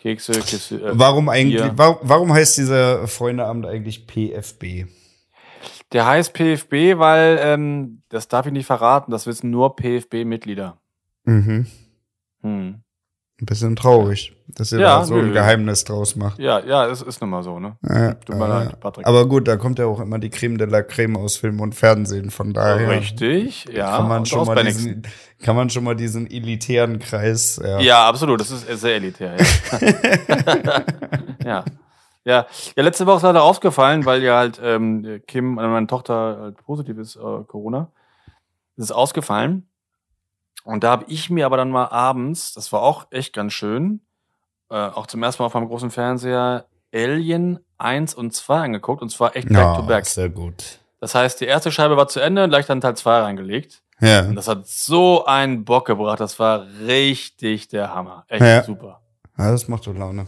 Kekse, 0.02 0.34
Kekse. 0.34 0.76
Äh, 0.76 0.92
Warum 1.00 1.30
eigentlich, 1.30 1.64
warum, 1.76 1.98
warum 2.02 2.34
heißt 2.34 2.58
dieser 2.58 3.08
Freundeabend 3.08 3.66
eigentlich 3.66 4.08
PFB? 4.08 4.88
Der 5.94 6.06
heißt 6.06 6.34
PFB, 6.34 7.00
weil, 7.00 7.40
ähm, 7.42 8.02
das 8.10 8.28
darf 8.28 8.46
ich 8.46 8.52
nicht 8.52 8.66
verraten, 8.66 9.12
das 9.12 9.26
wissen 9.26 9.52
nur 9.52 9.76
PFB-Mitglieder. 9.78 10.78
Mhm. 11.24 11.66
Hm. 12.42 12.84
Ein 13.42 13.48
bisschen 13.48 13.76
traurig, 13.76 14.34
dass 14.48 14.72
ihr 14.72 14.80
Ja, 14.80 15.00
da 15.00 15.06
so 15.06 15.16
nö. 15.16 15.24
ein 15.28 15.34
Geheimnis 15.34 15.84
draus 15.84 16.16
macht. 16.16 16.40
Ja, 16.40 16.60
ja, 16.60 16.88
es 16.88 17.02
ist 17.02 17.20
nun 17.20 17.30
mal 17.32 17.44
so, 17.44 17.60
ne? 17.60 17.76
Ja, 17.84 18.14
Tut 18.14 18.38
mir 18.38 18.48
leid, 18.48 18.80
Patrick. 18.80 19.06
aber 19.06 19.28
gut, 19.28 19.46
da 19.50 19.58
kommt 19.58 19.78
ja 19.78 19.88
auch 19.88 20.00
immer 20.00 20.20
die 20.20 20.30
Creme 20.30 20.58
de 20.58 20.70
la 20.70 20.82
Creme 20.84 21.18
aus 21.18 21.36
Film 21.36 21.60
und 21.60 21.76
Fernsehen, 21.76 22.32
von 22.32 22.54
daher. 22.54 22.90
Richtig, 22.90 23.66
ja. 23.66 23.98
kann 23.98 24.08
man 24.08 24.26
schon 24.26 24.46
mal 24.46 24.64
diesen, 24.64 25.04
kann 25.42 25.58
man 25.58 25.70
schon 25.70 25.84
mal 25.84 25.98
diesen 25.98 26.32
elitären 26.32 27.00
Kreis, 27.00 27.60
ja. 27.62 27.80
Ja, 27.82 28.08
absolut. 28.08 28.40
Das 28.40 28.52
ist 28.52 28.66
sehr 28.80 28.96
elitär. 28.96 29.36
Ja. 29.38 30.84
ja. 31.46 31.66
Ja. 32.24 32.48
ja, 32.76 32.84
letzte 32.84 33.06
Woche 33.06 33.18
ist 33.18 33.24
leider 33.24 33.44
ausgefallen, 33.44 34.06
weil 34.06 34.24
ja 34.24 34.38
halt 34.38 34.60
ähm, 34.64 35.22
Kim, 35.28 35.60
äh, 35.60 35.68
meine 35.68 35.88
Tochter, 35.88 36.38
halt 36.42 36.64
positiv 36.66 36.98
ist, 36.98 37.18
äh, 37.18 37.44
Corona. 37.46 37.92
Das 38.78 38.86
ist 38.86 38.92
ausgefallen. 38.92 39.68
Und 40.66 40.84
da 40.84 40.90
habe 40.92 41.06
ich 41.08 41.30
mir 41.30 41.46
aber 41.46 41.56
dann 41.58 41.70
mal 41.70 41.86
abends, 41.86 42.54
das 42.54 42.74
war 42.74 42.82
auch 42.82 43.08
echt 43.12 43.32
ganz 43.34 43.54
schön, 43.54 44.02
äh, 44.70 44.76
auch 44.76 45.08
zum 45.08 45.24
ersten 45.24 45.42
Mal 45.42 45.48
auf 45.48 45.54
meinem 45.54 45.68
großen 45.68 45.92
Fernseher 45.92 46.66
Alien 46.94 47.60
1 47.78 48.14
und 48.16 48.34
2 48.34 48.62
angeguckt. 48.62 49.02
Und 49.02 49.10
zwar 49.10 49.36
echt 49.36 49.48
back 49.50 49.76
to 49.78 49.84
back. 49.84 50.06
sehr 50.06 50.30
gut. 50.30 50.80
Das 51.00 51.14
heißt, 51.14 51.40
die 51.40 51.46
erste 51.46 51.72
Scheibe 51.72 51.98
war 51.98 52.08
zu 52.08 52.20
Ende 52.20 52.44
und 52.44 52.50
gleich 52.50 52.66
dann 52.66 52.82
Teil 52.82 52.96
2 52.98 53.20
reingelegt. 53.20 53.84
Ja. 54.02 54.22
Und 54.26 54.36
das 54.36 54.48
hat 54.48 54.68
so 54.68 55.26
einen 55.26 55.66
Bock 55.66 55.86
gebracht. 55.86 56.20
Das 56.20 56.40
war 56.40 56.66
richtig 56.86 57.68
der 57.68 57.94
Hammer. 57.94 58.26
Echt 58.28 58.42
Ja. 58.42 58.64
super. 58.64 59.02
ja, 59.38 59.52
das 59.52 59.68
macht 59.68 59.86
doch 59.88 59.94
Laune. 59.94 60.26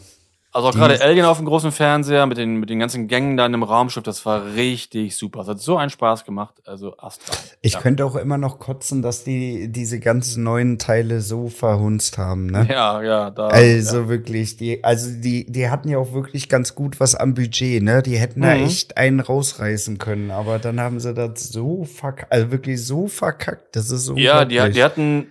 Also 0.58 0.70
auch 0.70 0.74
gerade 0.74 1.00
Alien 1.04 1.28
auf 1.28 1.38
dem 1.38 1.46
großen 1.46 1.72
Fernseher 1.72 2.26
mit 2.26 2.39
den, 2.39 2.56
mit 2.56 2.72
den 2.72 2.80
ganzen 2.80 3.08
Gängen 3.08 3.38
da 3.38 3.46
in 3.46 3.52
dem 3.52 3.62
Raumschiff, 3.62 4.02
das 4.02 4.26
war 4.26 4.56
richtig 4.56 5.15
super. 5.15 5.41
Es 5.41 5.48
hat 5.48 5.60
so 5.60 5.78
einen 5.78 5.91
Spaß 5.91 6.26
gemacht. 6.26 6.56
Also 6.65 6.98
astral. 6.98 7.38
Ich 7.62 7.74
ja. 7.74 7.80
könnte 7.80 8.04
auch 8.04 8.15
immer 8.15 8.39
noch 8.39 8.58
kotzen, 8.58 9.04
dass 9.04 9.24
die 9.24 9.72
diese 9.72 10.00
ganzen 10.00 10.41
neuen 10.41 10.80
Teile 10.80 11.22
so 11.22 11.48
verhunzt 11.48 12.17
haben, 12.17 12.48
ne? 12.48 12.67
Ja, 12.72 13.04
ja, 13.04 13.30
da. 13.30 13.50
Also 13.50 13.98
ja. 13.98 14.10
wirklich, 14.10 14.58
die, 14.58 14.84
also 14.84 15.12
die, 15.22 15.46
die 15.48 15.70
hatten 15.70 15.89
ja 15.89 16.00
auch 16.00 16.13
wirklich 16.13 16.50
ganz 16.50 16.74
gut 16.74 17.00
was 17.00 17.13
am 17.13 17.36
Budget, 17.36 17.84
ne? 17.84 18.02
Die 18.02 18.17
hätten 18.17 18.41
da 18.41 18.56
Mhm. 18.56 18.63
echt 18.63 18.98
einen 18.98 19.20
rausreißen 19.20 20.00
können, 20.00 20.32
aber 20.32 20.58
dann 20.58 20.80
haben 20.80 21.00
sie 21.00 21.13
das 21.13 21.50
so 21.50 21.84
verkackt, 21.84 22.32
also 22.32 22.50
wirklich 22.52 22.84
so 22.84 23.06
verkackt, 23.08 23.76
das 23.76 23.91
ist 23.91 24.06
so 24.06 24.15
ja, 24.15 24.43
die, 24.43 24.60
die 24.72 24.84
hatten, 24.84 25.28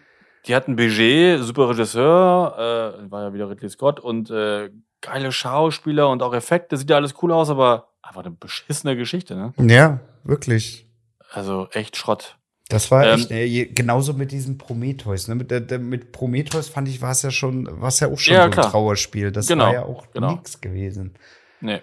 die 0.47 0.55
hatten 0.55 0.77
Budget, 0.77 1.43
super 1.43 1.71
Regisseur, 1.71 3.03
äh, 3.03 3.11
war 3.11 3.25
ja 3.25 3.35
wieder 3.35 3.51
Ridley 3.51 3.71
Scott 3.71 3.99
und 3.99 4.31
äh, 4.31 4.71
geile 5.07 5.33
Schauspieler 5.33 6.09
und 6.09 6.23
auch 6.23 6.35
Effekte, 6.35 6.77
sieht 6.77 6.91
ja 6.91 6.97
alles 6.97 7.15
cool 7.23 7.33
aus, 7.33 7.49
aber 7.51 7.89
einfach 8.03 8.21
eine 8.25 8.31
beschissene 8.33 8.97
Geschichte, 8.97 9.35
ne? 9.35 9.53
Ja, 9.59 10.01
wirklich. 10.25 10.87
Also 11.33 11.69
echt 11.73 11.97
Schrott. 11.97 12.37
Das 12.69 12.91
war 12.91 13.05
Ähm, 13.07 13.15
echt, 13.21 13.31
äh, 13.31 13.45
je- 13.45 13.67
genauso 13.67 14.13
mit 14.13 14.33
diesem 14.33 14.59
Prometheus, 14.59 15.29
ne? 15.29 15.35
Mit, 15.37 15.51
der, 15.51 15.79
mit 15.79 16.11
Prometheus 16.13 16.69
fand 16.69 16.89
ich, 16.89 17.01
war 17.01 17.13
es 17.13 17.23
ja 17.23 17.31
schon, 17.31 17.69
war 17.81 17.89
es 17.89 18.01
ja 18.01 18.09
auch 18.09 18.19
schon 18.19 18.35
Ja, 18.35 18.41
so 18.41 18.45
ein 18.47 18.51
klar. 18.51 18.71
Trauerspiel. 18.71 19.31
Das 19.31 19.47
Genau, 19.47 19.67
war 19.67 19.73
ja 19.73 19.83
auch 19.85 20.11
genau. 20.13 20.33
nix 20.33 20.61
gewesen. 20.61 21.15
Nee. 21.61 21.81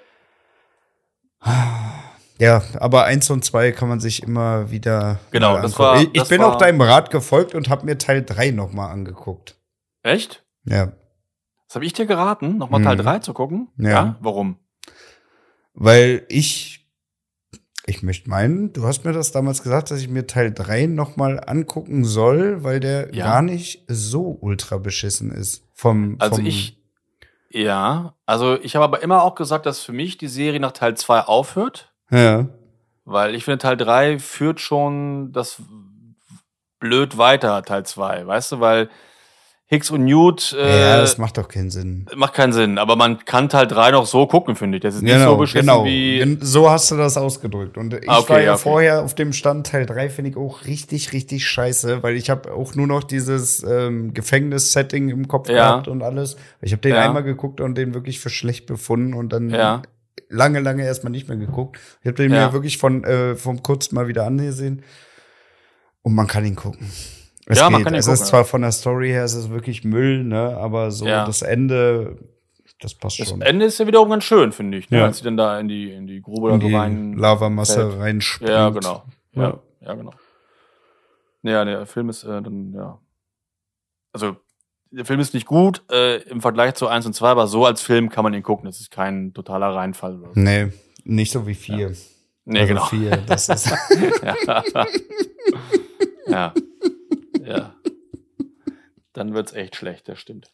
Ja, 2.40 2.62
aber 2.80 3.06
eins 3.06 3.30
und 3.30 3.46
zwei 3.46 3.72
kann 3.72 3.88
man 3.90 4.00
sich 4.00 4.24
immer 4.24 4.72
wieder. 4.72 5.20
Genau, 5.32 5.62
das 5.62 5.78
war- 5.80 5.98
Ich, 6.02 6.08
ich 6.08 6.14
das 6.14 6.30
bin 6.30 6.42
war- 6.42 6.54
auch 6.54 6.58
deinem 6.58 6.82
Rat 6.82 7.12
gefolgt 7.12 7.54
und 7.56 7.70
habe 7.70 7.86
mir 7.86 7.98
Teil 7.98 8.24
drei 8.24 8.52
noch 8.52 8.72
mal 8.74 8.90
angeguckt. 8.90 9.56
Echt? 10.02 10.44
Ja, 10.66 10.92
Das 11.74 11.78
habe 11.78 11.86
ich 11.86 11.94
dir 11.94 12.06
geraten, 12.06 12.58
nochmal 12.58 12.84
Teil 12.84 12.98
Mhm. 12.98 13.02
3 13.02 13.18
zu 13.20 13.34
gucken. 13.34 13.68
Ja. 13.80 14.16
Warum? 14.20 14.58
weil 15.74 16.24
ich, 16.30 16.88
ich 17.88 18.04
möchte 18.04 18.30
meinen, 18.30 18.74
du 18.74 18.84
hast 18.86 19.04
mir 19.06 19.12
das 19.12 19.32
damals 19.32 19.64
gesagt, 19.64 19.90
dass 19.90 20.00
ich 20.02 20.08
mir 20.08 20.28
Teil 20.28 20.52
drei 20.52 20.86
noch 20.86 21.16
mal 21.16 21.40
angucken 21.40 22.06
soll, 22.06 22.64
weil 22.64 22.80
der 22.80 23.12
Ja. 23.16 23.26
gar 23.26 23.42
nicht 23.42 23.84
so 23.88 24.38
ultra 24.40 24.78
beschissen 24.78 25.32
ist. 25.32 25.64
Vom, 25.74 26.18
Also 26.20 26.36
vom, 26.36 26.46
ich, 26.46 26.78
ja, 27.50 28.14
also 28.28 28.62
ich 28.62 28.76
habe 28.76 28.86
aber 28.86 29.02
immer 29.02 29.24
auch 29.24 29.34
gesagt, 29.34 29.66
dass 29.66 29.80
für 29.80 29.94
mich 29.94 30.20
die 30.20 30.28
Serie 30.28 30.60
nach 30.60 30.74
Teil 30.74 30.96
2 30.96 31.22
aufhört, 31.22 31.92
Ja, 32.12 32.50
weil 33.04 33.34
ich 33.34 33.46
finde, 33.46 33.58
Teil 33.58 33.78
3 33.78 34.20
führt 34.20 34.60
schon 34.60 35.32
das 35.32 35.60
blöd 36.80 37.18
weiter, 37.18 37.64
Teil 37.64 37.84
2, 37.84 38.28
weißt 38.28 38.52
du, 38.52 38.60
weil 38.60 38.90
Hicks 39.74 39.90
und 39.90 40.06
Newt 40.06 40.56
äh, 40.58 40.80
ja, 40.82 40.98
das 41.02 41.18
macht 41.18 41.38
doch 41.38 41.48
keinen 41.48 41.70
Sinn. 41.72 42.06
macht 42.16 42.34
keinen 42.36 42.54
Sinn, 42.54 42.78
aber 42.78 42.96
man 42.96 43.26
kann 43.26 43.50
Teil 43.50 43.66
3 43.68 43.92
noch 43.92 44.06
so 44.06 44.28
gucken, 44.28 44.56
finde 44.56 44.78
ich. 44.78 44.82
Das 44.84 44.94
ist 44.96 45.02
nicht 45.02 45.18
so 45.20 45.36
beschissen 45.36 45.68
wie. 45.84 46.20
Gen- 46.20 46.38
So 46.42 46.70
hast 46.70 46.92
du 46.92 46.96
das 46.98 47.18
ausgedrückt. 47.18 47.78
Und 47.78 47.96
ich 47.96 48.08
Ah, 48.10 48.20
okay, 48.20 48.30
war 48.34 48.42
ja 48.42 48.54
okay. 48.54 48.62
vorher 48.62 49.02
auf 49.04 49.16
dem 49.16 49.34
Stand 49.34 49.68
Teil 49.68 49.86
3, 49.86 50.10
finde 50.10 50.30
ich 50.32 50.38
auch 50.38 50.66
richtig, 50.66 51.12
richtig 51.14 51.48
scheiße, 51.48 52.04
weil 52.04 52.16
ich 52.16 52.30
habe 52.30 52.54
auch 52.54 52.76
nur 52.76 52.86
noch 52.88 53.04
dieses 53.04 53.64
ähm, 53.64 54.14
Gefängnis-Setting 54.14 55.10
im 55.10 55.28
Kopf 55.28 55.50
Ja. 55.50 55.56
gehabt 55.72 55.88
und 55.88 56.04
alles. 56.04 56.38
Ich 56.62 56.72
habe 56.72 56.82
den 56.82 56.94
Ja. 56.94 57.02
einmal 57.06 57.24
geguckt 57.24 57.60
und 57.60 57.76
den 57.76 57.94
wirklich 57.94 58.20
für 58.20 58.30
schlecht 58.30 58.68
befunden 58.68 59.14
und 59.16 59.34
dann 59.34 59.50
Ja. 59.50 59.82
lange, 60.30 60.60
lange 60.60 60.86
erstmal 60.86 61.12
nicht 61.12 61.28
mehr 61.28 61.38
geguckt. 61.38 61.80
Ich 62.02 62.08
habe 62.08 62.16
den 62.16 62.32
Ja. 62.32 62.48
mir 62.48 62.54
wirklich 62.54 62.78
von 62.78 63.04
äh, 63.04 63.36
vom 63.36 63.64
kurz 63.64 63.92
mal 63.92 64.08
wieder 64.08 64.26
angesehen. 64.26 64.84
Und 66.04 66.14
man 66.16 66.28
kann 66.28 66.46
ihn 66.46 66.56
gucken. 66.56 66.90
Es 67.48 67.60
Ja, 67.60 67.70
man 67.70 67.80
geht. 67.80 67.86
kann 67.86 67.94
ihn 67.94 68.00
es 68.00 68.06
gucken, 68.06 68.22
ist 68.22 68.28
zwar 68.28 68.46
von 68.46 68.62
der 68.62 68.72
Story 68.72 69.10
her, 69.10 69.24
es 69.24 69.34
ist 69.34 69.50
wirklich 69.50 69.84
Müll, 69.84 70.24
ne, 70.24 70.56
aber 70.58 70.92
so 70.92 71.06
Ja. 71.06 71.26
das 71.26 71.42
Ende, 71.42 72.18
das 72.80 72.94
passt 72.96 73.20
Das 73.20 73.30
schon. 73.30 73.42
Ende 73.42 73.66
ist 73.66 73.80
ja 73.80 73.88
wiederum 73.88 74.10
ganz 74.10 74.24
schön, 74.24 74.52
finde 74.52 74.78
ich, 74.78 74.90
ne? 74.90 75.00
Ja. 75.00 75.06
als 75.06 75.18
sie 75.18 75.24
dann 75.26 75.38
da 75.38 75.60
in 75.60 75.68
die, 75.68 75.92
in 75.92 76.08
die 76.08 76.22
Grube 76.22 76.52
in 76.52 76.60
da 76.60 76.68
so 76.70 76.76
rein. 76.78 77.14
Lavamasse 77.14 78.00
reinspringt. 78.00 78.50
Ja, 78.50 78.70
genau. 78.70 79.04
Ja, 79.34 79.42
Ja. 79.42 79.60
ja, 79.82 79.94
genau. 79.96 80.14
Ja, 81.44 81.66
der 81.66 81.86
Film 81.86 82.10
ist 82.10 82.24
äh, 82.24 82.42
dann, 82.42 82.74
ja. 82.74 83.00
Also, 84.14 84.38
der 84.92 85.06
Film 85.06 85.20
ist 85.20 85.34
nicht 85.34 85.46
gut 85.48 85.82
äh, 85.92 86.22
im 86.30 86.40
Vergleich 86.40 86.76
zu 86.76 86.88
1 86.88 87.06
und 87.06 87.14
2, 87.14 87.28
aber 87.30 87.48
so 87.48 87.66
als 87.66 87.82
Film 87.82 88.10
kann 88.10 88.24
man 88.24 88.34
ihn 88.34 88.44
gucken. 88.44 88.66
Das 88.68 88.80
ist 88.80 88.92
kein 88.92 89.34
totaler 89.34 89.76
Reinfall. 89.76 90.20
Oder 90.22 90.34
so. 90.34 90.40
Nee, 90.40 90.68
nicht 91.04 91.32
so 91.32 91.46
wie 91.48 91.56
vier. 91.56 91.94
Nee, 92.46 92.60
also 92.60 92.74
genau. 92.74 92.86
vier, 92.86 93.18
das 93.18 93.50
ist. 93.50 93.70
ja. 94.48 94.64
ja. 96.28 96.54
Ja. 97.46 97.76
Dann 99.14 99.34
wird's 99.34 99.54
echt 99.54 99.76
schlecht, 99.76 100.08
das 100.10 100.20
stimmt. 100.20 100.50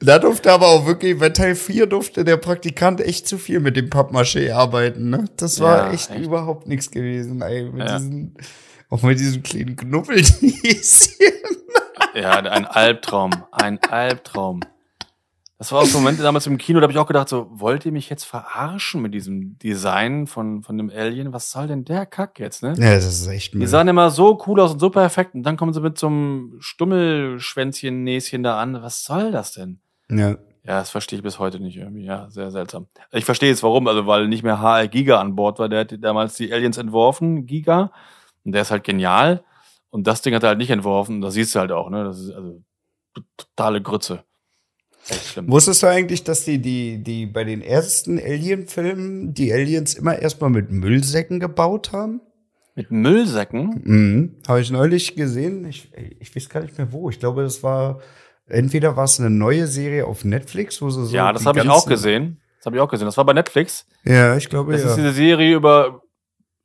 da 0.00 0.18
durfte 0.20 0.52
aber 0.52 0.68
auch 0.68 0.86
wirklich, 0.86 1.18
bei 1.18 1.30
Teil 1.30 1.56
4 1.56 1.86
durfte 1.86 2.24
der 2.24 2.36
Praktikant 2.36 3.00
echt 3.00 3.26
zu 3.26 3.38
viel 3.38 3.58
mit 3.58 3.76
dem 3.76 3.90
Pappmaché 3.90 4.52
arbeiten, 4.52 5.10
ne? 5.10 5.24
Das 5.36 5.58
war 5.60 5.88
Ja, 5.88 5.92
echt, 5.92 6.10
echt. 6.10 6.20
überhaupt 6.20 6.68
nichts 6.68 6.90
gewesen, 6.92 7.42
ey. 7.42 7.64
Mit 7.64 7.88
Ja. 7.88 7.98
diesen, 7.98 8.34
auch 8.88 9.02
mit 9.02 9.18
diesem 9.18 9.42
kleinen 9.42 9.74
Knuffeltieschen. 9.76 11.14
Ja, 12.14 12.32
ein 12.40 12.66
Albtraum. 12.66 13.30
Ein 13.52 13.78
Albtraum. 13.82 14.60
Das 15.60 15.72
war 15.72 15.80
auch 15.80 15.84
so 15.84 15.98
Momente 15.98 16.22
damals 16.22 16.46
im 16.46 16.56
Kino, 16.56 16.80
da 16.80 16.84
habe 16.84 16.92
ich 16.94 16.98
auch 16.98 17.06
gedacht, 17.06 17.28
so, 17.28 17.46
wollt 17.50 17.84
ihr 17.84 17.92
mich 17.92 18.08
jetzt 18.08 18.24
verarschen 18.24 19.02
mit 19.02 19.12
diesem 19.12 19.58
Design 19.58 20.26
von, 20.26 20.62
von 20.62 20.78
dem 20.78 20.88
Alien? 20.88 21.34
Was 21.34 21.50
soll 21.50 21.66
denn 21.66 21.84
der 21.84 22.06
Kack 22.06 22.38
jetzt, 22.38 22.62
ne? 22.62 22.72
Ja, 22.78 22.94
das 22.94 23.04
ist 23.04 23.26
echt 23.26 23.52
Die 23.52 23.58
Müll. 23.58 23.66
sahen 23.66 23.86
immer 23.86 24.08
so 24.10 24.42
cool 24.46 24.58
aus 24.58 24.72
und 24.72 24.78
so 24.78 24.88
perfekt 24.88 25.34
und 25.34 25.42
dann 25.42 25.58
kommen 25.58 25.74
sie 25.74 25.82
mit 25.82 25.98
so 25.98 26.06
einem 26.06 26.56
Stummelschwänzchen-Näschen 26.60 28.42
da 28.42 28.58
an. 28.58 28.80
Was 28.82 29.04
soll 29.04 29.32
das 29.32 29.52
denn? 29.52 29.80
Ja. 30.10 30.30
Ja, 30.62 30.78
das 30.78 30.88
verstehe 30.90 31.18
ich 31.18 31.22
bis 31.22 31.38
heute 31.38 31.60
nicht 31.60 31.76
irgendwie. 31.76 32.04
Ja, 32.04 32.30
sehr 32.30 32.50
seltsam. 32.50 32.86
Ich 33.12 33.26
verstehe 33.26 33.50
jetzt 33.50 33.62
warum, 33.62 33.86
also 33.86 34.06
weil 34.06 34.28
nicht 34.28 34.42
mehr 34.42 34.60
HR 34.60 34.88
Giga 34.88 35.20
an 35.20 35.34
Bord 35.36 35.58
war. 35.58 35.68
Der 35.68 35.80
hat 35.80 35.94
damals 36.00 36.36
die 36.36 36.50
Aliens 36.52 36.78
entworfen, 36.78 37.44
Giga. 37.44 37.92
Und 38.44 38.52
der 38.52 38.62
ist 38.62 38.70
halt 38.70 38.84
genial. 38.84 39.44
Und 39.90 40.06
das 40.06 40.22
Ding 40.22 40.34
hat 40.34 40.42
er 40.42 40.50
halt 40.50 40.58
nicht 40.58 40.70
entworfen. 40.70 41.20
Das 41.20 41.34
siehst 41.34 41.54
du 41.54 41.58
halt 41.60 41.72
auch, 41.72 41.90
ne? 41.90 42.04
Das 42.04 42.18
ist 42.18 42.30
also 42.30 42.62
totale 43.36 43.82
Grütze. 43.82 44.24
Echt 45.08 45.26
schlimm. 45.26 45.50
Wusstest 45.50 45.82
du 45.82 45.86
eigentlich, 45.86 46.24
dass 46.24 46.44
die, 46.44 46.60
die, 46.60 47.02
die 47.02 47.26
bei 47.26 47.44
den 47.44 47.62
ersten 47.62 48.18
Alien-Filmen 48.18 49.34
die 49.34 49.52
Aliens 49.52 49.94
immer 49.94 50.18
erstmal 50.18 50.50
mit 50.50 50.70
Müllsäcken 50.70 51.40
gebaut 51.40 51.92
haben? 51.92 52.20
Mit 52.74 52.90
Müllsäcken? 52.90 53.82
Mhm. 53.84 54.36
Habe 54.46 54.60
ich 54.60 54.70
neulich 54.70 55.16
gesehen. 55.16 55.64
Ich, 55.64 55.90
ich 56.18 56.34
weiß 56.34 56.48
gar 56.48 56.62
nicht 56.62 56.78
mehr 56.78 56.92
wo. 56.92 57.10
Ich 57.10 57.18
glaube, 57.18 57.42
das 57.42 57.62
war 57.62 58.00
entweder 58.50 58.96
war 58.96 59.04
es 59.04 59.18
eine 59.18 59.30
neue 59.30 59.66
Serie 59.66 60.06
auf 60.06 60.24
Netflix, 60.24 60.80
wo 60.82 60.90
sie 60.90 61.06
so. 61.06 61.14
Ja, 61.14 61.32
das 61.32 61.46
habe 61.46 61.60
ich 61.60 61.68
auch 61.68 61.86
gesehen. 61.86 62.40
Das 62.58 62.66
habe 62.66 62.76
ich 62.76 62.82
auch 62.82 62.88
gesehen. 62.88 63.06
Das 63.06 63.16
war 63.16 63.24
bei 63.24 63.32
Netflix. 63.32 63.86
Ja, 64.04 64.36
ich 64.36 64.48
glaube 64.48 64.72
das 64.72 64.82
ja. 64.82 64.88
Das 64.88 64.98
ist 64.98 65.02
diese 65.02 65.14
Serie 65.14 65.56
über 65.56 66.02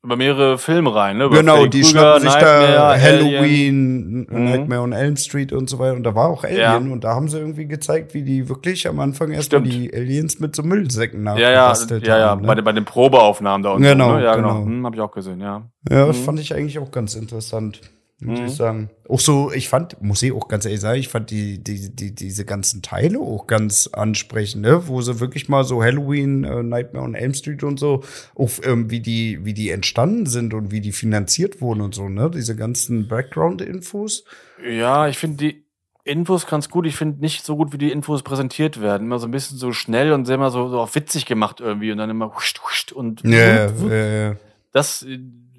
über 0.05 0.15
mehrere 0.15 0.57
Filme 0.57 0.93
rein, 0.93 1.17
ne? 1.17 1.25
Über 1.25 1.37
genau, 1.37 1.57
Freddy 1.57 1.69
die 1.69 1.81
Krüger, 1.81 2.19
schnappen 2.19 2.21
sich 2.21 2.33
da 2.33 2.97
Halloween, 2.97 4.27
mhm. 4.29 4.45
Nightmare 4.45 4.81
on 4.81 4.93
Elm 4.93 5.17
Street 5.17 5.51
und 5.51 5.69
so 5.69 5.79
weiter. 5.79 5.95
Und 5.95 6.03
da 6.03 6.15
war 6.15 6.29
auch 6.29 6.43
Alien 6.43 6.59
ja. 6.59 6.77
und 6.77 7.03
da 7.03 7.15
haben 7.15 7.27
sie 7.27 7.39
irgendwie 7.39 7.65
gezeigt, 7.65 8.13
wie 8.13 8.23
die 8.23 8.47
wirklich 8.47 8.87
am 8.87 8.99
Anfang 8.99 9.31
erstmal 9.31 9.63
die 9.63 9.93
Aliens 9.93 10.39
mit 10.39 10.55
so 10.55 10.63
Müllsäcken 10.63 11.23
nachgebastelt 11.23 12.05
ja, 12.07 12.17
ja, 12.17 12.29
haben. 12.29 12.41
Ja, 12.41 12.41
ja, 12.41 12.41
ne? 12.41 12.47
bei, 12.47 12.55
den, 12.55 12.63
bei 12.63 12.71
den 12.71 12.85
Probeaufnahmen 12.85 13.63
da 13.63 13.71
und 13.71 13.81
genau, 13.81 14.11
so, 14.11 14.15
ne? 14.17 14.23
Ja, 14.23 14.35
genau. 14.35 14.53
genau. 14.59 14.65
Hm, 14.65 14.85
hab 14.85 14.93
ich 14.93 15.01
auch 15.01 15.11
gesehen, 15.11 15.41
ja. 15.41 15.63
Ja, 15.89 16.05
mhm. 16.07 16.13
fand 16.13 16.39
ich 16.39 16.53
eigentlich 16.53 16.79
auch 16.79 16.91
ganz 16.91 17.15
interessant 17.15 17.81
muss 18.19 18.39
mhm. 18.39 18.45
ich 18.45 18.53
sagen. 18.53 18.89
Auch 19.09 19.19
so, 19.19 19.51
ich 19.51 19.67
fand, 19.67 20.01
muss 20.01 20.23
ich 20.23 20.31
auch 20.31 20.47
ganz 20.47 20.65
ehrlich 20.65 20.79
sagen, 20.79 20.99
ich 20.99 21.09
fand 21.09 21.31
die, 21.31 21.61
die, 21.61 21.93
die, 21.93 22.15
diese 22.15 22.45
ganzen 22.45 22.81
Teile 22.81 23.19
auch 23.19 23.45
ganz 23.45 23.87
ansprechend, 23.87 24.61
ne? 24.61 24.87
Wo 24.87 25.01
sie 25.01 25.19
wirklich 25.19 25.49
mal 25.49 25.63
so 25.63 25.83
Halloween, 25.83 26.43
äh, 26.43 26.63
Nightmare 26.63 27.03
on 27.05 27.13
Elm 27.13 27.33
Street 27.33 27.63
und 27.63 27.77
so, 27.77 28.03
auch 28.35 28.49
ähm, 28.63 28.89
wie 28.89 29.01
die, 29.01 29.43
wie 29.43 29.53
die 29.53 29.69
entstanden 29.69 30.25
sind 30.27 30.53
und 30.53 30.71
wie 30.71 30.81
die 30.81 30.93
finanziert 30.93 31.61
wurden 31.61 31.81
und 31.81 31.93
so, 31.93 32.07
ne? 32.07 32.31
Diese 32.33 32.55
ganzen 32.55 33.07
Background-Infos. 33.07 34.23
Ja, 34.65 35.07
ich 35.07 35.17
finde 35.17 35.37
die 35.37 35.65
Infos 36.05 36.47
ganz 36.47 36.69
gut. 36.69 36.85
Ich 36.85 36.95
finde 36.95 37.19
nicht 37.19 37.43
so 37.43 37.57
gut, 37.57 37.73
wie 37.73 37.77
die 37.77 37.91
Infos 37.91 38.23
präsentiert 38.23 38.79
werden. 38.79 39.07
Immer 39.07 39.19
so 39.19 39.27
ein 39.27 39.31
bisschen 39.31 39.57
so 39.57 39.73
schnell 39.73 40.13
und 40.13 40.25
sehr 40.25 40.37
mal 40.37 40.51
so, 40.51 40.69
so 40.69 40.79
auf 40.79 40.95
witzig 40.95 41.25
gemacht 41.25 41.59
irgendwie 41.59 41.91
und 41.91 41.97
dann 41.97 42.11
immer 42.11 42.33
huscht, 42.33 42.61
huscht 42.63 42.91
und. 42.91 43.23
Ja, 43.23 43.67
ja, 43.67 44.05
ja. 44.05 44.35
Das, 44.71 45.05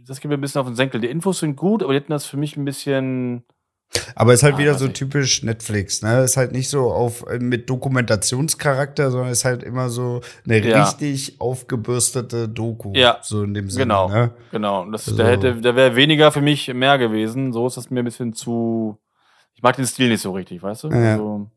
das 0.07 0.21
geht 0.21 0.31
mir 0.31 0.37
ein 0.37 0.41
bisschen 0.41 0.61
auf 0.61 0.67
den 0.67 0.77
Senkel. 0.77 1.01
Die 1.01 1.09
Infos 1.09 1.41
sind 1.41 1.57
gut, 1.57 1.83
aber 1.83 1.93
die 1.93 2.01
hätten 2.01 2.13
das 2.13 2.27
für 2.27 2.37
mich 2.37 2.57
ein 2.57 2.65
bisschen. 2.65 3.45
Aber 4.15 4.35
ist 4.35 4.43
halt 4.43 4.57
ah, 4.57 4.59
wieder 4.59 4.75
so 4.75 4.89
typisch 4.89 5.43
Netflix, 5.43 6.03
ne? 6.03 6.23
Ist 6.23 6.37
halt 6.37 6.53
nicht 6.53 6.69
so 6.69 6.91
auf 6.91 7.25
mit 7.39 7.71
Dokumentationscharakter, 7.71 9.11
sondern 9.11 9.31
ist 9.31 9.45
halt 9.45 9.63
immer 9.63 9.91
so 9.91 10.23
eine 10.45 10.59
ja. 10.59 10.83
richtig 10.83 11.41
aufgebürstete 11.41 12.49
Doku. 12.49 12.93
Ja. 12.95 13.19
So 13.23 13.45
in 13.45 13.55
dem 13.55 13.71
Sinne. 13.71 13.85
Genau. 13.85 14.09
Ne? 14.09 14.33
Genau. 14.51 14.85
Das, 14.91 15.09
also. 15.09 15.23
Da 15.23 15.29
hätte, 15.29 15.61
da 15.61 15.77
wäre 15.77 15.95
weniger 15.95 16.33
für 16.33 16.41
mich 16.41 16.73
mehr 16.75 16.99
gewesen. 16.99 17.53
So 17.53 17.67
ist 17.67 17.77
das 17.77 17.91
mir 17.91 18.01
ein 18.01 18.05
bisschen 18.05 18.33
zu. 18.33 18.99
Ich 19.55 19.63
mag 19.63 19.77
den 19.77 19.87
Stil 19.87 20.09
nicht 20.09 20.21
so 20.21 20.33
richtig, 20.33 20.63
weißt 20.63 20.85
du? 20.85 20.89
Ja. 20.91 21.13
Also, 21.13 21.51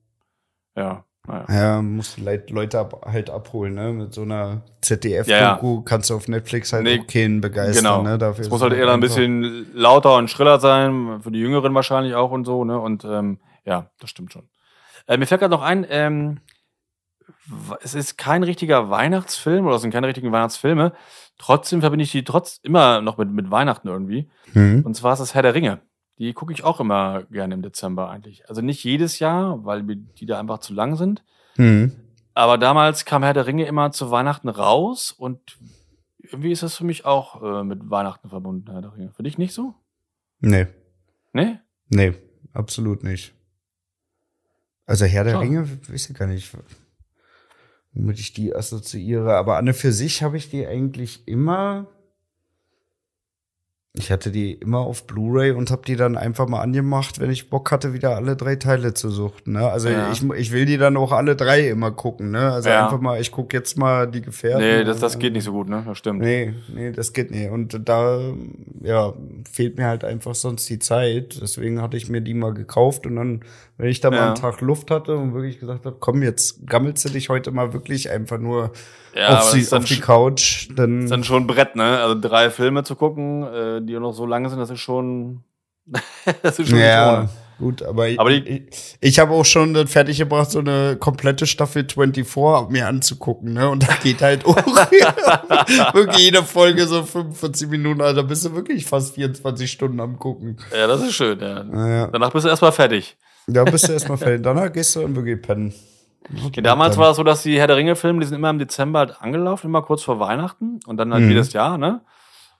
ja. 0.75 1.05
Naja. 1.29 1.45
Ja, 1.47 1.81
musst 1.83 2.17
Leute 2.17 2.79
ab, 2.79 3.05
halt 3.05 3.29
abholen, 3.29 3.75
ne? 3.75 3.93
Mit 3.93 4.15
so 4.15 4.23
einer 4.23 4.63
ZDF-Doku 4.81 5.75
ja, 5.75 5.81
kannst 5.85 6.09
du 6.09 6.15
auf 6.15 6.27
Netflix 6.27 6.73
halt 6.73 6.85
nee, 6.85 6.99
auch 6.99 7.05
keinen 7.05 7.39
begeistern, 7.39 7.83
genau. 7.83 8.01
ne? 8.01 8.17
Dafür 8.17 8.45
es 8.45 8.49
muss 8.49 8.63
halt 8.63 8.73
eher 8.73 8.91
ein 8.91 8.99
bisschen 8.99 9.67
lauter 9.75 10.15
und 10.15 10.31
schriller 10.31 10.59
sein, 10.59 11.19
für 11.21 11.29
die 11.29 11.39
Jüngeren 11.39 11.75
wahrscheinlich 11.75 12.15
auch 12.15 12.31
und 12.31 12.45
so, 12.45 12.65
ne? 12.65 12.79
Und 12.79 13.05
ähm, 13.05 13.39
ja, 13.63 13.91
das 13.99 14.09
stimmt 14.09 14.33
schon. 14.33 14.49
Äh, 15.05 15.17
mir 15.17 15.27
fällt 15.27 15.41
gerade 15.41 15.53
noch 15.53 15.61
ein, 15.61 15.85
ähm, 15.87 16.39
es 17.83 17.93
ist 17.93 18.17
kein 18.17 18.41
richtiger 18.41 18.89
Weihnachtsfilm 18.89 19.67
oder 19.67 19.75
es 19.75 19.83
sind 19.83 19.91
keine 19.91 20.07
richtigen 20.07 20.31
Weihnachtsfilme. 20.31 20.93
Trotzdem 21.37 21.81
verbinde 21.81 22.05
ich 22.05 22.11
die 22.11 22.23
trotz 22.23 22.59
immer 22.63 23.01
noch 23.01 23.19
mit, 23.19 23.29
mit 23.29 23.51
Weihnachten 23.51 23.87
irgendwie. 23.87 24.31
Mhm. 24.53 24.81
Und 24.83 24.95
zwar 24.95 25.13
ist 25.13 25.19
das 25.19 25.35
Herr 25.35 25.43
der 25.43 25.53
Ringe. 25.53 25.79
Die 26.19 26.34
gucke 26.34 26.53
ich 26.53 26.63
auch 26.63 26.79
immer 26.79 27.23
gerne 27.32 27.53
im 27.53 27.62
Dezember 27.62 28.10
eigentlich. 28.10 28.47
Also 28.49 28.62
nicht 28.62 28.84
jedes 28.84 29.19
Jahr, 29.19 29.65
weil 29.65 29.84
die 29.84 30.25
da 30.25 30.39
einfach 30.39 30.60
zu 30.60 30.73
lang 30.73 30.95
sind. 30.95 31.23
Mhm. 31.55 31.93
Aber 32.34 32.58
damals 32.58 33.05
kam 33.05 33.23
Herr 33.23 33.34
der 33.34 33.47
Ringe 33.47 33.65
immer 33.65 33.91
zu 33.91 34.12
Weihnachten 34.12 34.49
raus 34.49 35.12
und 35.12 35.58
irgendwie 36.19 36.51
ist 36.51 36.62
das 36.62 36.75
für 36.75 36.84
mich 36.84 37.05
auch 37.05 37.41
äh, 37.41 37.63
mit 37.63 37.89
Weihnachten 37.89 38.29
verbunden, 38.29 38.69
Herr 38.71 38.82
der 38.82 38.93
Ringe. 38.93 39.12
Für 39.12 39.23
dich 39.23 39.38
nicht 39.38 39.53
so? 39.53 39.73
Nee. 40.41 40.67
Nee? 41.34 41.60
Nee, 41.89 42.13
absolut 42.53 43.03
nicht. 43.03 43.34
Also 44.86 45.05
Herr 45.05 45.23
der 45.23 45.34
Schon. 45.34 45.41
Ringe, 45.41 45.69
weiß 45.89 46.10
ich 46.10 46.15
gar 46.15 46.27
nicht, 46.27 46.51
womit 47.93 48.19
ich 48.19 48.34
die 48.34 48.55
assoziiere. 48.55 49.36
Aber 49.36 49.58
an 49.58 49.67
und 49.67 49.73
für 49.73 49.91
sich 49.91 50.21
habe 50.21 50.38
ich 50.38 50.49
die 50.49 50.65
eigentlich 50.67 51.27
immer 51.27 51.88
ich 53.93 54.12
hatte 54.12 54.30
die 54.30 54.54
immer 54.54 54.80
auf 54.80 55.08
Blu-ray 55.08 55.52
und 55.52 55.71
habe 55.71 55.82
die 55.86 55.95
dann 55.95 56.15
einfach 56.15 56.47
mal 56.47 56.62
angemacht, 56.62 57.19
wenn 57.19 57.32
ich 57.32 57.49
Bock 57.49 57.71
hatte, 57.71 57.91
wieder 57.91 58.15
alle 58.15 58.36
drei 58.36 58.56
Teile 58.56 58.93
zu 58.93 59.10
suchten. 59.10 59.54
Ne? 59.54 59.67
Also 59.67 59.89
ja. 59.89 60.12
ich, 60.12 60.23
ich 60.23 60.52
will 60.52 60.67
die 60.67 60.78
dann 60.78 60.95
auch 60.95 61.12
alle 61.12 61.36
drei 61.36 61.67
immer 61.69 61.89
gucken. 61.89 62.30
Ne? 62.30 62.52
Also 62.52 62.69
ja. 62.69 62.86
einfach 62.86 63.02
mal, 63.02 63.19
ich 63.19 63.32
guck 63.32 63.52
jetzt 63.52 63.80
mal 63.80 64.06
die 64.06 64.21
Gefährten. 64.21 64.62
Nee, 64.62 64.84
das, 64.84 64.99
das 64.99 65.17
geht 65.17 65.34
nicht 65.34 65.43
so 65.43 65.54
gut, 65.54 65.69
ne? 65.69 65.84
Das 65.88 65.97
stimmt. 65.97 66.19
Nee, 66.19 66.54
nee, 66.71 66.91
das 66.91 67.13
geht 67.13 67.32
nicht. 67.32 67.49
Und 67.49 67.89
da 67.89 68.19
ja, 68.84 69.13
fehlt 69.52 69.78
mir 69.78 69.88
halt 69.88 70.04
einfach 70.04 70.36
sonst 70.36 70.69
die 70.69 70.78
Zeit. 70.78 71.39
Deswegen 71.41 71.82
hatte 71.82 71.97
ich 71.97 72.10
mir 72.10 72.21
die 72.21 72.36
mal 72.36 72.54
gekauft 72.54 73.08
und 73.08 73.15
dann, 73.15 73.41
wenn 73.78 73.89
ich 73.89 74.02
da 74.02 74.12
mal 74.12 74.28
einen 74.28 74.36
Tag 74.36 74.62
Luft 74.62 74.91
hatte 74.91 75.17
und 75.17 75.34
wirklich 75.34 75.60
gesagt 75.60 75.88
habe, 75.88 75.97
komm, 75.99 76.21
jetzt 76.21 76.67
gammelst 76.67 77.06
du 77.06 77.10
dich 77.10 77.30
heute 77.30 77.49
mal 77.49 77.73
wirklich 77.73 78.12
einfach 78.12 78.38
nur 78.38 78.71
ja, 79.15 79.39
auf, 79.39 79.51
die, 79.53 79.71
auf 79.71 79.85
die 79.85 79.99
Couch. 79.99 80.69
Dann 80.75 81.03
ist 81.03 81.11
dann 81.11 81.23
schon 81.23 81.43
ein 81.43 81.47
Brett, 81.47 81.75
ne? 81.75 81.99
Also 81.99 82.19
drei 82.19 82.49
Filme 82.49 82.83
zu 82.83 82.95
gucken, 82.95 83.43
äh, 83.43 83.81
die 83.81 83.93
noch 83.99 84.13
so 84.13 84.25
lange 84.25 84.49
sind, 84.49 84.59
das 84.59 84.69
ist 84.69 84.79
schon. 84.79 85.43
das 86.43 86.59
ist 86.59 86.69
schon 86.69 86.77
ja, 86.77 87.27
gut, 87.57 87.81
aber, 87.81 88.07
aber 88.17 88.29
ich, 88.29 88.45
ich, 88.45 88.97
ich 89.01 89.19
habe 89.19 89.33
auch 89.33 89.43
schon 89.43 89.87
fertig 89.87 90.19
gebracht, 90.19 90.51
so 90.51 90.59
eine 90.59 90.97
komplette 90.99 91.47
Staffel 91.47 91.83
24 91.83 92.69
mir 92.69 92.87
anzugucken, 92.87 93.53
ne? 93.53 93.69
Und 93.69 93.87
da 93.87 93.95
geht 94.03 94.21
halt 94.21 94.45
auch 94.45 94.55
wirklich 95.93 96.17
jede 96.19 96.43
Folge 96.43 96.85
so 96.85 97.03
45 97.03 97.69
Minuten, 97.69 98.01
also 98.01 98.21
da 98.21 98.27
bist 98.27 98.45
du 98.45 98.53
wirklich 98.53 98.85
fast 98.85 99.15
24 99.15 99.71
Stunden 99.71 99.99
am 99.99 100.19
gucken. 100.19 100.57
Ja, 100.71 100.85
das 100.85 101.01
ist 101.01 101.15
schön, 101.15 101.39
ja. 101.39 101.63
ja. 101.87 102.07
Danach 102.07 102.31
bist 102.31 102.45
du 102.45 102.49
erstmal 102.49 102.71
fertig. 102.71 103.17
Ja, 103.47 103.63
bist 103.63 103.87
du 103.87 103.93
erstmal 103.93 104.17
fertig. 104.19 104.43
Danach 104.43 104.71
gehst 104.71 104.95
du 104.95 105.01
dann 105.01 105.15
wirklich 105.15 105.41
pennen. 105.41 105.73
Okay, 106.45 106.61
damals 106.61 106.97
war 106.97 107.11
es 107.11 107.17
so, 107.17 107.23
dass 107.23 107.43
die 107.43 107.57
Herr 107.57 107.67
der 107.67 107.77
Ringe-Filme, 107.77 108.19
die 108.19 108.27
sind 108.27 108.35
immer 108.35 108.49
im 108.49 108.59
Dezember 108.59 108.99
halt 108.99 109.21
angelaufen, 109.21 109.67
immer 109.67 109.81
kurz 109.81 110.03
vor 110.03 110.19
Weihnachten 110.19 110.79
und 110.85 110.97
dann 110.97 111.13
halt 111.13 111.23
mhm. 111.23 111.29
jedes 111.29 111.53
Jahr, 111.53 111.77
ne? 111.77 112.01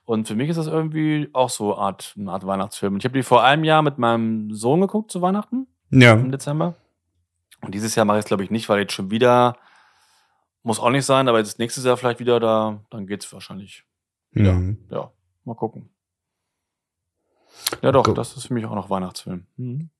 Und 0.04 0.26
für 0.26 0.34
mich 0.34 0.48
ist 0.48 0.56
das 0.56 0.66
irgendwie 0.66 1.30
auch 1.32 1.50
so 1.50 1.74
eine 1.74 1.82
Art, 1.82 2.14
eine 2.18 2.32
Art 2.32 2.44
Weihnachtsfilm. 2.44 2.96
Ich 2.96 3.04
habe 3.04 3.16
die 3.16 3.22
vor 3.22 3.44
einem 3.44 3.62
Jahr 3.62 3.82
mit 3.82 3.98
meinem 3.98 4.52
Sohn 4.52 4.80
geguckt 4.80 5.12
zu 5.12 5.22
Weihnachten. 5.22 5.68
Ja. 5.90 6.14
Im 6.14 6.32
Dezember. 6.32 6.74
Und 7.60 7.74
dieses 7.74 7.94
Jahr 7.94 8.06
mache 8.06 8.18
ich 8.18 8.24
es, 8.24 8.28
glaube 8.28 8.42
ich, 8.42 8.50
nicht, 8.50 8.68
weil 8.68 8.80
jetzt 8.80 8.92
schon 8.92 9.12
wieder, 9.12 9.56
muss 10.64 10.80
auch 10.80 10.90
nicht 10.90 11.04
sein, 11.04 11.28
aber 11.28 11.38
jetzt 11.38 11.60
nächstes 11.60 11.84
Jahr 11.84 11.96
vielleicht 11.96 12.18
wieder 12.18 12.40
da, 12.40 12.80
dann 12.90 13.06
geht's 13.06 13.32
wahrscheinlich 13.32 13.84
wieder. 14.32 14.54
Mhm. 14.54 14.78
Ja, 14.90 15.12
mal 15.44 15.54
gucken. 15.54 15.90
Ja, 17.82 17.92
doch, 17.92 18.02
das 18.14 18.36
ist 18.36 18.46
für 18.46 18.54
mich 18.54 18.66
auch 18.66 18.74
noch 18.74 18.90
Weihnachtsfilm. 18.90 19.46
Mhm. 19.56 19.90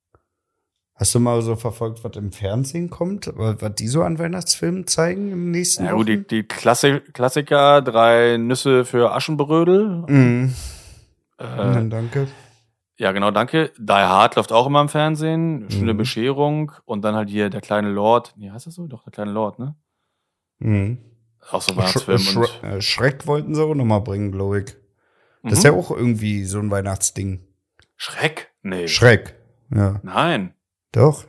Hast 1.01 1.15
du 1.15 1.19
mal 1.19 1.41
so 1.41 1.57
verfolgt, 1.57 2.05
was 2.05 2.15
im 2.17 2.31
Fernsehen 2.31 2.91
kommt? 2.91 3.33
Was 3.35 3.75
die 3.77 3.89
so 3.89 4.03
an 4.03 4.19
Weihnachtsfilmen 4.19 4.87
zeigen 4.87 5.33
im 5.33 5.51
nächsten 5.51 5.87
Jahr? 5.87 5.97
Ja, 5.97 6.05
die, 6.05 6.27
die 6.27 6.43
Klassik 6.43 7.15
Klassiker, 7.15 7.81
drei 7.81 8.37
Nüsse 8.37 8.85
für 8.85 9.11
Aschenbrödel. 9.11 10.05
Mhm. 10.07 10.55
Äh, 11.39 11.89
danke. 11.89 12.29
Ja, 12.99 13.13
genau, 13.13 13.31
danke. 13.31 13.73
Die 13.79 13.91
Hard 13.91 14.37
läuft 14.37 14.53
auch 14.53 14.67
immer 14.67 14.83
im 14.83 14.91
Fernsehen. 14.91 15.71
Schöne 15.71 15.95
mhm. 15.95 15.97
Bescherung. 15.97 16.73
Und 16.85 17.01
dann 17.01 17.15
halt 17.15 17.31
hier 17.31 17.49
der 17.49 17.63
kleine 17.63 17.89
Lord. 17.89 18.35
Nee, 18.37 18.51
heißt 18.51 18.67
das 18.67 18.75
so? 18.75 18.87
Doch, 18.87 19.03
der 19.03 19.13
kleine 19.13 19.31
Lord, 19.31 19.59
ne? 19.59 19.77
Mhm. 20.59 20.99
Auch 21.51 21.63
so 21.63 21.73
ein 21.73 21.79
Weihnachtsfilm. 21.79 22.19
Sch 22.19 22.47
Sch 22.47 22.63
äh, 22.63 22.83
Schreck 22.83 23.27
wollten 23.27 23.55
sie 23.55 23.65
auch 23.65 23.75
nochmal 23.75 24.03
bringen, 24.03 24.33
glaube 24.33 24.61
ich. 24.61 24.67
Das 25.45 25.45
mhm. 25.45 25.51
ist 25.53 25.65
ja 25.65 25.73
auch 25.73 25.91
irgendwie 25.91 26.45
so 26.45 26.59
ein 26.59 26.71
Weihnachtsding. 26.71 27.41
Schreck? 27.97 28.53
Nee. 28.63 28.87
Schreck, 28.87 29.35
ja. 29.75 29.99
Nein. 30.03 30.53
Doch. 30.93 31.25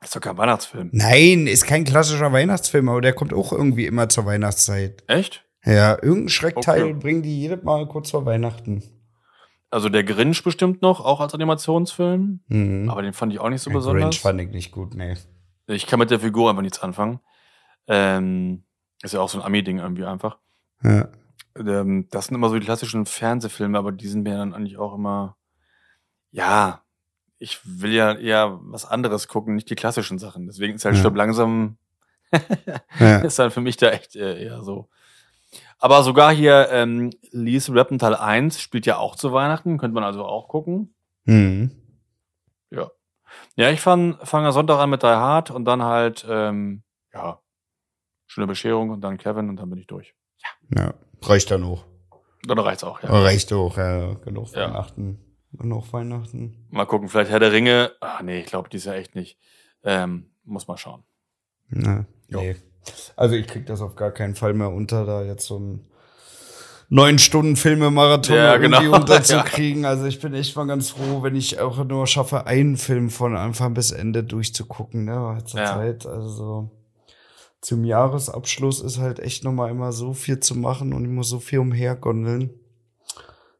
Das 0.00 0.10
ist 0.10 0.16
doch 0.16 0.20
kein 0.20 0.36
Weihnachtsfilm. 0.36 0.90
Nein, 0.92 1.46
ist 1.46 1.66
kein 1.66 1.84
klassischer 1.84 2.32
Weihnachtsfilm, 2.32 2.88
aber 2.88 3.00
der 3.00 3.14
kommt 3.14 3.32
auch 3.32 3.52
irgendwie 3.52 3.86
immer 3.86 4.08
zur 4.08 4.26
Weihnachtszeit. 4.26 5.02
Echt? 5.06 5.44
Ja, 5.64 5.94
irgendein 5.94 6.28
Schreckteil 6.28 6.82
okay. 6.82 6.92
bringen 6.92 7.22
die 7.22 7.40
jedes 7.40 7.62
Mal 7.62 7.88
kurz 7.88 8.10
vor 8.10 8.26
Weihnachten. 8.26 8.82
Also 9.70 9.88
der 9.88 10.04
Grinch 10.04 10.44
bestimmt 10.44 10.82
noch, 10.82 11.00
auch 11.00 11.20
als 11.20 11.34
Animationsfilm. 11.34 12.40
Mhm. 12.46 12.90
Aber 12.90 13.02
den 13.02 13.12
fand 13.12 13.32
ich 13.32 13.40
auch 13.40 13.48
nicht 13.48 13.62
so 13.62 13.70
der 13.70 13.78
besonders. 13.78 14.02
Grinch 14.02 14.20
fand 14.20 14.40
ich 14.40 14.50
nicht 14.50 14.72
gut, 14.72 14.94
nee. 14.94 15.16
Ich 15.66 15.86
kann 15.86 15.98
mit 15.98 16.10
der 16.10 16.20
Figur 16.20 16.50
einfach 16.50 16.62
nichts 16.62 16.80
anfangen. 16.80 17.20
Ähm, 17.88 18.64
ist 19.02 19.14
ja 19.14 19.20
auch 19.20 19.28
so 19.28 19.38
ein 19.38 19.44
Ami-Ding 19.44 19.78
irgendwie 19.78 20.04
einfach. 20.04 20.38
Ja. 20.82 21.08
Ähm, 21.56 22.08
das 22.10 22.26
sind 22.26 22.36
immer 22.36 22.50
so 22.50 22.58
die 22.58 22.64
klassischen 22.64 23.06
Fernsehfilme, 23.06 23.78
aber 23.78 23.90
die 23.90 24.06
sind 24.06 24.22
mir 24.22 24.36
dann 24.36 24.54
eigentlich 24.54 24.76
auch 24.76 24.94
immer, 24.94 25.36
ja, 26.30 26.83
ich 27.38 27.60
will 27.64 27.92
ja 27.92 28.14
eher 28.14 28.58
was 28.62 28.84
anderes 28.86 29.28
gucken, 29.28 29.54
nicht 29.54 29.68
die 29.70 29.74
klassischen 29.74 30.18
Sachen. 30.18 30.46
Deswegen 30.46 30.74
ist 30.74 30.84
halt 30.84 30.94
ja. 30.94 31.00
Stopp 31.00 31.16
langsam 31.16 31.78
Ja. 32.98 33.18
ist 33.18 33.38
dann 33.38 33.50
für 33.50 33.60
mich 33.60 33.76
da 33.76 33.90
echt 33.90 34.16
äh, 34.16 34.42
eher 34.44 34.62
so. 34.62 34.88
Aber 35.78 36.02
sogar 36.02 36.32
hier 36.32 36.68
ähm, 36.70 37.10
Lies 37.30 37.70
Reppental 37.72 38.16
1 38.16 38.60
spielt 38.60 38.86
ja 38.86 38.96
auch 38.96 39.16
zu 39.16 39.32
Weihnachten, 39.32 39.78
könnte 39.78 39.94
man 39.94 40.04
also 40.04 40.24
auch 40.24 40.48
gucken. 40.48 40.94
Mhm. 41.24 41.70
Ja. 42.70 42.90
Ja, 43.56 43.70
ich 43.70 43.80
fange 43.80 44.18
fang 44.22 44.50
Sonntag 44.52 44.78
an 44.78 44.90
mit 44.90 45.02
Die 45.02 45.06
Hard 45.06 45.50
und 45.50 45.64
dann 45.64 45.82
halt, 45.82 46.26
ähm, 46.28 46.82
ja, 47.12 47.40
schöne 48.26 48.46
Bescherung 48.46 48.90
und 48.90 49.00
dann 49.00 49.18
Kevin 49.18 49.48
und 49.48 49.56
dann 49.56 49.70
bin 49.70 49.78
ich 49.78 49.86
durch. 49.86 50.14
Ja, 50.76 50.94
reicht 51.22 51.50
dann 51.50 51.64
auch. 51.64 51.84
Dann 52.46 52.58
reicht's 52.58 52.84
auch, 52.84 53.02
ja. 53.02 53.10
Reicht 53.10 53.52
auch, 53.52 53.76
ja. 53.76 54.14
Genug 54.14 54.52
Ja. 54.52 54.86
Weihnachten. 55.58 55.58
Genug 55.58 55.92
Weihnachten. 55.92 56.66
Mal 56.70 56.86
gucken, 56.86 57.08
vielleicht 57.08 57.30
Herr 57.30 57.40
der 57.40 57.52
Ringe. 57.52 57.92
Ah, 58.00 58.22
nee, 58.22 58.40
ich 58.40 58.46
glaube, 58.46 58.68
die 58.68 58.76
ist 58.76 58.86
ja 58.86 58.94
echt 58.94 59.14
nicht. 59.14 59.38
Ähm, 59.82 60.30
muss 60.44 60.68
mal 60.68 60.76
schauen. 60.76 61.02
Ne, 61.68 62.06
nee. 62.28 62.56
Also 63.16 63.34
ich 63.34 63.46
krieg 63.46 63.66
das 63.66 63.80
auf 63.80 63.96
gar 63.96 64.10
keinen 64.12 64.34
Fall 64.34 64.52
mehr 64.54 64.70
unter, 64.70 65.06
da 65.06 65.22
jetzt 65.22 65.46
so 65.46 65.58
ein 65.58 65.86
neun 66.90 67.18
Stunden 67.18 67.56
Filme-Marathon 67.56 68.36
Ja, 68.36 68.54
irgendwie 68.56 68.84
genau. 68.84 68.96
unterzukriegen. 69.00 69.84
Also 69.86 70.04
ich 70.04 70.20
bin 70.20 70.34
echt 70.34 70.54
mal 70.56 70.66
ganz 70.66 70.90
froh, 70.90 71.22
wenn 71.22 71.34
ich 71.34 71.58
auch 71.60 71.82
nur 71.84 72.06
schaffe, 72.06 72.46
einen 72.46 72.76
Film 72.76 73.08
von 73.10 73.36
Anfang 73.36 73.72
bis 73.74 73.90
Ende 73.90 74.22
durchzugucken, 74.22 75.04
ne, 75.04 75.38
zur 75.46 75.60
Ja. 75.60 75.66
Zeit. 75.66 76.06
Also 76.06 76.70
zum 77.62 77.84
Jahresabschluss 77.84 78.82
ist 78.82 78.98
halt 78.98 79.18
echt 79.18 79.44
noch 79.44 79.52
mal 79.52 79.70
immer 79.70 79.92
so 79.92 80.12
viel 80.12 80.40
zu 80.40 80.54
machen 80.54 80.92
und 80.92 81.04
ich 81.04 81.10
muss 81.10 81.30
so 81.30 81.38
viel 81.40 81.60
umhergondeln. 81.60 82.50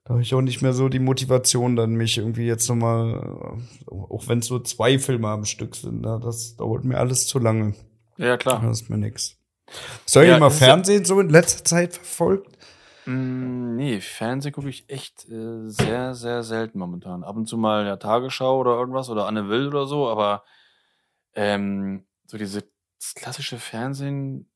Da 0.04 0.10
habe 0.14 0.22
ich 0.22 0.34
auch 0.34 0.42
nicht 0.42 0.60
mehr 0.60 0.74
so 0.74 0.88
die 0.90 0.98
Motivation, 0.98 1.76
dann 1.76 1.94
mich 1.94 2.18
irgendwie 2.18 2.46
jetzt 2.46 2.68
noch 2.68 2.76
mal, 2.76 3.56
äh, 3.90 3.90
auch 3.94 4.28
wenn 4.28 4.40
es 4.40 4.50
nur 4.50 4.62
zwei 4.64 4.98
Filme 4.98 5.28
am 5.28 5.44
Stück 5.46 5.74
sind, 5.76 6.02
ne, 6.02 6.20
das 6.22 6.56
dauert 6.56 6.84
mir 6.84 6.98
alles 6.98 7.26
zu 7.26 7.38
lange. 7.38 7.74
Ja, 8.18 8.36
klar. 8.36 8.60
Das 8.62 8.82
ist 8.82 8.90
mir 8.90 8.98
nix. 8.98 9.38
Soll 10.04 10.26
Ja, 10.26 10.34
ihr 10.34 10.40
mal 10.40 10.48
ja- 10.50 10.54
Fernsehen 10.54 11.04
so 11.06 11.18
in 11.20 11.30
letzter 11.30 11.64
Zeit 11.64 11.94
verfolgt? 11.94 12.58
Mm, 13.06 13.76
nee, 13.76 14.00
Fernsehen 14.00 14.52
gucke 14.52 14.68
ich 14.68 14.88
echt 14.88 15.26
äh, 15.30 15.68
sehr, 15.70 16.14
sehr 16.14 16.42
selten 16.42 16.78
momentan. 16.78 17.24
Ab 17.24 17.36
und 17.36 17.46
zu 17.46 17.56
mal 17.56 17.86
ja 17.86 17.96
Tagesschau 17.96 18.58
oder 18.60 18.72
irgendwas 18.78 19.08
oder 19.08 19.26
Anne 19.26 19.48
Will 19.48 19.68
oder 19.68 19.86
so, 19.86 20.08
aber 20.08 20.44
ähm, 21.34 22.04
so 22.26 22.36
diese 22.38 22.62
klassische 23.14 23.58
Fernsehen, 23.58 24.48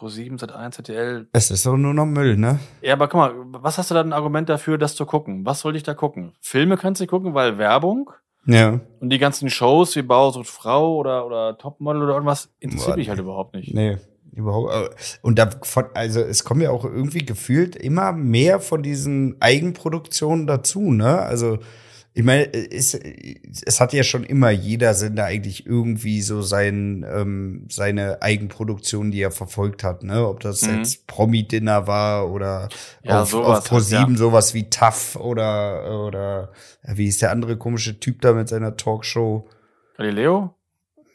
Pro7, 0.00 0.38
Sat1, 0.40 0.78
RTL. 0.78 1.28
Es 1.32 1.50
ist 1.50 1.66
doch 1.66 1.76
nur 1.76 1.92
noch 1.94 2.06
Müll, 2.06 2.36
ne? 2.36 2.58
Ja, 2.82 2.94
aber 2.94 3.08
guck 3.08 3.18
mal, 3.20 3.32
was 3.62 3.76
hast 3.78 3.90
du 3.90 3.94
da 3.94 4.00
ein 4.00 4.12
Argument 4.14 4.48
dafür, 4.48 4.78
das 4.78 4.94
zu 4.94 5.04
gucken? 5.04 5.44
Was 5.44 5.60
soll 5.60 5.76
ich 5.76 5.82
da 5.82 5.94
gucken? 5.94 6.32
Filme 6.40 6.76
kannst 6.76 7.00
du 7.00 7.06
gucken, 7.06 7.34
weil 7.34 7.58
Werbung 7.58 8.10
Ja. 8.46 8.80
und 9.00 9.10
die 9.10 9.18
ganzen 9.18 9.50
Shows 9.50 9.94
wie 9.96 10.02
Bauer 10.02 10.32
sucht 10.32 10.48
Frau 10.48 10.96
oder, 10.96 11.26
oder 11.26 11.58
Topmodel 11.58 12.02
oder 12.02 12.14
irgendwas 12.14 12.48
interessiert 12.60 12.92
Boah, 12.92 12.96
mich 12.96 13.08
halt 13.10 13.18
überhaupt 13.20 13.54
nicht. 13.54 13.74
Nee, 13.74 13.98
überhaupt. 14.32 14.72
äh, 14.72 14.88
Und 15.22 15.38
da 15.38 15.50
von, 15.62 15.84
also 15.94 16.20
es 16.20 16.44
kommen 16.44 16.62
ja 16.62 16.70
auch 16.70 16.84
irgendwie 16.84 17.24
gefühlt 17.26 17.76
immer 17.76 18.12
mehr 18.12 18.60
von 18.60 18.82
diesen 18.82 19.36
Eigenproduktionen 19.40 20.46
dazu, 20.46 20.92
ne? 20.92 21.18
Also 21.18 21.58
ich 22.12 22.24
meine, 22.24 22.52
es, 22.52 22.94
es 22.94 23.80
hat 23.80 23.92
ja 23.92 24.02
schon 24.02 24.24
immer 24.24 24.50
jeder 24.50 24.94
Sender 24.94 25.26
eigentlich 25.26 25.64
irgendwie 25.64 26.22
so 26.22 26.42
sein, 26.42 27.06
ähm, 27.08 27.66
seine 27.70 28.20
Eigenproduktion, 28.20 29.10
die 29.12 29.20
er 29.20 29.30
verfolgt 29.30 29.84
hat, 29.84 30.02
ne? 30.02 30.26
Ob 30.26 30.40
das 30.40 30.62
Mhm. 30.66 30.78
jetzt 30.78 31.06
Promi-Dinner 31.06 31.86
war 31.86 32.30
oder 32.30 32.68
Ja, 33.04 33.22
auf, 33.22 33.30
sowas 33.30 33.70
auf 33.70 33.78
Pro7 33.78 34.06
halt, 34.06 34.18
sowas 34.18 34.54
wie 34.54 34.68
Tough 34.68 35.16
oder, 35.16 36.04
oder 36.06 36.52
ja, 36.86 36.96
wie 36.96 37.06
ist 37.06 37.22
der 37.22 37.30
andere 37.30 37.56
komische 37.56 38.00
Typ 38.00 38.20
da 38.22 38.32
mit 38.32 38.48
seiner 38.48 38.76
Talkshow? 38.76 39.48
Galileo? 39.96 40.54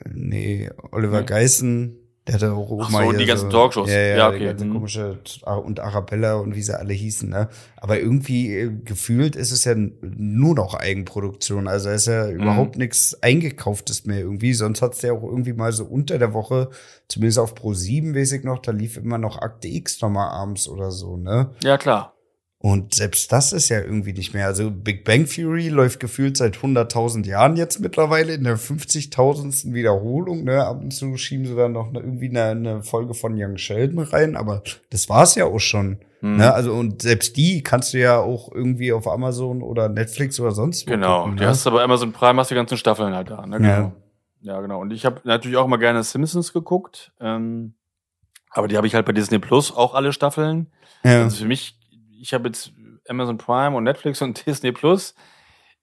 Nee, 0.06 0.70
Oliver 0.92 1.22
Nee. 1.22 1.26
Geißen, 1.26 1.98
der 2.28 2.36
hatte 2.36 2.54
auch 2.54 2.80
Ach 2.82 2.90
so, 2.90 3.02
hier 3.12 3.18
die 3.20 3.26
ganzen 3.28 3.50
Talkshows. 3.52 3.90
Ja, 3.90 4.00
ja, 4.00 4.18
Ja, 4.18 4.30
die 4.32 4.36
okay. 4.38 4.46
ganze 4.46 4.66
Mhm. 4.66 4.74
komische 4.74 5.20
und 5.64 5.80
Arabella 5.80 6.36
und 6.36 6.56
wie 6.56 6.62
sie 6.64 6.78
alle 6.78 6.94
hießen, 6.94 7.30
ne? 7.30 7.50
Aber 7.78 8.00
irgendwie 8.00 8.52
äh, 8.56 8.72
gefühlt 8.84 9.36
ist 9.36 9.52
es 9.52 9.64
ja 9.64 9.76
nur 9.76 10.56
noch 10.56 10.74
Eigenproduktion. 10.74 11.68
Also 11.68 11.90
es 11.90 12.02
ist 12.02 12.08
ja 12.08 12.26
Mhm. 12.26 12.42
überhaupt 12.42 12.78
nichts 12.78 13.16
eingekauftes 13.22 14.06
mehr 14.06 14.20
irgendwie. 14.22 14.54
Sonst 14.56 14.82
hat's 14.82 15.02
ja 15.04 15.14
auch 15.14 15.24
irgendwie 15.24 15.54
mal 15.54 15.72
so 15.72 15.86
unter 15.86 16.18
der 16.18 16.34
Woche, 16.34 16.72
zumindest 17.08 17.38
auf 17.38 17.54
Pro 17.54 17.74
7 17.76 18.16
weiß 18.16 18.32
ich 18.32 18.44
noch, 18.44 18.60
da 18.60 18.72
lief 18.72 18.98
immer 18.98 19.20
noch 19.20 19.38
Akte 19.40 19.68
X 19.68 20.02
nochmal 20.02 20.30
abends 20.30 20.68
oder 20.68 20.90
so, 20.90 21.18
ne? 21.18 21.52
Ja, 21.62 21.78
klar. 21.78 22.15
Und 22.68 22.96
selbst 22.96 23.32
das 23.32 23.54
ist 23.54 23.70
ja 23.70 23.80
irgendwie 23.80 24.14
nicht 24.14 24.34
mehr. 24.34 24.48
Also 24.48 24.72
Big 24.72 25.04
Bang 25.06 25.28
Theory 25.28 25.70
läuft 25.70 26.00
gefühlt 26.00 26.36
seit 26.36 26.58
100.000 26.58 27.24
Jahren 27.28 27.58
jetzt 27.58 27.80
mittlerweile 27.80 28.34
in 28.34 28.44
der 28.44 28.58
50.000. 28.58 29.72
Wiederholung. 29.76 30.46
Ne? 30.46 30.66
Ab 30.66 30.82
und 30.82 30.90
zu 30.90 31.16
schieben 31.16 31.46
sie 31.46 31.56
dann 31.56 31.74
noch 31.74 31.90
eine, 31.90 32.00
irgendwie 32.00 32.28
eine, 32.28 32.46
eine 32.46 32.82
Folge 32.82 33.14
von 33.14 33.34
Young 33.38 33.58
Sheldon 33.58 34.00
rein, 34.00 34.36
aber 34.36 34.64
das 34.90 35.10
war's 35.10 35.36
ja 35.36 35.46
auch 35.46 35.60
schon. 35.60 36.00
Mhm. 36.22 36.38
Ne? 36.38 36.52
Also 36.52 36.74
und 36.74 37.04
selbst 37.04 37.38
die 37.38 37.62
kannst 37.62 37.94
du 37.94 38.00
ja 38.00 38.18
auch 38.18 38.52
irgendwie 38.52 38.94
auf 38.94 39.08
Amazon 39.08 39.62
oder 39.62 39.88
Netflix 39.88 40.40
oder 40.40 40.50
sonst 40.50 40.88
wo 40.88 40.92
Genau. 40.92 41.20
gucken, 41.22 41.38
Die 41.38 41.44
ne? 41.44 41.50
hast 41.50 41.68
du 41.68 41.70
bei 41.70 41.84
Amazon 41.84 42.14
Prime, 42.14 42.40
hast 42.42 42.50
die 42.50 42.56
ganzen 42.56 42.80
Staffeln 42.80 43.14
halt 43.14 43.30
da. 43.30 43.46
Ne? 43.46 43.60
Ja. 43.62 43.76
Genau. 43.78 43.94
Ja, 44.42 44.62
genau. 44.62 44.82
Und 44.82 44.92
ich 44.92 45.06
habe 45.06 45.22
natürlich 45.24 45.58
auch 45.58 45.68
mal 45.68 45.78
gerne 45.78 46.02
Simpsons 46.04 46.52
geguckt. 46.52 47.12
Ähm, 47.20 47.76
aber 48.50 48.68
die 48.68 48.76
habe 48.76 48.88
ich 48.88 48.96
halt 48.96 49.06
bei 49.06 49.12
Disney 49.12 49.38
Plus 49.38 49.72
auch 49.72 49.94
alle 49.94 50.12
Staffeln. 50.14 50.72
Ja. 51.04 51.22
Also 51.24 51.38
für 51.44 51.46
mich, 51.48 51.75
ich 52.26 52.34
habe 52.34 52.48
jetzt 52.48 52.72
Amazon 53.08 53.38
Prime 53.38 53.76
und 53.76 53.84
Netflix 53.84 54.22
und 54.22 54.46
Disney 54.48 54.72
Plus. 54.72 55.14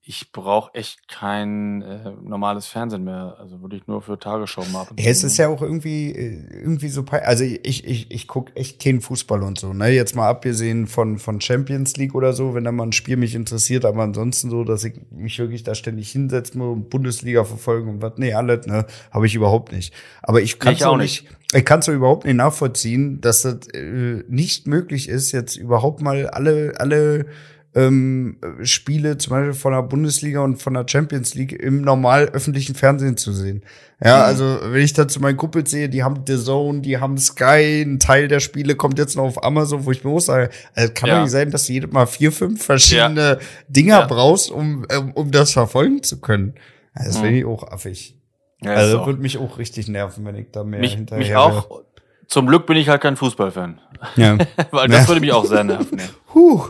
Ich 0.05 0.33
brauche 0.33 0.75
echt 0.75 1.07
kein 1.07 1.81
äh, 1.83 2.11
normales 2.25 2.67
Fernsehen 2.67 3.05
mehr. 3.05 3.37
Also 3.39 3.63
wirklich 3.63 3.87
nur 3.87 4.03
für 4.03 4.19
Tagesschau 4.19 4.65
mal. 4.73 4.81
ab 4.81 4.91
und 4.91 5.01
Ja, 5.01 5.09
es 5.09 5.23
ist 5.23 5.37
ja 5.37 5.47
auch 5.47 5.63
irgendwie, 5.63 6.11
äh, 6.11 6.43
irgendwie 6.51 6.89
so, 6.89 7.05
also 7.05 7.45
ich, 7.45 7.85
ich, 7.85 8.11
ich 8.11 8.27
guck 8.27 8.51
echt 8.57 8.83
keinen 8.83 9.01
Fußball 9.01 9.45
und 9.45 9.61
so, 9.61 9.73
ne? 9.73 9.91
Jetzt 9.91 10.17
mal 10.17 10.29
abgesehen 10.29 10.89
von, 10.89 11.21
von 11.21 11.41
Champions 11.41 11.97
League 11.99 12.17
oder 12.17 12.33
so, 12.33 12.53
wenn 12.53 12.65
da 12.65 12.73
mal 12.73 12.83
ein 12.83 12.93
Spiel 12.93 13.17
mich 13.17 13.37
interessiert, 13.37 13.85
aber 13.85 14.03
ansonsten 14.03 14.51
so, 14.51 14.65
dass 14.65 14.83
ich 14.83 14.95
mich 15.13 15.39
wirklich 15.39 15.63
da 15.63 15.77
ständig 15.77 16.11
hinsetze 16.11 16.59
und 16.59 16.91
Bundesliga 16.91 17.45
verfolgen 17.45 17.89
und 17.89 18.03
was, 18.03 18.15
nee, 18.17 18.35
alles, 18.35 18.67
ne? 18.67 18.87
Habe 19.13 19.27
ich 19.27 19.37
überhaupt 19.37 19.71
nicht. 19.71 19.95
Aber 20.21 20.43
ich 20.43 20.59
kann 20.59 20.73
Ich 20.73 20.85
auch 20.85 20.95
auch 20.95 20.97
nicht, 20.97 21.29
ich 21.53 21.65
kann 21.65 21.81
es 21.81 21.89
überhaupt 21.89 22.25
nicht 22.25 22.37
nachvollziehen, 22.37 23.21
dass 23.21 23.43
das 23.43 23.69
äh, 23.75 24.23
nicht 24.29 24.67
möglich 24.67 25.09
ist, 25.09 25.33
jetzt 25.33 25.57
überhaupt 25.57 26.01
mal 26.01 26.27
alle, 26.29 26.75
alle 26.79 27.27
ähm, 27.75 28.37
Spiele 28.63 29.17
zum 29.17 29.31
Beispiel 29.31 29.55
von 29.55 29.73
der 29.73 29.83
Bundesliga 29.83 30.41
und 30.41 30.57
von 30.61 30.75
der 30.75 30.85
Champions 30.87 31.35
League 31.35 31.53
im 31.53 31.81
normal 31.81 32.27
öffentlichen 32.27 32.75
Fernsehen 32.75 33.17
zu 33.17 33.33
sehen. 33.33 33.63
Ja, 34.05 34.19
Mhm. 34.19 34.23
also 34.25 34.59
wenn 34.65 34.83
ich 34.83 34.93
da 34.93 35.09
zu 35.09 35.21
meinen 35.21 35.39
Kumpels 35.39 35.71
sehe, 35.71 35.89
die 35.89 36.03
haben 36.03 36.23
The 36.27 36.37
Zone, 36.37 36.83
die 36.83 36.99
haben 36.99 37.17
Sky, 37.17 37.81
ein 37.83 37.99
Teil 37.99 38.29
der 38.29 38.41
Spiele 38.41 38.75
kommt 38.75 38.99
jetzt 38.99 39.17
noch 39.17 39.25
auf 39.25 39.43
Amazon, 39.43 39.87
wo 39.87 39.91
ich 39.91 40.05
mir 40.05 40.11
auch 40.11 40.21
sage, 40.21 40.51
also 40.75 40.93
kann 40.93 41.09
Ja. 41.09 41.15
doch 41.17 41.23
nicht 41.23 41.31
sein, 41.33 41.51
dass 41.51 41.67
du 41.67 41.73
jedes 41.73 41.91
Mal 41.93 42.07
vier, 42.07 42.31
fünf 42.31 42.63
verschiedene 42.63 43.39
Dinger 43.69 44.01
Ja. 44.01 44.07
brauchst, 44.07 44.51
um, 44.51 44.85
um, 44.99 45.13
um 45.13 45.31
das 45.31 45.53
verfolgen 45.53 46.03
zu 46.03 46.21
können. 46.21 46.55
Das 46.95 47.17
Mhm. 47.19 47.23
finde 47.23 47.39
ich 47.39 47.45
auch 47.47 47.63
affig. 47.73 48.17
Ja, 48.63 48.73
also 48.75 49.01
auch. 49.01 49.07
würde 49.07 49.21
mich 49.21 49.39
auch 49.39 49.59
richtig 49.59 49.89
nerven, 49.89 50.25
wenn 50.25 50.37
ich 50.37 50.51
da 50.53 50.65
mehr 50.65 50.81
mich, 50.81 50.95
hinterher 50.95 51.25
mich 51.25 51.37
auch. 51.37 51.83
Zum 52.29 52.47
Glück 52.47 52.67
bin 52.67 52.77
ich 52.77 52.89
halt 52.89 53.01
kein 53.03 53.17
Fußballfan. 53.17 53.81
Ja. 54.17 54.39
Weil 54.71 54.89
das 54.89 55.03
Ja. 55.03 55.09
würde 55.09 55.21
mich 55.21 55.33
auch 55.33 55.45
sehr 55.45 55.65
nerven. 55.65 55.99
Ja. 55.99 56.05
Huh, 56.35 56.63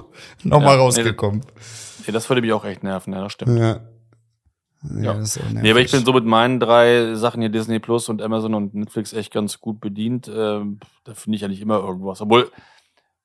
nochmal 0.42 0.76
Ja, 0.76 0.80
rausgekommen. 0.82 1.42
Nee, 2.06 2.12
das 2.12 2.28
würde 2.28 2.40
mich 2.42 2.52
auch 2.52 2.64
echt 2.64 2.82
nerven, 2.82 3.12
ja, 3.12 3.20
das 3.22 3.32
stimmt. 3.32 3.58
Ja. 3.58 3.80
Ja. 5.00 5.14
das 5.14 5.36
ist 5.36 5.40
auch 5.44 5.50
Nee, 5.52 5.70
aber 5.70 5.78
ich 5.80 5.92
bin 5.92 6.04
so 6.04 6.12
mit 6.12 6.24
meinen 6.24 6.58
drei 6.58 7.14
Sachen 7.14 7.40
hier 7.40 7.50
Disney 7.50 7.78
Plus 7.78 8.08
und 8.08 8.20
Amazon 8.20 8.54
und 8.54 8.74
Netflix 8.74 9.12
echt 9.12 9.32
ganz 9.32 9.60
gut 9.60 9.80
bedient. 9.80 10.28
Ähm, 10.34 10.80
da 11.04 11.14
finde 11.14 11.36
ich 11.36 11.42
ja 11.42 11.46
nicht 11.48 11.60
immer 11.60 11.78
irgendwas. 11.78 12.20
Obwohl, 12.20 12.50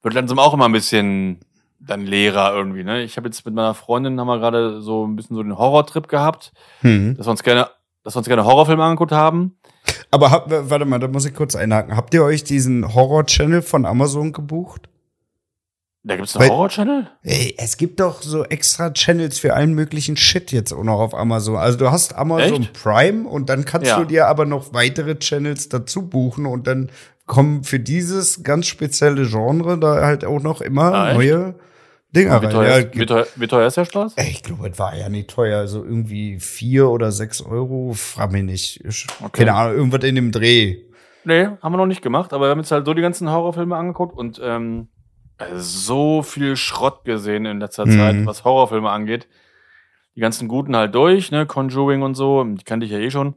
wird 0.04 0.14
langsam 0.14 0.38
auch 0.38 0.54
immer 0.54 0.66
ein 0.66 0.72
bisschen 0.72 1.40
dann 1.80 2.06
leerer 2.06 2.54
irgendwie, 2.56 2.84
ne? 2.84 3.02
Ich 3.04 3.18
habe 3.18 3.28
jetzt 3.28 3.44
mit 3.46 3.56
meiner 3.56 3.74
Freundin 3.74 4.20
haben 4.20 4.28
wir 4.28 4.38
gerade 4.38 4.82
so 4.82 5.06
ein 5.08 5.16
bisschen 5.16 5.36
so 5.36 5.42
den 5.42 5.58
Horrortrip 5.58 6.08
gehabt, 6.08 6.52
Hm. 6.82 7.16
dass 7.18 7.26
wir 7.26 7.32
uns 7.32 7.42
gerne, 7.44 7.70
dass 8.08 8.16
wir 8.16 8.20
uns 8.20 8.28
gerne 8.28 8.46
Horrorfilme 8.46 8.82
angeguckt 8.82 9.12
haben. 9.12 9.58
Aber 10.12 10.32
hab, 10.32 10.50
warte 10.70 10.86
mal, 10.86 10.98
da 10.98 11.10
muss 11.10 11.26
ich 11.26 11.34
kurz 11.34 11.56
einhaken. 11.58 11.98
Habt 11.98 12.14
ihr 12.14 12.24
euch 12.24 12.46
diesen 12.46 12.94
Horror-Channel 12.96 13.62
von 13.62 13.86
Amazon 13.86 14.32
gebucht? 14.32 14.88
Da 16.04 16.16
gibt's 16.16 16.34
einen 16.38 16.44
Weil- 16.44 16.56
Horror-Channel? 16.56 17.10
Ey, 17.24 17.56
es 17.58 17.76
gibt 17.76 18.00
doch 18.00 18.22
so 18.22 18.46
extra 18.46 18.92
Channels 18.92 19.40
für 19.40 19.54
allen 19.56 19.74
möglichen 19.74 20.16
Shit 20.16 20.54
jetzt 20.54 20.72
auch 20.72 20.84
noch 20.86 21.00
auf 21.02 21.14
Amazon. 21.14 21.58
Also 21.58 21.78
du 21.78 21.92
hast 21.92 22.16
Amazon 22.16 22.62
Echt? 22.62 22.82
Prime 22.82 23.28
und 23.28 23.50
dann 23.50 23.66
kannst 23.66 23.88
Ja. 23.88 24.00
du 24.00 24.06
dir 24.06 24.28
aber 24.28 24.46
noch 24.46 24.74
weitere 24.74 25.20
Channels 25.20 25.68
dazu 25.68 26.04
buchen 26.08 26.46
und 26.46 26.66
dann 26.66 26.90
kommen 27.26 27.66
für 27.66 27.82
dieses 27.82 28.42
ganz 28.42 28.68
spezielle 28.68 29.28
Genre 29.28 29.78
da 29.78 30.06
halt 30.06 30.24
auch 30.24 30.42
noch 30.42 30.62
immer 30.62 30.94
Ah, 30.94 31.10
echt? 31.12 31.20
Dinger 32.16 32.42
Wie 32.42 32.46
rein. 32.46 32.54
teuer, 32.54 32.70
Ja, 32.70 32.78
ist, 32.78 32.98
wie, 32.98 33.06
teuer, 33.06 33.28
wie 33.36 33.48
teuer 33.48 33.68
ist 33.68 33.78
der 33.78 33.86
Spaß? 33.86 34.14
Ich 34.18 34.42
glaube, 34.44 34.70
es 34.70 34.80
war 34.80 34.96
ja 34.96 35.10
nicht 35.10 35.30
teuer. 35.30 35.60
Also 35.60 35.84
irgendwie 35.84 36.40
vier 36.40 36.90
oder 36.90 37.12
sechs 37.12 37.42
Euro. 37.42 37.94
Frag 37.94 38.32
mich 38.32 38.44
nicht. 38.44 38.86
Ich, 38.86 39.08
Okay. 39.22 39.40
Keine 39.46 39.54
Ahnung, 39.54 39.76
irgendwas 39.78 40.04
in 40.04 40.16
dem 40.16 40.32
Dreh. 40.32 40.78
Nee, 41.26 41.46
haben 41.62 41.74
wir 41.74 41.78
noch 41.78 41.86
nicht 41.86 42.02
gemacht, 42.02 42.32
aber 42.32 42.46
wir 42.46 42.52
haben 42.52 42.60
jetzt 42.60 42.72
halt 42.72 42.86
so 42.86 42.94
die 42.94 43.02
ganzen 43.02 43.30
Horrorfilme 43.30 43.76
angeguckt 43.76 44.16
und 44.18 44.40
ähm, 44.42 44.88
so 45.56 46.24
viel 46.24 46.56
Schrott 46.56 47.04
gesehen 47.04 47.46
in 47.46 47.60
letzter 47.60 47.86
Mhm. 47.86 47.92
Zeit, 47.98 48.26
was 48.26 48.44
Horrorfilme 48.46 48.90
angeht. 48.90 49.28
Die 50.16 50.22
ganzen 50.22 50.48
guten 50.48 50.76
halt 50.76 50.96
durch, 50.96 51.30
ne, 51.32 51.46
Conjuring 51.46 52.02
und 52.02 52.16
so, 52.16 52.44
die 52.44 52.64
kannte 52.64 52.86
ich 52.86 52.92
ja 52.94 52.98
eh 53.00 53.12
schon. 53.12 53.36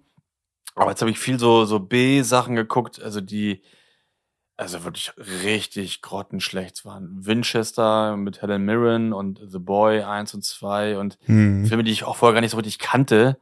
Aber 0.76 0.90
jetzt 0.90 1.00
habe 1.02 1.10
ich 1.10 1.18
viel 1.18 1.38
so, 1.38 1.64
so 1.64 1.80
B-Sachen 1.80 2.54
geguckt, 2.54 3.02
also 3.02 3.20
die, 3.20 3.62
also 4.60 4.84
wirklich 4.84 5.12
richtig 5.44 6.02
grottenschlecht 6.02 6.84
waren. 6.84 7.18
Winchester 7.26 8.16
mit 8.16 8.42
Helen 8.42 8.64
Mirren 8.64 9.12
und 9.12 9.40
The 9.50 9.58
Boy 9.58 10.02
1 10.02 10.34
und 10.34 10.44
2 10.44 10.98
und 10.98 11.18
Hm. 11.24 11.64
Filme, 11.66 11.84
die 11.84 11.92
ich 11.92 12.04
auch 12.04 12.16
vorher 12.16 12.34
gar 12.34 12.40
nicht 12.40 12.50
so 12.52 12.56
richtig 12.58 12.78
kannte. 12.78 13.36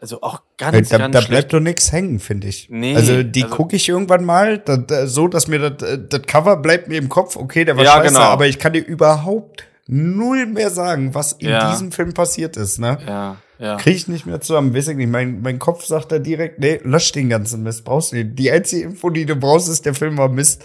Also 0.00 0.20
auch 0.22 0.42
ganz, 0.58 0.88
Da, 0.88 0.98
ganz 0.98 1.12
da 1.12 1.20
schlecht. 1.20 1.30
bleibt 1.30 1.52
doch 1.52 1.60
nichts 1.60 1.92
hängen, 1.92 2.18
finde 2.18 2.48
ich. 2.48 2.68
Nee, 2.70 2.96
also 2.96 3.22
die 3.22 3.44
also- 3.44 3.54
gucke 3.56 3.76
ich 3.76 3.88
irgendwann 3.88 4.24
mal, 4.24 4.58
da, 4.58 4.76
da, 4.76 5.06
so 5.06 5.28
dass 5.28 5.46
mir 5.46 5.70
das, 5.70 5.88
äh, 5.88 5.98
das 6.08 6.22
Cover 6.22 6.56
bleibt 6.56 6.88
mir 6.88 6.98
im 6.98 7.08
Kopf. 7.08 7.36
Okay, 7.36 7.64
der 7.64 7.76
war 7.76 7.84
Ja, 7.84 7.92
scheiße, 7.92 8.14
genau. 8.14 8.20
aber 8.26 8.46
ich 8.48 8.58
kann 8.58 8.72
dir 8.72 8.84
überhaupt 8.84 9.64
null 9.86 10.46
mehr 10.46 10.70
sagen, 10.70 11.14
was 11.14 11.32
in 11.34 11.50
Ja. 11.50 11.70
diesem 11.70 11.92
Film 11.92 12.14
passiert 12.14 12.56
ist. 12.56 12.78
Ne? 12.80 12.98
Ja, 13.06 13.36
ja. 13.62 13.76
Kriege 13.76 13.96
ich 13.96 14.08
nicht 14.08 14.26
mehr 14.26 14.40
zusammen. 14.40 14.74
Weiß 14.74 14.88
ich 14.88 14.96
nicht. 14.96 15.08
Mein, 15.10 15.40
mein 15.40 15.58
Kopf 15.58 15.84
sagt 15.84 16.10
da 16.12 16.18
direkt, 16.18 16.58
nee, 16.58 16.80
lösch 16.82 17.12
den 17.12 17.28
ganzen 17.28 17.62
Mist. 17.62 17.84
Brauchst 17.84 18.12
du 18.12 18.16
nicht. 18.16 18.38
Die 18.38 18.50
einzige 18.50 18.84
Info, 18.84 19.08
die 19.10 19.24
du 19.24 19.36
brauchst, 19.36 19.68
ist, 19.68 19.86
der 19.86 19.94
Film 19.94 20.18
war 20.18 20.28
Mist. 20.28 20.62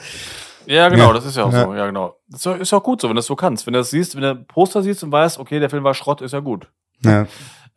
Ja, 0.65 0.89
genau, 0.89 1.07
Ja. 1.09 1.13
das 1.13 1.25
ist 1.25 1.37
ja 1.37 1.43
auch 1.45 1.53
Ja. 1.53 1.65
so. 1.65 1.73
Ja, 1.75 1.85
genau. 1.85 2.15
Das 2.27 2.45
ist 2.45 2.71
ja- 2.71 2.77
auch 2.79 2.83
gut 2.83 2.99
so, 2.99 3.07
wenn 3.07 3.15
du 3.15 3.19
das 3.19 3.25
so 3.27 3.35
kannst. 3.35 3.65
Wenn 3.67 3.73
du 3.73 3.79
das 3.79 3.89
siehst, 3.91 4.15
wenn 4.15 4.21
du 4.23 4.35
Poster 4.35 4.81
siehst 4.83 5.03
und 5.03 5.11
weißt, 5.11 5.39
okay, 5.39 5.59
der 5.61 5.69
Film 5.69 5.83
war 5.85 5.93
Schrott, 5.93 6.21
ist 6.21 6.33
ja 6.33 6.39
gut. 6.41 6.67
Ja. 7.05 7.25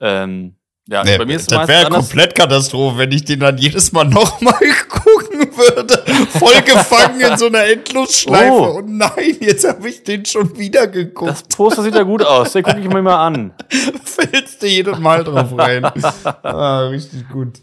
Ähm, 0.00 0.56
ja, 0.90 1.04
Nee, 1.04 1.18
bei 1.18 1.24
mir 1.24 1.36
ist 1.36 1.50
das 1.52 1.68
wäre 1.68 1.88
komplett 1.88 2.34
Katastrophe, 2.34 2.98
wenn 2.98 3.12
ich 3.12 3.24
den 3.24 3.38
dann 3.40 3.56
jedes 3.58 3.92
Mal 3.92 4.04
nochmal 4.04 4.54
gucken 4.88 5.56
würde. 5.56 6.02
Voll 6.30 6.60
gefangen 6.62 7.20
in 7.20 7.36
so 7.38 7.46
einer 7.46 7.64
Endlosschleife. 7.64 8.52
Oh. 8.52 8.78
Und 8.78 8.98
nein, 8.98 9.36
jetzt 9.40 9.66
habe 9.68 9.88
ich 9.88 10.02
den 10.02 10.24
schon 10.24 10.58
wieder 10.58 10.88
geguckt. 10.88 11.30
Das 11.30 11.42
Poster 11.44 11.82
sieht 11.84 11.94
ja 11.94 12.02
gut 12.02 12.24
aus. 12.24 12.52
Den 12.52 12.64
gucke 12.64 12.80
ich 12.80 12.88
mir 12.88 13.02
mal 13.02 13.24
an. 13.24 13.54
fällst 14.04 14.62
du 14.62 14.66
jedes 14.66 14.98
Mal 14.98 15.22
drauf 15.22 15.56
rein. 15.56 15.84
ah, 16.42 16.88
richtig 16.88 17.28
gut. 17.28 17.60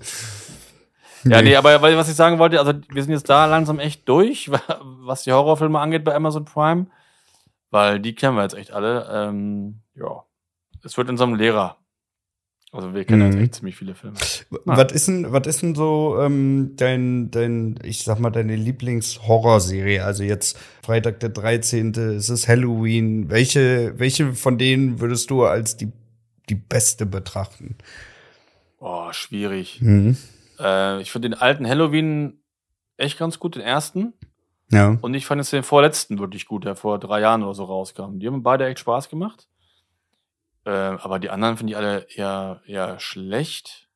Ja, 1.26 1.42
Nee. 1.42 1.58
aber 1.58 1.82
was 1.82 2.08
ich 2.08 2.16
sagen 2.16 2.40
wollte, 2.40 2.60
also 2.60 2.72
wir 2.90 3.04
sind 3.04 3.12
jetzt 3.12 3.30
da 3.30 3.46
langsam 3.46 3.80
echt 3.80 4.08
durch, 4.08 4.50
was 5.04 5.24
die 5.24 5.34
Horrorfilme 5.34 5.78
angeht 5.80 6.06
bei 6.06 6.16
Amazon 6.16 6.46
Prime. 6.46 6.88
Weil 7.72 8.00
die 8.00 8.16
kennen 8.16 8.38
wir 8.38 8.44
jetzt 8.44 8.56
echt 8.56 8.72
alle. 8.72 9.10
Ähm, 9.12 9.82
ja. 9.96 10.24
Es 10.86 10.98
wird 10.98 11.10
in 11.10 11.18
so 11.18 11.26
einem 11.26 11.36
Lehrer. 11.36 11.76
Also 12.74 12.94
wir 12.94 13.06
kennen 13.06 13.22
Mhm. 13.28 13.34
jetzt 13.34 13.42
echt 13.44 13.56
ziemlich 13.56 13.76
viele 13.78 13.96
Filme. 13.96 14.18
Was 14.66 14.92
ist 14.92 15.08
denn, 15.08 15.32
was 15.32 15.48
ist 15.48 15.62
denn 15.62 15.74
so 15.74 16.18
ähm, 16.20 16.74
dein, 16.76 17.32
dein, 17.32 17.80
ich 17.84 18.04
sag 18.04 18.20
mal, 18.20 18.30
deine 18.30 18.56
Lieblingshorrorserie? 18.58 20.04
Also 20.04 20.24
jetzt 20.24 20.60
Freitag 20.84 21.20
der 21.22 21.30
13., 21.30 21.92
es 21.96 22.30
ist 22.30 22.48
Halloween. 22.48 23.30
Welche, 23.30 23.94
welche 23.98 24.34
von 24.34 24.58
denen 24.58 25.00
würdest 25.00 25.30
du 25.30 25.46
als 25.46 25.78
die, 25.78 25.92
die 26.50 26.56
beste 26.56 27.06
betrachten? 27.06 27.78
Boah, 28.80 29.14
schwierig. 29.14 29.82
Mhm. 29.82 30.18
Äh, 30.60 31.02
ich 31.02 31.12
finde 31.12 31.30
den 31.30 31.40
alten 31.40 31.66
Halloween 31.68 32.42
echt 32.98 33.18
ganz 33.18 33.40
gut, 33.40 33.56
den 33.56 33.62
ersten. 33.64 34.14
Ja. 34.72 34.98
Und 35.02 35.14
ich 35.14 35.26
fand 35.26 35.40
jetzt 35.40 35.54
den 35.54 35.64
vorletzten 35.64 36.20
wirklich 36.20 36.46
gut, 36.46 36.66
der 36.66 36.76
vor 36.76 37.00
drei 37.00 37.22
Jahren 37.22 37.44
oder 37.44 37.54
so 37.54 37.64
rauskam. 37.64 38.20
Die 38.20 38.28
haben 38.28 38.44
beide 38.44 38.66
echt 38.68 38.80
Spaß 38.80 39.08
gemacht. 39.10 39.48
Äh, 40.68 40.98
aber 41.02 41.20
die 41.20 41.30
anderen 41.30 41.56
finde 41.58 41.72
ich 41.72 41.78
alle 41.78 42.06
eher, 42.14 42.62
eher 42.68 43.00
schlecht. 43.00 43.88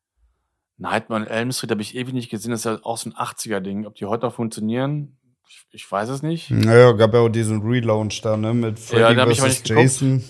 Nightmare 0.78 1.22
on 1.22 1.28
Elm 1.28 1.52
Street 1.52 1.72
habe 1.72 1.82
ich 1.82 1.96
ewig 1.96 2.14
nicht 2.14 2.30
gesehen. 2.30 2.52
Das 2.52 2.62
ist 2.62 2.66
ja 2.66 2.80
auch 2.84 2.98
so 2.98 3.10
ein 3.10 3.14
80er-Ding. 3.14 3.86
Ob 3.86 3.96
die 3.96 4.06
heute 4.06 4.26
noch 4.26 4.34
funktionieren, 4.34 5.18
ich, 5.48 5.66
ich 5.72 5.92
weiß 5.92 6.10
es 6.10 6.24
nicht. 6.24 6.50
Naja, 6.50 6.94
gab 6.94 7.14
ja 7.14 7.20
auch 7.20 7.30
diesen 7.30 7.62
Relaunch 7.62 8.22
da, 8.22 8.38
ne, 8.38 8.54
mit 8.54 8.80
Ja, 8.92 9.08
Freddy 9.10 9.20
aber 9.20 9.32
vs. 9.36 9.64
geguckt. 9.64 9.70
Jason. 9.70 10.24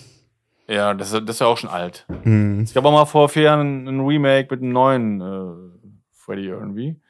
Ja, 0.68 0.94
das, 0.94 1.12
ist- 1.12 1.22
das 1.28 1.36
ist 1.36 1.40
ja 1.40 1.46
auch 1.46 1.56
schon 1.58 1.70
alt. 1.70 2.06
Mhm. 2.24 2.60
Es 2.62 2.74
gab 2.74 2.84
auch 2.84 2.92
mal 2.92 3.04
vor 3.06 3.28
vier 3.28 3.42
Jahren 3.44 3.86
ein 3.88 4.00
Remake 4.00 4.48
mit 4.50 4.62
einem 4.62 4.72
neuen 4.72 5.20
äh, 5.20 5.90
Freddy 6.12 6.46
irgendwie. 6.46 7.00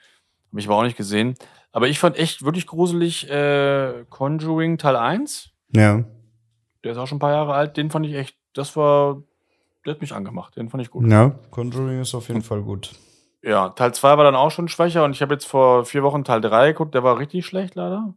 Habe 0.51 0.61
ich 0.61 0.66
aber 0.66 0.76
auch 0.76 0.83
nicht 0.85 0.97
gesehen. 0.97 1.35
Aber 1.72 1.89
ich 1.89 1.99
fand 1.99 2.18
echt 2.18 2.45
wirklich 2.45 2.66
gruselig 2.66 3.28
äh, 3.30 4.05
Conjuring 4.11 4.78
Teil 4.78 4.97
1. 4.97 5.51
Ja. 5.74 6.05
Der 6.85 6.93
ist 6.93 6.99
auch 6.99 7.07
schon 7.07 7.16
ein 7.16 7.20
paar 7.20 7.33
Jahre 7.33 7.55
alt. 7.55 7.76
Den 7.76 7.91
fand 7.91 8.05
ich 8.07 8.14
echt, 8.14 8.37
das 8.55 8.76
war, 8.76 9.22
der 9.84 9.94
hat 9.94 10.00
mich 10.00 10.12
angemacht. 10.14 10.57
Den 10.57 10.68
fand 10.70 10.82
ich 10.82 10.90
gut. 10.90 11.09
Ja, 11.11 11.32
Conjuring 11.50 12.00
ist 12.00 12.14
auf 12.14 12.28
jeden 12.28 12.42
Fall 12.42 12.62
gut. 12.62 12.92
Ja, 13.42 13.70
Teil 13.70 13.92
2 13.92 14.16
war 14.16 14.24
dann 14.24 14.36
auch 14.36 14.50
schon 14.50 14.68
schwächer 14.68 15.05
und 15.05 15.12
ich 15.12 15.22
habe 15.22 15.34
jetzt 15.34 15.46
vor 15.46 15.84
vier 15.84 16.03
Wochen 16.05 16.22
Teil 16.24 16.40
3 16.40 16.68
geguckt. 16.72 16.94
Der 16.94 17.03
war 17.03 17.18
richtig 17.18 17.44
schlecht 17.44 17.74
leider. 17.74 18.14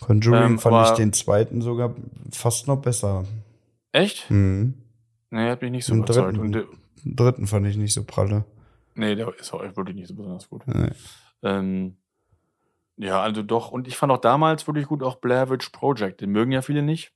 Conjuring 0.00 0.42
Ähm, 0.52 0.58
fand 0.58 0.86
ich 0.88 0.94
den 0.94 1.12
zweiten 1.12 1.60
sogar 1.60 1.94
fast 2.32 2.66
noch 2.66 2.80
besser. 2.80 3.24
Echt? 3.92 4.30
Mhm. 4.30 4.74
Nee, 5.30 5.50
hat 5.50 5.60
mich 5.62 5.70
nicht 5.70 5.84
so 5.84 5.92
Den 5.92 6.02
überzeugt. 6.04 6.28
dritten. 6.28 6.40
Und, 6.40 6.52
der- 6.52 6.64
Den 7.04 7.16
dritten 7.16 7.46
fand 7.46 7.66
ich 7.66 7.76
nicht 7.76 7.92
so 7.92 8.04
pralle. 8.04 8.44
nee, 8.94 9.14
der 9.14 9.28
ist 9.38 9.52
auch 9.52 9.60
wirklich 9.76 9.94
nicht 9.96 10.08
so 10.08 10.14
besonders 10.14 10.48
gut. 10.48 10.66
Nee. 10.66 10.90
Ähm, 11.42 11.96
ja, 12.96 13.20
also 13.20 13.42
doch. 13.42 13.70
Und 13.72 13.88
ich 13.88 13.96
fand 13.96 14.10
auch 14.12 14.18
damals 14.20 14.66
wirklich 14.66 14.86
gut 14.86 15.02
auch 15.02 15.16
Blair 15.16 15.50
Witch 15.50 15.68
Project. 15.70 16.20
Den 16.22 16.30
mögen 16.30 16.52
ja 16.52 16.62
viele 16.62 16.82
nicht. 16.82 17.12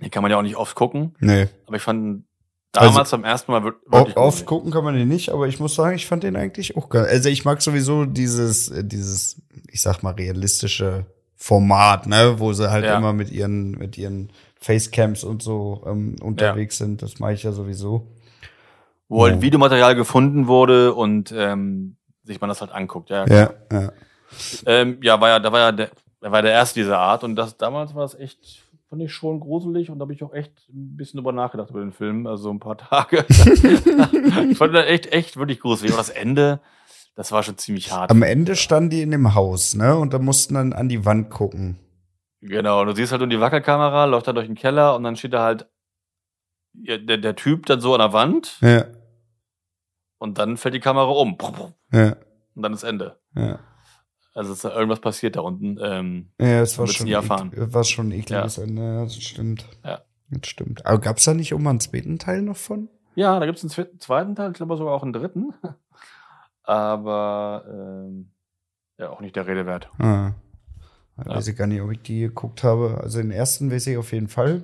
Den 0.00 0.10
kann 0.10 0.22
man 0.22 0.30
ja 0.30 0.38
auch 0.38 0.42
nicht 0.42 0.56
oft 0.56 0.74
gucken. 0.74 1.14
Nee. 1.20 1.48
Aber 1.66 1.76
ich 1.76 1.82
fand 1.82 2.24
damals 2.72 2.96
Also, 2.96 3.16
beim 3.16 3.24
ersten 3.24 3.52
Mal 3.52 3.64
wirklich 3.64 4.16
oft 4.16 4.46
gucken 4.46 4.70
kann 4.70 4.84
man 4.84 4.94
den 4.94 5.08
nicht, 5.08 5.30
aber 5.30 5.46
ich 5.48 5.58
muss 5.60 5.74
sagen, 5.74 5.96
ich 5.96 6.06
fand 6.06 6.22
den 6.22 6.36
eigentlich 6.36 6.76
auch 6.76 6.88
geil. 6.88 7.06
Also 7.06 7.28
ich 7.28 7.44
mag 7.44 7.60
sowieso 7.62 8.04
dieses, 8.04 8.68
äh, 8.70 8.84
dieses, 8.84 9.40
ich 9.70 9.82
sag 9.82 10.02
mal, 10.02 10.14
realistische 10.14 11.06
Format, 11.36 12.06
ne, 12.06 12.34
wo 12.38 12.52
sie 12.52 12.70
halt 12.70 12.84
Ja. 12.84 12.96
immer 12.98 13.12
mit 13.12 13.30
ihren, 13.30 13.72
mit 13.72 13.96
ihren 13.98 14.30
Facecams 14.60 15.24
und 15.24 15.42
so 15.42 15.82
ähm, 15.86 16.16
unterwegs 16.22 16.76
sind. 16.78 17.02
Das 17.02 17.18
mache 17.18 17.32
ich 17.32 17.42
ja 17.42 17.52
sowieso. 17.52 18.06
Wo 19.08 19.24
halt 19.24 19.38
Oh. 19.38 19.42
Videomaterial 19.42 19.94
gefunden 19.96 20.46
wurde 20.46 20.94
und 20.94 21.32
ähm, 21.36 21.96
sich 22.24 22.40
man 22.40 22.48
das 22.48 22.60
halt 22.60 22.70
anguckt. 22.70 23.10
Ja, 23.10 23.26
Ja, 23.26 23.50
ja. 23.72 23.92
Ähm, 24.66 24.98
ja, 25.02 25.20
war 25.20 25.28
ja, 25.30 25.38
da 25.40 25.50
war 25.50 25.58
ja 25.60 25.72
der, 25.72 25.90
er 26.20 26.30
war 26.30 26.42
der 26.42 26.52
erste 26.52 26.78
dieser 26.80 26.98
Art 26.98 27.24
und 27.24 27.34
das 27.34 27.56
damals 27.56 27.94
war 27.94 28.04
es 28.04 28.14
echt, 28.14 28.62
fand 28.90 29.02
ich 29.02 29.12
schon 29.12 29.40
gruselig 29.40 29.88
und 29.90 29.98
da 29.98 30.02
habe 30.02 30.12
ich 30.12 30.22
auch 30.22 30.32
echt 30.34 30.68
ein 30.68 30.96
bisschen 30.96 31.18
drüber 31.18 31.32
nachgedacht 31.32 31.70
über 31.70 31.80
den 31.80 31.92
Film, 31.92 32.26
also 32.26 32.42
so 32.44 32.50
ein 32.50 32.58
paar 32.60 32.76
Tage. 32.78 33.24
ich 33.28 34.58
fand 34.58 34.74
das 34.74 34.86
echt, 34.86 35.12
echt 35.12 35.36
wirklich 35.36 35.60
gruselig. 35.60 35.92
Und 35.92 35.98
das 35.98 36.10
Ende, 36.10 36.60
das 37.14 37.30
war 37.32 37.42
schon 37.42 37.56
ziemlich 37.56 37.92
hart. 37.92 38.10
Am 38.10 38.22
Ende 38.22 38.56
standen 38.56 38.90
die 38.90 39.02
in 39.02 39.10
dem 39.12 39.34
Haus, 39.34 39.74
ne, 39.74 39.96
und 39.96 40.12
da 40.12 40.18
mussten 40.18 40.54
dann 40.54 40.72
an 40.72 40.88
die 40.88 41.04
Wand 41.06 41.30
gucken. 41.30 41.78
Genau, 42.42 42.80
und 42.80 42.88
du 42.88 42.94
siehst 42.94 43.12
halt 43.12 43.20
nur 43.20 43.28
die 43.28 43.40
Wackelkamera, 43.40 44.06
läuft 44.06 44.26
da 44.26 44.32
durch 44.32 44.46
den 44.46 44.56
Keller 44.56 44.96
und 44.96 45.04
dann 45.04 45.14
steht 45.16 45.34
da 45.34 45.44
halt 45.44 45.68
der, 46.72 46.98
der 46.98 47.36
Typ 47.36 47.66
dann 47.66 47.80
so 47.80 47.92
an 47.94 48.00
der 48.00 48.12
Wand 48.12 48.58
Ja, 48.60 48.86
und 50.18 50.38
dann 50.38 50.56
fällt 50.56 50.74
die 50.74 50.80
Kamera 50.80 51.10
um. 51.10 51.36
ja, 51.92 52.16
Und 52.54 52.62
dann 52.62 52.72
ist 52.72 52.82
Ende. 52.82 53.18
ja. 53.34 53.58
Also 54.34 54.52
ist 54.52 54.64
da 54.64 54.74
irgendwas 54.74 55.00
passiert 55.00 55.36
da 55.36 55.40
unten. 55.40 55.78
Ähm, 55.82 56.30
Ja, 56.40 56.60
es 56.62 56.78
war 56.78 56.86
schon, 56.86 57.06
nie 57.06 57.12
erfahren. 57.12 57.50
war 57.54 57.84
schon 57.84 58.08
ein 58.08 58.12
ekliges 58.12 58.58
Ende, 58.58 58.82
ja, 58.82 59.02
das 59.04 59.16
stimmt. 59.20 59.66
Ja. 59.84 60.02
Das 60.30 60.48
stimmt. 60.48 60.86
Aber 60.86 60.98
gab's 61.00 61.24
da 61.24 61.34
nicht 61.34 61.50
immer 61.52 61.70
einen 61.70 61.80
zweiten 61.80 62.18
Teil 62.18 62.42
noch 62.42 62.56
von? 62.56 62.88
Ja, 63.16 63.40
da 63.40 63.46
gibt 63.46 63.58
es 63.58 63.64
einen 63.64 63.70
zwe- 63.72 63.98
zweiten 63.98 64.36
Teil, 64.36 64.50
ich 64.52 64.56
glaube 64.56 64.76
sogar 64.76 64.94
auch 64.94 65.02
einen 65.02 65.12
dritten. 65.12 65.52
Aber 66.62 67.64
ähm, 67.68 68.30
ja, 68.98 69.10
auch 69.10 69.20
nicht 69.20 69.34
der 69.36 69.46
Rede 69.46 69.66
wert. 69.66 69.90
Ah. 69.98 70.32
Ja. 71.18 71.26
Weiß 71.26 71.48
ich 71.48 71.56
gar 71.56 71.66
nicht, 71.66 71.80
ob 71.82 71.90
ich 71.90 72.00
die 72.02 72.20
geguckt 72.20 72.62
habe. 72.64 72.98
Also 73.02 73.18
den 73.18 73.30
ersten 73.30 73.70
weiß 73.70 73.86
ich 73.88 73.96
auf 73.98 74.12
jeden 74.12 74.28
Fall. 74.28 74.62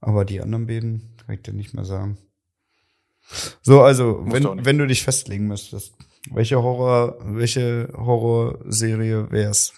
Aber 0.00 0.24
die 0.24 0.40
anderen 0.40 0.66
beiden 0.66 1.16
kann 1.24 1.34
ich 1.34 1.42
dir 1.42 1.52
nicht 1.54 1.74
mehr 1.74 1.84
sagen. 1.84 2.18
So, 3.62 3.82
also, 3.82 4.18
Musst 4.24 4.44
du 4.44 4.48
wenn, 4.48 4.54
nicht. 4.56 4.64
wenn 4.66 4.78
du 4.78 4.86
dich 4.86 5.02
festlegen 5.02 5.46
müsstest, 5.46 5.94
welche 6.30 6.62
Horror, 6.62 7.18
welche 7.24 7.88
Horrorserie 7.96 9.30
wär's? 9.30 9.72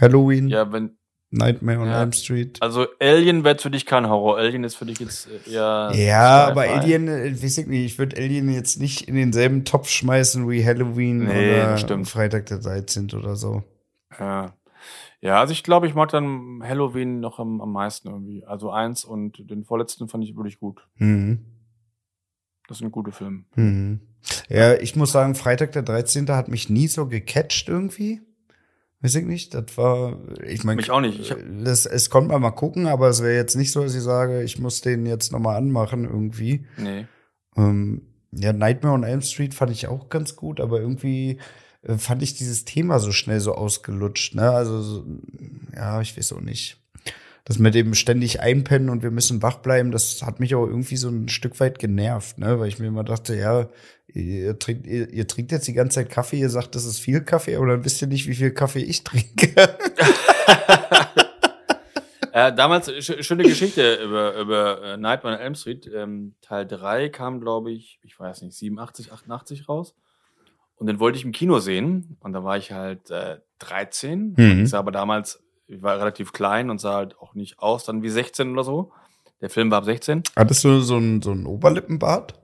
Halloween, 0.00 0.48
Ja, 0.48 0.72
wenn, 0.72 0.96
Nightmare 1.30 1.78
on 1.80 1.86
Ja. 1.88 2.02
Elm 2.02 2.12
Street. 2.12 2.60
also 2.60 2.86
Alien 3.00 3.42
wäre 3.44 3.56
für 3.58 3.70
dich 3.70 3.86
kein 3.86 4.06
Horror. 4.08 4.36
Alien 4.38 4.64
ist 4.64 4.74
für 4.74 4.84
dich 4.84 4.98
jetzt 4.98 5.28
äh, 5.46 5.50
eher. 5.52 5.90
Ja, 5.94 6.46
aber. 6.48 6.62
Alien, 6.62 7.08
äh, 7.08 7.32
weiß 7.42 7.58
ich 7.58 7.66
nicht, 7.66 7.84
ich 7.86 7.98
würde 7.98 8.16
Alien 8.16 8.50
jetzt 8.52 8.78
nicht 8.80 9.08
in 9.08 9.14
denselben 9.14 9.64
Topf 9.64 9.88
schmeißen 9.88 10.48
wie 10.50 10.64
Halloween 10.64 11.24
Nee, 11.24 11.52
oder 11.62 11.78
stimmt. 11.78 12.08
Freitag 12.08 12.46
der 12.46 12.58
13. 12.58 13.10
oder 13.14 13.36
so. 13.36 13.62
Ja. 14.18 14.54
ja, 15.22 15.40
also 15.40 15.52
ich 15.52 15.62
glaube, 15.62 15.86
ich 15.86 15.94
mag 15.94 16.10
dann 16.10 16.60
Halloween 16.62 17.20
noch 17.20 17.38
am, 17.38 17.62
am 17.62 17.72
meisten 17.72 18.08
irgendwie. 18.08 18.44
Also 18.44 18.70
eins 18.70 19.04
und 19.04 19.48
den 19.50 19.64
vorletzten 19.64 20.08
fand 20.08 20.24
ich 20.24 20.36
wirklich 20.36 20.58
gut. 20.58 20.86
Mhm. 20.96 21.46
Das 22.68 22.78
sind 22.78 22.90
gute 22.92 23.10
Filme. 23.12 23.44
Mhm. 23.56 24.00
Ja, 24.48 24.74
ich 24.74 24.96
muss 24.96 25.12
sagen, 25.12 25.34
Freitag 25.34 25.72
der 25.72 25.82
13. 25.82 26.28
hat 26.28 26.48
mich 26.48 26.68
nie 26.68 26.88
so 26.88 27.06
gecatcht 27.06 27.68
irgendwie. 27.68 28.20
Weiß 29.00 29.16
ich 29.16 29.24
nicht, 29.24 29.52
das 29.52 29.76
war, 29.76 30.16
ich 30.46 30.62
meine, 30.62 30.76
Mich 30.76 30.90
auch 30.90 31.00
nicht. 31.00 31.18
Ich 31.18 31.34
das, 31.64 31.86
es 31.86 32.08
konnte 32.08 32.28
man 32.28 32.40
mal 32.40 32.52
gucken, 32.52 32.86
aber 32.86 33.08
es 33.08 33.20
wäre 33.20 33.34
jetzt 33.34 33.56
nicht 33.56 33.72
so, 33.72 33.82
dass 33.82 33.96
ich 33.96 34.02
sage, 34.02 34.44
ich 34.44 34.60
muss 34.60 34.80
den 34.80 35.06
jetzt 35.06 35.32
nochmal 35.32 35.56
anmachen 35.56 36.04
irgendwie. 36.04 36.66
Nee. 36.76 37.06
Ähm, 37.56 38.02
ja, 38.30 38.52
Nightmare 38.52 38.94
on 38.94 39.02
Elm 39.02 39.20
Street 39.20 39.54
fand 39.54 39.72
ich 39.72 39.88
auch 39.88 40.08
ganz 40.08 40.36
gut, 40.36 40.60
aber 40.60 40.80
irgendwie 40.80 41.38
äh, 41.82 41.98
fand 41.98 42.22
ich 42.22 42.34
dieses 42.34 42.64
Thema 42.64 43.00
so 43.00 43.10
schnell 43.10 43.40
so 43.40 43.54
ausgelutscht, 43.54 44.36
ne? 44.36 44.50
Also, 44.50 44.80
so, 44.80 45.04
ja, 45.74 46.00
ich 46.00 46.16
weiß 46.16 46.34
auch 46.34 46.40
nicht. 46.40 46.81
Das 47.44 47.58
mit 47.58 47.74
dem 47.74 47.94
ständig 47.94 48.40
einpennen 48.40 48.88
und 48.88 49.02
wir 49.02 49.10
müssen 49.10 49.42
wach 49.42 49.56
bleiben, 49.56 49.90
das 49.90 50.22
hat 50.22 50.38
mich 50.38 50.54
auch 50.54 50.66
irgendwie 50.66 50.96
so 50.96 51.08
ein 51.08 51.28
Stück 51.28 51.58
weit 51.60 51.78
genervt, 51.78 52.38
ne? 52.38 52.60
Weil 52.60 52.68
ich 52.68 52.78
mir 52.78 52.86
immer 52.86 53.04
dachte, 53.04 53.34
ja, 53.34 53.68
ihr 54.06 54.58
trinkt, 54.58 54.86
ihr, 54.86 55.10
ihr 55.10 55.26
trinkt 55.26 55.50
jetzt 55.50 55.66
die 55.66 55.72
ganze 55.72 55.96
Zeit 55.96 56.10
Kaffee, 56.10 56.38
ihr 56.38 56.50
sagt, 56.50 56.74
das 56.74 56.84
ist 56.84 56.98
viel 56.98 57.22
Kaffee, 57.22 57.56
aber 57.56 57.66
dann 57.66 57.84
wisst 57.84 58.00
ihr 58.02 58.08
nicht, 58.08 58.28
wie 58.28 58.34
viel 58.34 58.52
Kaffee 58.52 58.82
ich 58.82 59.02
trinke. 59.04 59.54
Äh, 62.34 62.54
damals, 62.54 62.90
sch 62.90 63.22
schöne 63.22 63.42
Geschichte 63.42 63.96
über, 64.02 64.34
über 64.36 64.82
äh, 64.82 64.96
Nightmare 64.96 65.36
on 65.36 65.42
Elm 65.42 65.54
Street. 65.54 65.86
Ähm, 65.94 66.34
Teil 66.40 66.66
3 66.66 67.10
kam, 67.10 67.40
glaube 67.42 67.70
ich, 67.70 68.00
ich 68.02 68.18
weiß 68.18 68.40
nicht, 68.40 68.56
87, 68.56 69.12
88 69.12 69.68
raus. 69.68 69.94
Und 70.76 70.86
den 70.86 70.98
wollte 70.98 71.18
ich 71.18 71.26
im 71.26 71.32
Kino 71.32 71.58
sehen. 71.58 72.16
Und 72.20 72.32
da 72.32 72.42
war 72.42 72.56
ich 72.56 72.72
halt 72.72 73.10
äh, 73.10 73.36
13. 73.58 74.34
Mhm. 74.34 74.62
Ich 74.62 74.70
sah 74.70 74.78
aber 74.78 74.92
damals, 74.92 75.42
ich 75.72 75.82
war 75.82 75.98
relativ 75.98 76.32
klein 76.32 76.70
und 76.70 76.80
sah 76.80 76.94
halt 76.94 77.18
auch 77.18 77.34
nicht 77.34 77.58
aus, 77.58 77.84
dann 77.84 78.02
wie 78.02 78.10
16 78.10 78.52
oder 78.52 78.64
so. 78.64 78.92
Der 79.40 79.50
Film 79.50 79.70
war 79.70 79.78
ab 79.78 79.84
16. 79.84 80.22
Hattest 80.36 80.64
du 80.64 80.80
so 80.80 80.98
ein, 80.98 81.22
so 81.22 81.32
Oberlippenbart? 81.32 82.34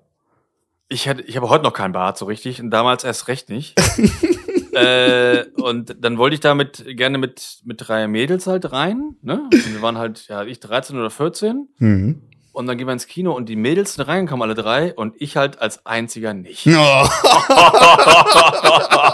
Ich, 0.89 1.09
hatte, 1.09 1.22
ich 1.22 1.37
habe 1.37 1.49
heute 1.49 1.64
noch 1.64 1.74
keinen 1.74 1.93
Bart 1.93 2.18
so 2.18 2.24
richtig 2.24 2.62
und 2.62 2.70
damals 2.70 3.05
erst 3.05 3.29
recht 3.29 3.51
nicht. 3.51 3.79
äh, 4.72 5.45
und 5.61 5.97
dann 6.01 6.18
wollte 6.18 6.35
ich 6.35 6.41
damit 6.41 6.85
gerne 6.97 7.18
mit, 7.18 7.61
mit 7.64 7.87
drei 7.87 8.09
Mädels 8.09 8.47
halt 8.47 8.72
rein. 8.72 9.16
Ne? 9.22 9.49
Und 9.53 9.74
wir 9.74 9.83
waren 9.83 9.99
halt, 9.99 10.26
ja, 10.29 10.45
ich 10.45 10.61
13 10.61 10.99
oder 10.99 11.11
14. 11.11 11.68
Mhm. 11.79 12.22
Und 12.53 12.66
dann 12.66 12.76
gehen 12.76 12.89
wir 12.89 12.93
ins 12.93 13.07
Kino 13.07 13.37
und 13.37 13.49
die 13.49 13.55
Mädels 13.55 13.95
sind 13.95 14.09
reingekommen, 14.09 14.43
alle 14.43 14.57
drei, 14.57 14.93
und 14.93 15.14
ich 15.18 15.37
halt 15.37 15.61
als 15.61 15.87
einziger 15.87 16.35
nicht. 16.35 16.66
Oh, 16.66 16.70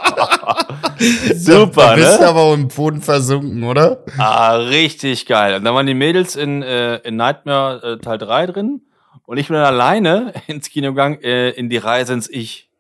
Super, 1.35 1.89
da 1.89 1.95
bist 1.95 2.17
du 2.19 2.23
ne? 2.23 2.29
aber 2.29 2.41
auch 2.43 2.55
im 2.55 2.69
Boden 2.69 3.01
versunken, 3.03 3.65
oder? 3.65 4.05
Ah, 4.19 4.55
richtig 4.57 5.27
geil. 5.27 5.55
Und 5.57 5.65
dann 5.65 5.75
waren 5.75 5.87
die 5.87 5.95
Mädels 5.95 6.37
in, 6.37 6.63
äh, 6.63 6.97
in 6.99 7.17
Nightmare 7.17 7.95
äh, 7.95 7.99
Teil 7.99 8.19
3 8.19 8.47
drin 8.47 8.83
und 9.27 9.37
ich 9.39 9.49
bin 9.49 9.55
dann 9.57 9.65
alleine 9.67 10.33
ins 10.47 10.69
Kino 10.71 10.89
gegangen, 10.91 11.21
äh, 11.23 11.51
in 11.51 11.69
die 11.71 11.79
Reise 11.79 12.13
ins 12.13 12.29
Ich. 12.29 12.71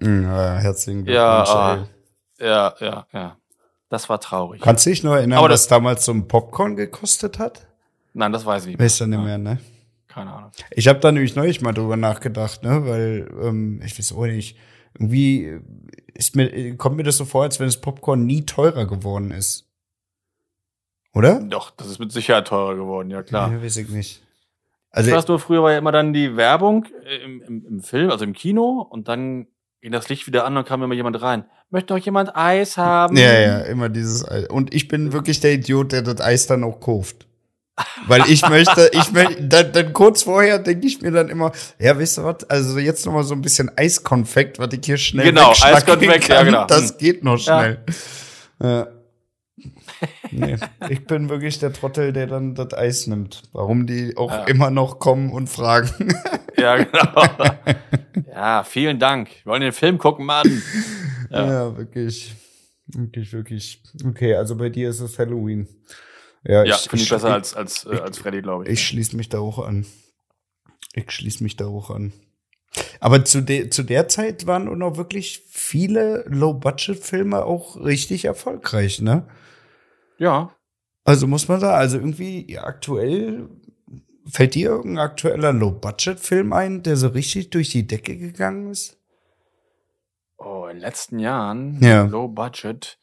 Ja, 0.00 0.56
herzlichen 0.56 1.04
Ja, 1.06 1.42
Glückwunsch. 1.44 1.56
ah, 1.56 1.88
ey. 2.38 2.46
ja, 2.48 2.74
ja, 2.80 3.06
ja. 3.12 3.36
Das 3.90 4.08
war 4.08 4.18
traurig. 4.20 4.62
Kannst 4.62 4.86
du 4.86 4.90
dich 4.90 5.04
noch 5.04 5.12
erinnern, 5.14 5.38
Aber 5.38 5.50
was 5.50 5.62
das- 5.62 5.68
damals 5.68 6.04
so 6.04 6.12
ein 6.12 6.26
Popcorn 6.26 6.74
gekostet 6.74 7.38
hat? 7.38 7.66
Nein, 8.14 8.32
das 8.32 8.46
weiß 8.46 8.62
ich 8.62 8.68
nicht. 8.70 8.80
Weißt 8.80 9.00
du 9.00 9.06
nicht 9.06 9.22
mehr, 9.22 9.38
ne? 9.38 9.58
Keine 10.08 10.32
Ahnung. 10.32 10.50
Ich 10.70 10.86
habe 10.88 11.00
da 11.00 11.10
nämlich 11.12 11.34
neulich 11.36 11.60
mal 11.60 11.72
drüber 11.72 11.96
nachgedacht, 11.96 12.62
ne, 12.62 12.86
weil 12.86 13.28
ähm, 13.42 13.82
ich 13.84 13.98
weiß 13.98 14.12
auch 14.12 14.24
nicht, 14.26 14.56
irgendwie 14.94 15.60
ist 16.14 16.36
mir 16.36 16.76
kommt 16.76 16.96
mir 16.96 17.02
das 17.02 17.16
so 17.16 17.24
vor, 17.24 17.42
als 17.42 17.58
wenn 17.60 17.66
das 17.66 17.80
Popcorn 17.80 18.24
nie 18.24 18.46
teurer 18.46 18.86
geworden 18.86 19.30
ist. 19.30 19.68
Oder? 21.12 21.40
Doch, 21.42 21.70
das 21.70 21.88
ist 21.88 21.98
mit 21.98 22.12
Sicherheit 22.12 22.48
teurer 22.48 22.74
geworden, 22.74 23.10
ja 23.10 23.22
klar. 23.22 23.52
Ja, 23.52 23.62
weiß 23.62 23.76
ich 23.76 23.88
nicht. 23.88 24.20
Ich 24.20 24.96
Also 24.96 25.12
weiß 25.12 25.28
nur, 25.28 25.38
früher 25.38 25.62
war 25.62 25.72
ja 25.72 25.78
immer 25.78 25.92
dann 25.92 26.12
die 26.12 26.36
Werbung 26.36 26.86
äh, 27.04 27.16
im, 27.24 27.42
im, 27.42 27.66
im 27.66 27.80
Film, 27.82 28.10
also 28.10 28.24
im 28.24 28.32
Kino, 28.32 28.86
und 28.88 29.08
dann 29.08 29.46
ging 29.80 29.92
das 29.92 30.08
Licht 30.08 30.26
wieder 30.26 30.44
an 30.44 30.56
und 30.56 30.66
kam 30.66 30.82
immer 30.82 30.94
jemand 30.94 31.20
rein. 31.22 31.44
Möchte 31.70 31.94
noch 31.94 32.00
jemand 32.00 32.36
Eis 32.36 32.76
haben? 32.76 33.16
ja, 33.16 33.38
ja, 33.38 33.58
immer 33.60 33.88
dieses 33.88 34.28
Ei. 34.28 34.48
und 34.48 34.74
ich 34.74 34.88
bin 34.88 35.12
wirklich 35.12 35.40
der 35.40 35.54
Idiot, 35.54 35.92
der 35.92 36.02
das 36.02 36.20
Eis 36.20 36.46
dann 36.46 36.64
auch 36.64 36.80
kauft. 36.80 37.26
Weil 38.06 38.22
ich 38.28 38.48
möchte, 38.48 38.88
ich 38.92 39.10
möchte, 39.12 39.42
dann, 39.42 39.72
dann 39.72 39.92
kurz 39.92 40.22
vorher 40.22 40.60
denke 40.60 40.86
ich 40.86 41.00
mir 41.02 41.10
dann 41.10 41.28
immer, 41.28 41.50
ja, 41.80 41.98
weißt 41.98 42.18
du 42.18 42.24
was, 42.24 42.44
also 42.48 42.78
jetzt 42.78 43.04
noch 43.04 43.12
mal 43.12 43.24
so 43.24 43.34
ein 43.34 43.42
bisschen 43.42 43.70
Eiskonfekt, 43.76 44.58
was 44.60 44.72
ich 44.72 44.80
hier 44.84 44.96
schnell 44.96 45.26
Genau, 45.26 45.50
Eiskonfekt, 45.50 46.28
ja, 46.28 46.36
kann, 46.36 46.46
genau. 46.46 46.66
Das 46.66 46.98
geht 46.98 47.24
noch 47.24 47.38
Ja. 47.44 47.60
schnell. 47.60 47.84
Ja. 48.62 48.86
Nee, 50.30 50.56
ich 50.88 51.04
bin 51.06 51.28
wirklich 51.28 51.58
der 51.58 51.72
Trottel, 51.72 52.12
der 52.12 52.26
dann 52.28 52.54
das 52.54 52.74
Eis 52.74 53.06
nimmt. 53.08 53.42
Warum 53.52 53.86
die 53.86 54.16
auch 54.16 54.30
Ja. 54.30 54.44
immer 54.44 54.70
noch 54.70 54.98
kommen 54.98 55.30
und 55.32 55.48
fragen. 55.48 56.14
Ja, 56.56 56.76
genau. 56.76 57.24
ja, 58.32 58.62
vielen 58.62 59.00
Dank. 59.00 59.28
Wir 59.42 59.50
wollen 59.50 59.62
den 59.62 59.72
Film 59.72 59.98
gucken, 59.98 60.24
Mann. 60.24 60.62
Ja. 61.28 61.46
Ja. 61.48 61.76
wirklich. 61.76 62.32
Wirklich, 62.86 63.32
wirklich. 63.32 63.82
Okay, 64.06 64.36
also 64.36 64.54
bei 64.56 64.68
dir 64.68 64.88
ist 64.90 65.00
es 65.00 65.18
Halloween. 65.18 65.66
Ja, 66.44 66.64
Ja, 66.64 66.76
finde 66.76 67.02
ich 67.02 67.10
besser 67.10 67.28
ich, 67.28 67.34
als, 67.34 67.54
als, 67.54 67.84
äh, 67.86 67.96
als 67.96 68.18
Freddy, 68.18 68.42
glaube 68.42 68.64
ich. 68.64 68.70
Ich 68.70 68.86
schließe 68.86 69.16
mich 69.16 69.28
da 69.28 69.38
auch 69.38 69.58
an. 69.58 69.86
Ich 70.94 71.10
schließe 71.10 71.42
mich 71.42 71.56
da 71.56 71.66
auch 71.66 71.90
an. 71.90 72.12
Aber 73.00 73.24
zu, 73.24 73.40
de 73.42 73.70
zu 73.70 73.82
der 73.82 74.08
Zeit 74.08 74.46
waren 74.46 74.68
auch 74.68 74.76
noch 74.76 74.96
wirklich 74.96 75.42
viele 75.48 76.24
Low-Budget-Filme 76.28 77.44
auch 77.44 77.76
richtig 77.76 78.24
erfolgreich, 78.24 79.00
ne? 79.00 79.26
ja. 80.18 80.54
Also 81.06 81.26
muss 81.26 81.48
man 81.48 81.60
sagen, 81.60 81.76
also 81.76 81.98
irgendwie 81.98 82.50
ja, 82.50 82.64
aktuell, 82.64 83.50
fällt 84.26 84.54
dir 84.54 84.70
irgendein 84.70 85.04
aktueller 85.04 85.52
Low-Budget-Film 85.52 86.54
ein, 86.54 86.82
der 86.82 86.96
so 86.96 87.08
richtig 87.08 87.50
durch 87.50 87.68
die 87.68 87.86
Decke 87.86 88.16
gegangen 88.16 88.70
ist? 88.70 88.96
Oh, 90.38 90.64
in 90.64 90.76
den 90.76 90.80
letzten 90.80 91.18
Jahren, 91.18 91.78
Ja. 91.82 92.04
Low 92.04 92.28
Budget. 92.28 92.98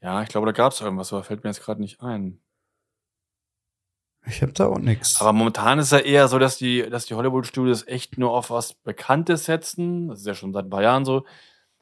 Ja, 0.00 0.22
ich 0.22 0.30
glaube, 0.30 0.46
da 0.46 0.52
gab 0.52 0.72
es 0.72 0.80
irgendwas, 0.80 1.12
aber 1.12 1.22
fällt 1.22 1.44
mir 1.44 1.50
jetzt 1.50 1.62
gerade 1.62 1.82
nicht 1.82 2.00
ein. 2.00 2.40
Ich 4.26 4.42
hab 4.42 4.54
da 4.54 4.66
auch 4.66 4.78
nix. 4.78 5.20
Aber 5.20 5.32
momentan 5.32 5.78
ist 5.78 5.92
ja 5.92 5.98
eher 5.98 6.28
so, 6.28 6.38
dass 6.38 6.56
die, 6.56 6.88
dass 6.88 7.06
die 7.06 7.14
Hollywood-Studios 7.14 7.86
echt 7.86 8.16
nur 8.18 8.32
auf 8.32 8.50
was 8.50 8.74
Bekanntes 8.74 9.44
setzen. 9.44 10.08
Das 10.08 10.20
ist 10.20 10.26
ja 10.26 10.34
schon 10.34 10.52
seit 10.52 10.66
ein 10.66 10.70
paar 10.70 10.82
Jahren 10.82 11.04
so. 11.04 11.24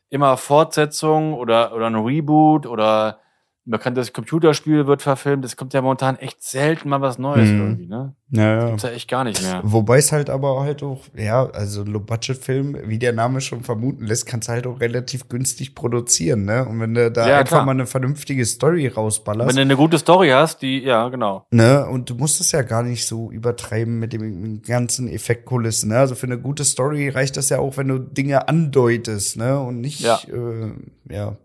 Immer 0.09 0.36
Fortsetzung 0.36 1.34
oder, 1.34 1.74
oder 1.74 1.86
ein 1.86 1.95
Reboot 1.95 2.66
oder 2.66 3.20
ein 3.64 3.70
bekanntes 3.70 4.12
Computerspiel 4.12 4.86
wird 4.88 5.02
verfilmt. 5.02 5.44
Es 5.44 5.56
kommt 5.56 5.72
ja 5.72 5.82
momentan 5.82 6.16
echt 6.16 6.42
selten 6.42 6.88
mal 6.88 7.00
was 7.00 7.18
Neues 7.18 7.48
Mhm. 7.50 7.60
irgendwie, 7.60 7.86
ne? 7.86 8.14
ja, 8.30 8.56
ja. 8.56 8.66
Gibt's 8.70 8.82
ja 8.82 8.90
echt 8.90 9.08
gar 9.08 9.22
nicht 9.24 9.40
mehr. 9.42 9.60
Wobei 9.62 9.98
es 9.98 10.10
halt 10.10 10.30
aber 10.30 10.60
halt 10.62 10.82
auch, 10.82 11.02
ja, 11.16 11.44
also 11.50 11.82
ein 11.82 11.86
Low-Budget-Film, 11.88 12.76
wie 12.86 12.98
der 12.98 13.12
Name 13.12 13.40
schon 13.40 13.62
vermuten 13.62 14.04
lässt, 14.06 14.26
kannst 14.26 14.48
du 14.48 14.52
halt 14.52 14.66
auch 14.66 14.80
relativ 14.80 15.28
günstig 15.28 15.74
produzieren, 15.76 16.44
ne? 16.44 16.64
Und 16.66 16.80
wenn 16.80 16.94
du 16.94 17.10
da 17.12 17.28
Ja, 17.28 17.38
einfach 17.38 17.56
klar. 17.58 17.66
mal 17.66 17.72
eine 17.72 17.86
vernünftige 17.86 18.44
Story 18.46 18.88
rausballerst, 18.88 19.48
Wenn 19.50 19.56
du 19.56 19.62
eine 19.62 19.76
gute 19.76 19.98
Story 19.98 20.30
hast, 20.30 20.62
die, 20.62 20.80
ja, 20.82 21.08
genau. 21.10 21.46
ne? 21.52 21.86
Und 21.86 22.10
du 22.10 22.14
musst 22.16 22.40
es 22.40 22.50
ja 22.52 22.62
gar 22.62 22.82
nicht 22.82 23.06
so 23.06 23.30
übertreiben 23.30 23.98
mit 24.00 24.12
dem 24.12 24.62
ganzen 24.62 25.08
Effektkulissen, 25.08 25.90
ne? 25.90 25.98
Also 25.98 26.14
für 26.16 26.26
eine 26.26 26.38
gute 26.38 26.64
Story 26.64 27.10
reicht 27.10 27.36
das 27.36 27.48
ja 27.50 27.58
auch, 27.60 27.76
wenn 27.76 27.88
du 27.88 27.98
Dinge 27.98 28.48
andeutest, 28.48 29.36
ne? 29.36 29.60
Und 29.60 29.80
nicht, 29.80 30.00
Ja. 30.00 30.18
äh, 30.26 30.72
ja, 31.14 31.36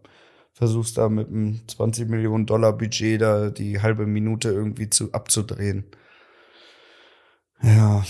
versuchst 0.57 0.97
da 0.97 1.07
mit 1.07 1.27
einem 1.27 1.59
20 1.67 2.09
Millionen 2.09 2.47
Dollar 2.47 2.73
Budget 2.73 3.21
da 3.21 3.51
die 3.51 3.79
halbe 3.79 4.07
Minute 4.07 4.49
irgendwie 4.49 4.89
zu 4.89 5.13
abzudrehen. 5.13 5.85
Ja. 7.61 8.03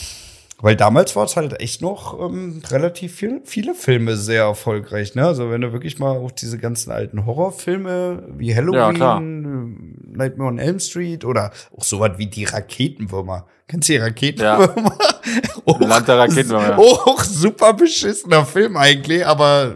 Weil 0.60 0.78
damals 0.78 1.16
war 1.18 1.26
es 1.26 1.36
halt 1.36 1.60
echt 1.60 1.82
noch 1.82 2.18
ähm, 2.20 2.62
relativ 2.70 3.16
viel, 3.16 3.42
viele 3.44 3.76
Filme 3.76 4.16
sehr 4.16 4.44
erfolgreich, 4.44 5.14
ne? 5.14 5.26
Also 5.26 5.52
wenn 5.52 5.62
du 5.62 5.74
wirklich 5.74 6.00
mal 6.00 6.18
auch 6.18 6.32
diese 6.32 6.58
ganzen 6.58 6.92
alten 6.92 7.26
Horrorfilme 7.26 8.30
wie 8.38 8.56
Halloween, 8.56 8.96
klar. 8.96 9.22
äh, 9.22 9.24
Nightmare 9.24 10.50
on 10.50 10.58
Elm 10.58 10.80
Street 10.80 11.26
oder 11.26 11.52
auch 11.76 11.84
sowas 11.84 12.14
wie 12.16 12.28
die 12.28 12.46
Raketenwürmer. 12.46 13.46
Kennst 13.68 13.90
du 13.90 13.94
die 13.94 14.00
Raketenwürmer? 14.00 14.98
auch, 15.66 15.80
Land 15.82 16.08
der 16.08 16.18
Raketenwürmer, 16.18 16.70
ja. 16.70 16.78
Auch 16.78 17.24
super 17.24 17.74
beschissener 17.74 18.46
Film 18.46 18.78
eigentlich, 18.78 19.28
aber 19.28 19.76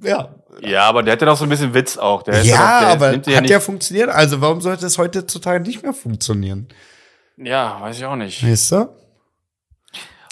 ja. 0.00 0.32
Ja, 0.60 0.82
aber 0.84 1.02
der 1.02 1.12
hat 1.12 1.20
ja 1.20 1.26
noch 1.26 1.36
so 1.36 1.44
ein 1.44 1.48
bisschen 1.50 1.74
Witz 1.74 1.96
auch. 1.96 2.22
Der 2.22 2.42
Ja, 2.42 2.80
doch, 2.82 2.88
aber 2.90 3.12
hat 3.12 3.26
ja 3.26 3.42
ja, 3.42 3.60
funktioniert. 3.60 4.08
Also 4.08 4.40
warum 4.40 4.60
sollte 4.60 4.86
es 4.86 4.96
heutzutage 4.98 5.62
nicht 5.62 5.82
mehr 5.82 5.92
funktionieren? 5.94 6.68
Ja, 7.36 7.80
weiß 7.80 7.98
ich 7.98 8.04
auch 8.04 8.16
nicht. 8.16 8.46
Weißt 8.46 8.72
du? 8.72 8.88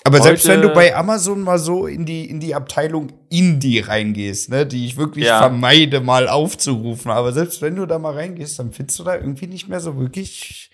Aber 0.05 0.17
Heute- 0.19 0.23
selbst 0.25 0.49
wenn 0.49 0.63
du 0.63 0.71
bei 0.71 0.95
Amazon 0.97 1.43
mal 1.43 1.59
so 1.59 1.87
in 1.87 2.05
die, 2.05 2.29
in 2.29 2.41
die 2.41 2.55
Abteilung 2.55 3.13
Indie 3.31 3.79
reingehst, 3.81 4.51
ne, 4.51 4.67
die 4.67 4.87
ich 4.87 4.97
wirklich 4.97 5.27
Ja. 5.27 5.39
vermeide, 5.39 6.01
mal 6.01 6.29
aufzurufen, 6.29 7.11
aber 7.11 7.33
selbst 7.33 7.63
wenn 7.63 7.77
du 7.77 7.87
da 7.87 7.99
mal 8.01 8.15
reingehst, 8.15 8.59
dann 8.59 8.73
findest 8.73 8.99
du 8.99 9.05
da 9.05 9.15
irgendwie 9.15 9.47
nicht 9.47 9.69
mehr 9.69 9.79
so 9.81 9.97
wirklich 9.99 10.71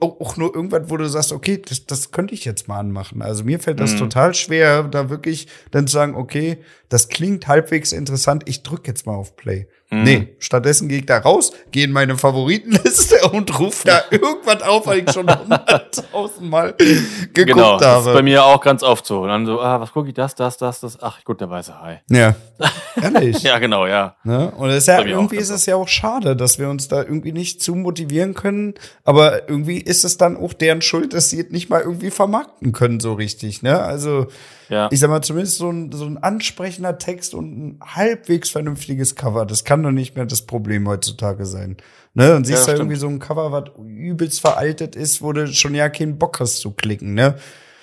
auch 0.00 0.36
nur 0.36 0.54
irgendwas, 0.54 0.90
wo 0.90 0.96
du 0.96 1.08
sagst, 1.08 1.32
okay, 1.32 1.62
das, 1.64 1.86
das 1.86 2.10
könnte 2.10 2.34
ich 2.34 2.44
jetzt 2.44 2.66
mal 2.66 2.78
anmachen. 2.80 3.22
Also 3.22 3.44
mir 3.44 3.60
fällt 3.60 3.78
das 3.78 3.94
Mhm. 3.94 3.98
total 3.98 4.34
schwer, 4.34 4.82
da 4.82 5.08
wirklich 5.08 5.46
dann 5.70 5.86
zu 5.86 5.92
sagen, 5.92 6.16
okay, 6.16 6.58
das 6.88 7.08
klingt 7.08 7.46
halbwegs 7.46 7.92
interessant, 7.92 8.42
ich 8.46 8.64
drück 8.64 8.88
jetzt 8.88 9.06
mal 9.06 9.14
auf 9.14 9.36
Play. 9.36 9.68
Mhm. 9.90 10.02
Nee, 10.02 10.28
stattdessen 10.38 10.88
gehe 10.88 10.98
ich 10.98 11.06
da 11.06 11.16
raus, 11.18 11.52
gehe 11.72 11.84
in 11.84 11.92
meine 11.92 12.18
Favoritenliste 12.18 13.26
und 13.32 13.58
rufe 13.58 13.86
da 13.86 14.02
irgendwas 14.10 14.62
auf, 14.62 14.86
weil 14.86 14.98
ich 14.98 15.10
schon 15.10 15.26
hunderttausend 15.34 16.50
Mal 16.50 16.74
geguckt 16.74 17.32
Genau, 17.34 17.78
das 17.78 18.00
ist 18.00 18.04
bei 18.04 18.10
habe. 18.10 18.22
mir 18.22 18.44
auch 18.44 18.60
ganz 18.60 18.82
oft 18.82 19.06
so. 19.06 19.22
Und 19.22 19.28
dann 19.28 19.46
so, 19.46 19.60
ah, 19.62 19.80
was 19.80 19.92
gucke 19.92 20.08
ich, 20.08 20.14
das, 20.14 20.34
das, 20.34 20.58
das, 20.58 20.80
das. 20.80 20.98
Ach, 21.00 21.24
gut, 21.24 21.40
der 21.40 21.48
weiße 21.48 21.80
Hai. 21.80 22.02
Ja, 22.10 22.34
ehrlich. 23.02 23.42
Ja, 23.42 23.58
genau, 23.58 23.86
ja. 23.86 24.16
Ne? 24.24 24.50
Und 24.50 24.68
ist 24.68 24.88
ja, 24.88 25.00
irgendwie 25.00 25.36
ist 25.36 25.50
es 25.50 25.64
ja 25.64 25.76
auch 25.76 25.88
schade, 25.88 26.36
dass 26.36 26.58
wir 26.58 26.68
uns 26.68 26.88
da 26.88 26.98
irgendwie 27.02 27.32
nicht 27.32 27.62
zu 27.62 27.74
motivieren 27.74 28.34
können. 28.34 28.74
Aber 29.04 29.48
irgendwie 29.48 29.78
ist 29.78 30.04
es 30.04 30.18
dann 30.18 30.36
auch 30.36 30.52
deren 30.52 30.82
Schuld, 30.82 31.14
dass 31.14 31.30
sie 31.30 31.40
es 31.40 31.50
nicht 31.50 31.70
mal 31.70 31.80
irgendwie 31.80 32.10
vermarkten 32.10 32.72
können, 32.72 33.00
so 33.00 33.14
richtig. 33.14 33.62
Ne? 33.62 33.80
Also, 33.80 34.26
Ja. 34.68 34.88
ich 34.90 35.00
sag 35.00 35.08
mal, 35.10 35.22
zumindest 35.22 35.56
so 35.58 35.70
ein, 35.70 35.92
so 35.92 36.04
ein 36.04 36.18
ansprechender 36.18 36.98
Text 36.98 37.34
und 37.34 37.58
ein 37.58 37.80
halbwegs 37.82 38.50
vernünftiges 38.50 39.14
Cover. 39.14 39.46
Das 39.46 39.64
kann 39.64 39.82
doch 39.82 39.90
nicht 39.92 40.14
mehr 40.16 40.26
das 40.26 40.42
Problem 40.42 40.86
heutzutage 40.88 41.46
sein. 41.46 41.76
Ne? 42.14 42.34
Und 42.36 42.44
siehst 42.44 42.60
Ja, 42.60 42.64
da 42.66 42.76
stimmt. 42.76 42.78
irgendwie 42.80 43.00
so 43.00 43.08
ein 43.08 43.18
Cover, 43.18 43.50
was 43.52 43.70
übelst 43.78 44.40
veraltet 44.40 44.96
ist, 44.96 45.22
wo 45.22 45.32
du 45.32 45.46
schon 45.46 45.74
ja 45.74 45.88
keinen 45.88 46.18
Bock 46.18 46.40
hast 46.40 46.58
zu 46.58 46.72
klicken, 46.72 47.14
ne? 47.14 47.36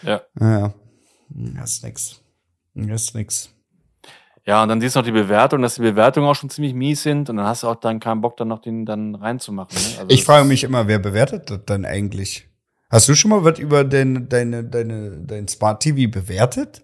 Ja. 0.03 0.21
Ja. 0.39 0.73
Das 1.29 1.73
ist 1.73 1.83
nix. 1.83 2.21
Das 2.75 3.01
ist 3.03 3.15
nix. 3.15 3.49
Ja, 4.45 4.61
und 4.61 4.69
dann 4.69 4.79
siehst 4.79 4.95
du 4.95 4.99
noch 4.99 5.05
die 5.05 5.11
Bewertung, 5.11 5.63
dass 5.63 5.75
die 5.75 5.81
Bewertungen 5.81 6.27
auch 6.27 6.35
schon 6.35 6.51
ziemlich 6.51 6.75
mies 6.75 7.01
sind 7.01 7.31
und 7.31 7.37
dann 7.37 7.47
hast 7.47 7.63
du 7.63 7.67
auch 7.67 7.77
dann 7.77 7.99
keinen 7.99 8.21
Bock, 8.21 8.37
dann 8.37 8.47
noch 8.49 8.59
den 8.59 8.85
dann 8.85 9.15
reinzumachen. 9.15 9.75
Ne? 9.75 9.99
Also 10.01 10.09
Ich 10.09 10.23
frage 10.23 10.45
mich 10.45 10.63
immer, 10.63 10.87
wer 10.87 10.99
bewertet 10.99 11.49
das 11.49 11.61
dann 11.65 11.83
eigentlich? 11.83 12.47
Hast 12.89 13.09
du 13.09 13.15
schon 13.15 13.31
mal 13.31 13.43
was 13.43 13.59
über 13.59 13.83
deine, 13.83 14.21
deine, 14.21 14.63
deine, 14.63 15.17
dein 15.25 15.47
Smart 15.47 15.81
TV 15.81 16.09
bewertet? 16.11 16.83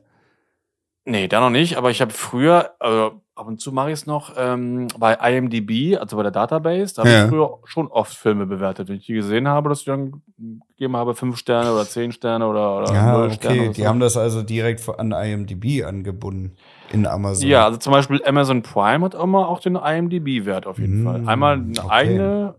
Nee, 1.06 1.28
da 1.28 1.40
noch 1.40 1.50
nicht, 1.50 1.78
aber 1.78 1.90
ich 1.90 2.00
habe 2.00 2.12
früher, 2.14 2.76
also 2.80 3.22
ab 3.34 3.48
und 3.48 3.60
zu 3.60 3.72
mache 3.72 3.88
ich 3.90 3.94
es 3.94 4.06
noch, 4.06 4.34
ähm, 4.38 4.88
bei 5.00 5.16
IMDb, 5.16 5.98
also 6.00 6.16
bei 6.16 6.22
der 6.22 6.32
Database, 6.32 6.94
da 6.94 7.02
habe 7.02 7.10
Ja. 7.12 7.24
ich 7.24 7.30
früher 7.30 7.58
schon 7.66 7.88
oft 7.88 8.14
Filme 8.16 8.46
bewertet. 8.46 8.88
Wenn 8.88 8.98
ich 8.98 9.08
die 9.08 9.14
gesehen 9.14 9.48
habe, 9.48 9.70
dass 9.70 9.80
ich 9.80 9.86
dann 9.86 10.22
gegeben 10.70 10.96
habe, 10.96 11.16
fünf 11.16 11.38
Sterne 11.38 11.74
oder 11.74 11.88
zehn 11.88 12.12
Sterne 12.12 12.48
oder, 12.48 12.78
oder 12.78 12.94
Ja, 12.94 13.12
null 13.14 13.32
Sterne. 13.32 13.56
okay. 13.56 13.66
Oder 13.66 13.74
Die 13.74 13.82
so. 13.82 13.88
haben 13.88 14.00
das 14.00 14.16
also 14.16 14.44
direkt 14.44 14.88
an 15.00 15.12
IMDb 15.12 15.84
angebunden 15.84 16.56
in 16.94 17.08
Amazon. 17.08 17.50
Ja, 17.50 17.66
also 17.66 17.78
zum 17.80 17.94
Beispiel 17.94 18.22
Amazon 18.24 18.62
Prime 18.62 19.04
hat 19.04 19.16
immer 19.16 19.48
auch 19.50 19.60
den 19.60 19.76
IMDb-Wert 19.78 20.68
auf 20.68 20.78
jeden 20.78 21.02
Mm, 21.02 21.06
Fall. 21.08 21.24
Einmal 21.26 21.54
eine 21.56 21.80
okay. 21.80 21.90
eigene 21.90 22.56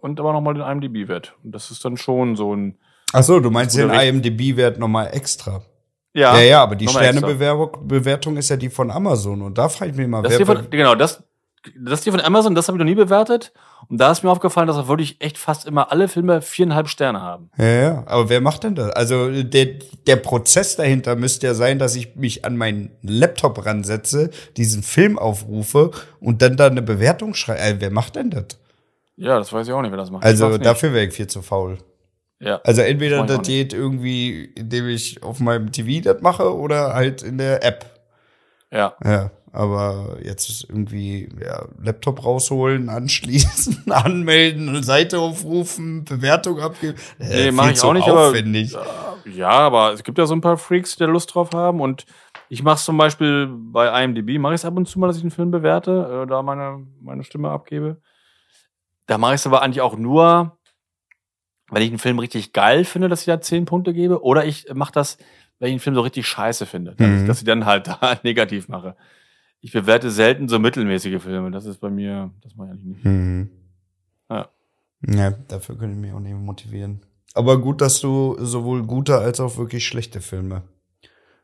und 0.00 0.20
aber 0.20 0.32
nochmal 0.32 0.54
den 0.54 0.62
IMDb-Wert. 0.62 1.34
Und 1.44 1.52
das 1.54 1.70
ist 1.70 1.84
dann 1.84 1.96
schon 1.96 2.36
so 2.36 2.54
ein. 2.54 2.78
Ach 3.12 3.22
so, 3.22 3.40
du 3.40 3.50
meinst 3.50 3.76
den 3.76 3.90
IMDb-Wert 3.90 4.78
nochmal 4.78 5.10
extra. 5.12 5.62
Ja, 6.12 6.36
Ja, 6.36 6.42
ja, 6.42 6.62
aber 6.62 6.76
die. 6.76 6.88
Sternebewertung 6.88 8.36
ist 8.36 8.48
ja 8.48 8.56
die 8.56 8.70
von 8.70 8.90
Amazon. 8.90 9.42
Und 9.42 9.58
da 9.58 9.68
frage 9.68 9.92
ich 9.92 9.96
mich 9.96 10.08
mal, 10.08 10.22
Das 10.22 10.38
wer 10.38 10.46
von, 10.46 10.70
genau, 10.70 10.94
das, 10.94 11.22
das 11.78 12.02
hier 12.02 12.12
von 12.12 12.20
Amazon, 12.20 12.54
das 12.54 12.68
habe 12.68 12.76
ich 12.76 12.80
noch 12.80 12.86
nie 12.86 12.94
bewertet. 12.94 13.52
Und 13.88 13.98
da 14.00 14.10
ist 14.10 14.22
mir 14.22 14.30
aufgefallen, 14.30 14.66
dass 14.66 14.88
wirklich 14.88 15.20
echt 15.20 15.38
fast 15.38 15.66
immer 15.66 15.92
alle 15.92 16.08
Filme 16.08 16.42
viereinhalb 16.42 16.88
Sterne 16.88 17.20
haben. 17.20 17.50
Ja, 17.58 17.66
ja, 17.66 18.02
aber 18.06 18.28
wer 18.28 18.40
macht 18.40 18.64
denn 18.64 18.74
das? 18.74 18.90
Also 18.90 19.42
der, 19.42 19.66
der 20.06 20.16
Prozess 20.16 20.76
dahinter 20.76 21.16
müsste 21.16 21.46
ja 21.46 21.54
sein, 21.54 21.78
dass 21.78 21.96
ich 21.96 22.16
mich 22.16 22.44
an 22.44 22.56
meinen 22.56 22.90
Laptop 23.02 23.64
ransetze, 23.64 24.30
diesen 24.56 24.82
Film 24.82 25.18
aufrufe 25.18 25.90
und 26.20 26.42
dann 26.42 26.56
da 26.56 26.66
eine 26.66 26.82
Bewertung 26.82 27.34
schreibe. 27.34 27.60
Äh, 27.60 27.76
wer 27.78 27.90
macht 27.90 28.16
denn 28.16 28.30
das? 28.30 28.46
Ja, 29.20 29.38
das 29.38 29.52
weiß 29.52 29.66
ich 29.68 29.72
auch 29.74 29.82
nicht, 29.82 29.90
wer 29.90 29.98
das 29.98 30.10
macht. 30.10 30.24
Also 30.24 30.56
dafür 30.56 30.94
wäre 30.94 31.04
ich 31.06 31.12
viel 31.12 31.26
zu 31.26 31.42
faul. 31.42 31.76
Ja. 32.40 32.58
Also 32.64 32.80
entweder 32.80 33.18
Das 33.26 33.36
das 33.36 33.46
geht 33.46 33.74
irgendwie, 33.74 34.44
indem 34.44 34.88
ich 34.88 35.22
auf 35.22 35.40
meinem 35.40 35.72
TV 35.72 36.02
das 36.02 36.22
mache 36.22 36.54
oder 36.56 36.94
halt 36.94 37.22
in 37.22 37.36
der 37.36 37.62
App. 37.62 37.84
Ja. 38.72 38.94
Ja, 39.04 39.30
aber 39.52 40.16
jetzt 40.22 40.48
ist 40.48 40.64
irgendwie 40.70 41.28
ja, 41.38 41.66
Laptop 41.82 42.24
rausholen, 42.24 42.88
anschließen, 42.88 43.84
anmelden, 43.92 44.70
eine 44.70 44.82
Seite 44.82 45.18
aufrufen, 45.18 46.04
Bewertung 46.04 46.58
abgeben. 46.60 46.96
Äh, 47.18 47.44
Nee, 47.46 47.52
mache 47.52 47.72
ich 47.72 47.82
auch 47.82 47.92
nicht, 47.92 48.08
aufwendig. 48.08 48.74
aber 48.74 49.18
ja, 49.26 49.50
aber 49.50 49.92
es 49.92 50.02
gibt 50.02 50.16
ja 50.16 50.24
so 50.24 50.34
ein 50.34 50.40
paar 50.40 50.56
Freaks, 50.56 50.96
die 50.96 51.00
da 51.04 51.10
Lust 51.10 51.34
drauf 51.34 51.50
haben 51.52 51.82
und 51.82 52.06
ich 52.48 52.62
mache 52.62 52.82
zum 52.82 52.96
Beispiel 52.96 53.48
bei 53.52 54.02
IMDb, 54.02 54.38
mache 54.38 54.54
ich 54.54 54.62
es 54.62 54.64
ab 54.64 54.76
und 54.78 54.86
zu 54.88 54.98
mal, 54.98 55.08
dass 55.08 55.18
ich 55.18 55.22
einen 55.24 55.30
Film 55.30 55.50
bewerte, 55.50 56.22
äh, 56.24 56.26
da 56.26 56.42
meine, 56.42 56.86
meine 57.02 57.22
Stimme 57.22 57.50
abgebe. 57.50 57.98
Da 59.10 59.18
mache 59.18 59.34
ich 59.34 59.40
es 59.40 59.46
aber 59.48 59.60
eigentlich 59.62 59.80
auch 59.80 59.96
nur, 59.96 60.56
wenn 61.68 61.82
ich 61.82 61.88
einen 61.88 61.98
Film 61.98 62.20
richtig 62.20 62.52
geil 62.52 62.84
finde, 62.84 63.08
dass 63.08 63.22
ich 63.22 63.26
da 63.26 63.40
zehn 63.40 63.64
Punkte 63.64 63.92
gebe, 63.92 64.22
oder 64.22 64.44
ich 64.44 64.72
mache 64.72 64.92
das, 64.92 65.18
wenn 65.58 65.66
ich 65.70 65.72
einen 65.72 65.80
Film 65.80 65.96
so 65.96 66.02
richtig 66.02 66.28
scheiße 66.28 66.64
finde, 66.64 66.94
dass, 66.94 67.08
Mhm. 67.08 67.20
ich, 67.22 67.26
dass 67.26 67.38
ich 67.38 67.44
dann 67.44 67.66
halt 67.66 67.86
da 67.88 68.20
negativ 68.22 68.68
mache. 68.68 68.94
Ich 69.60 69.72
bewerte 69.72 70.12
selten 70.12 70.46
so 70.48 70.60
mittelmäßige 70.60 71.20
Filme. 71.20 71.50
Das 71.50 71.64
ist 71.66 71.78
bei 71.80 71.90
mir, 71.90 72.30
das 72.40 72.54
mache 72.54 72.68
ich 72.68 72.72
eigentlich 72.74 72.94
nicht. 72.98 73.04
Mhm. 73.04 73.50
Ja. 74.30 74.48
Ja, 75.08 75.30
dafür 75.48 75.76
könnte 75.76 75.96
ich 75.96 76.00
mich 76.00 76.12
auch 76.12 76.20
nicht 76.20 76.36
motivieren. 76.36 77.00
Aber 77.34 77.60
gut, 77.60 77.80
dass 77.80 78.00
du 78.00 78.36
sowohl 78.38 78.84
gute 78.84 79.18
als 79.18 79.40
auch 79.40 79.56
wirklich 79.56 79.84
schlechte 79.88 80.20
Filme 80.20 80.62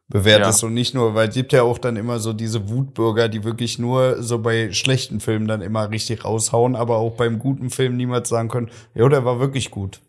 bewertest 0.09 0.63
und 0.65 0.75
nicht 0.75 0.95
nur, 0.95 1.15
weil 1.15 1.29
es 1.29 1.35
gibt 1.35 1.53
ja 1.53 1.63
auch 1.63 1.79
dann 1.79 1.97
immer 1.97 2.19
so 2.21 2.33
diese 2.33 2.69
Wutbürger, 2.69 3.29
die 3.29 3.43
wirklich 3.45 3.79
nur 3.79 4.23
so 4.23 4.39
bei 4.39 4.73
schlechten 4.73 5.21
Filmen 5.21 5.49
dann 5.49 5.63
immer 5.63 5.91
richtig 5.91 6.25
raushauen, 6.25 6.77
aber 6.77 6.97
auch 6.99 7.13
beim 7.15 7.39
guten 7.39 7.71
Film 7.71 7.97
niemals 7.97 8.29
sagen 8.29 8.49
können, 8.49 8.71
ja, 8.95 9.09
der 9.09 9.25
war 9.25 9.41
wirklich 9.41 9.71
gut. 9.71 10.01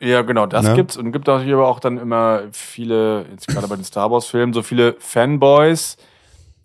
Ja, 0.00 0.22
genau, 0.22 0.46
das 0.46 0.64
Ne? 0.66 0.74
gibt's. 0.74 0.96
Und 0.96 1.12
gibt 1.12 1.26
hier 1.28 1.54
aber 1.56 1.68
auch 1.68 1.78
dann 1.80 1.98
immer 1.98 2.42
viele, 2.52 3.26
jetzt 3.30 3.46
gerade 3.46 3.68
bei 3.68 3.76
den 3.76 3.84
Star 3.84 4.10
Wars-Filmen, 4.10 4.52
so 4.52 4.62
viele 4.62 4.96
Fanboys, 4.98 5.96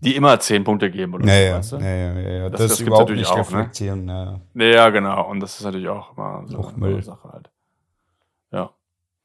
die 0.02 0.16
immer 0.16 0.40
zehn 0.40 0.64
Punkte 0.64 0.90
geben 0.90 1.14
oder 1.14 1.24
so, 1.24 1.28
Naja, 1.30 1.58
weißt 1.58 1.72
du? 1.74 1.78
naja, 1.80 2.14
ja, 2.20 2.30
ja. 2.30 2.50
Das- 2.50 2.62
Das, 2.62 2.70
das 2.72 2.80
überhaupt 2.80 3.10
natürlich 3.10 3.30
nicht 3.30 3.32
auch, 3.40 3.52
ne? 3.52 3.58
reflektieren. 3.58 4.08
Ja. 4.08 4.40
Ja, 4.56 4.90
genau. 4.90 5.30
Und 5.30 5.42
das 5.42 5.58
ist 5.60 5.64
natürlich 5.66 5.90
auch 5.90 6.18
immer 6.18 6.44
so 6.48 6.58
Auch 6.60 6.70
eine 6.70 6.78
Müll. 6.78 7.04
Sache 7.04 7.30
halt. 7.32 7.50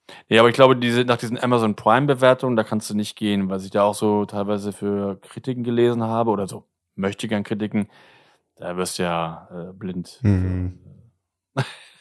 Ja. 0.09 0.15
Nee, 0.29 0.39
aber 0.39 0.49
ich 0.49 0.55
glaube, 0.55 0.77
diese, 0.77 1.05
nach 1.05 1.17
diesen 1.17 1.39
Amazon 1.39 1.77
Prime-Bewertungen, 1.77 2.57
da 2.57 2.65
kannst 2.65 2.91
du 2.91 2.95
nicht 2.95 3.17
gehen, 3.17 3.49
weil 3.49 3.61
ich 3.61 3.71
da 3.71 3.85
auch 3.85 3.95
so 3.95 4.25
teilweise 4.27 4.73
für 4.73 5.21
Kritiken 5.21 5.65
gelesen 5.65 6.03
habe 6.03 6.31
oder 6.31 6.47
so 6.47 6.67
möchte 6.97 7.29
gern 7.29 7.45
Kritiken. 7.45 7.89
Da 8.57 8.77
wirst 8.77 8.99
du 8.99 9.03
ja 9.05 9.49
äh, 9.51 9.73
blind. 9.73 10.21
Mhm. 10.23 10.79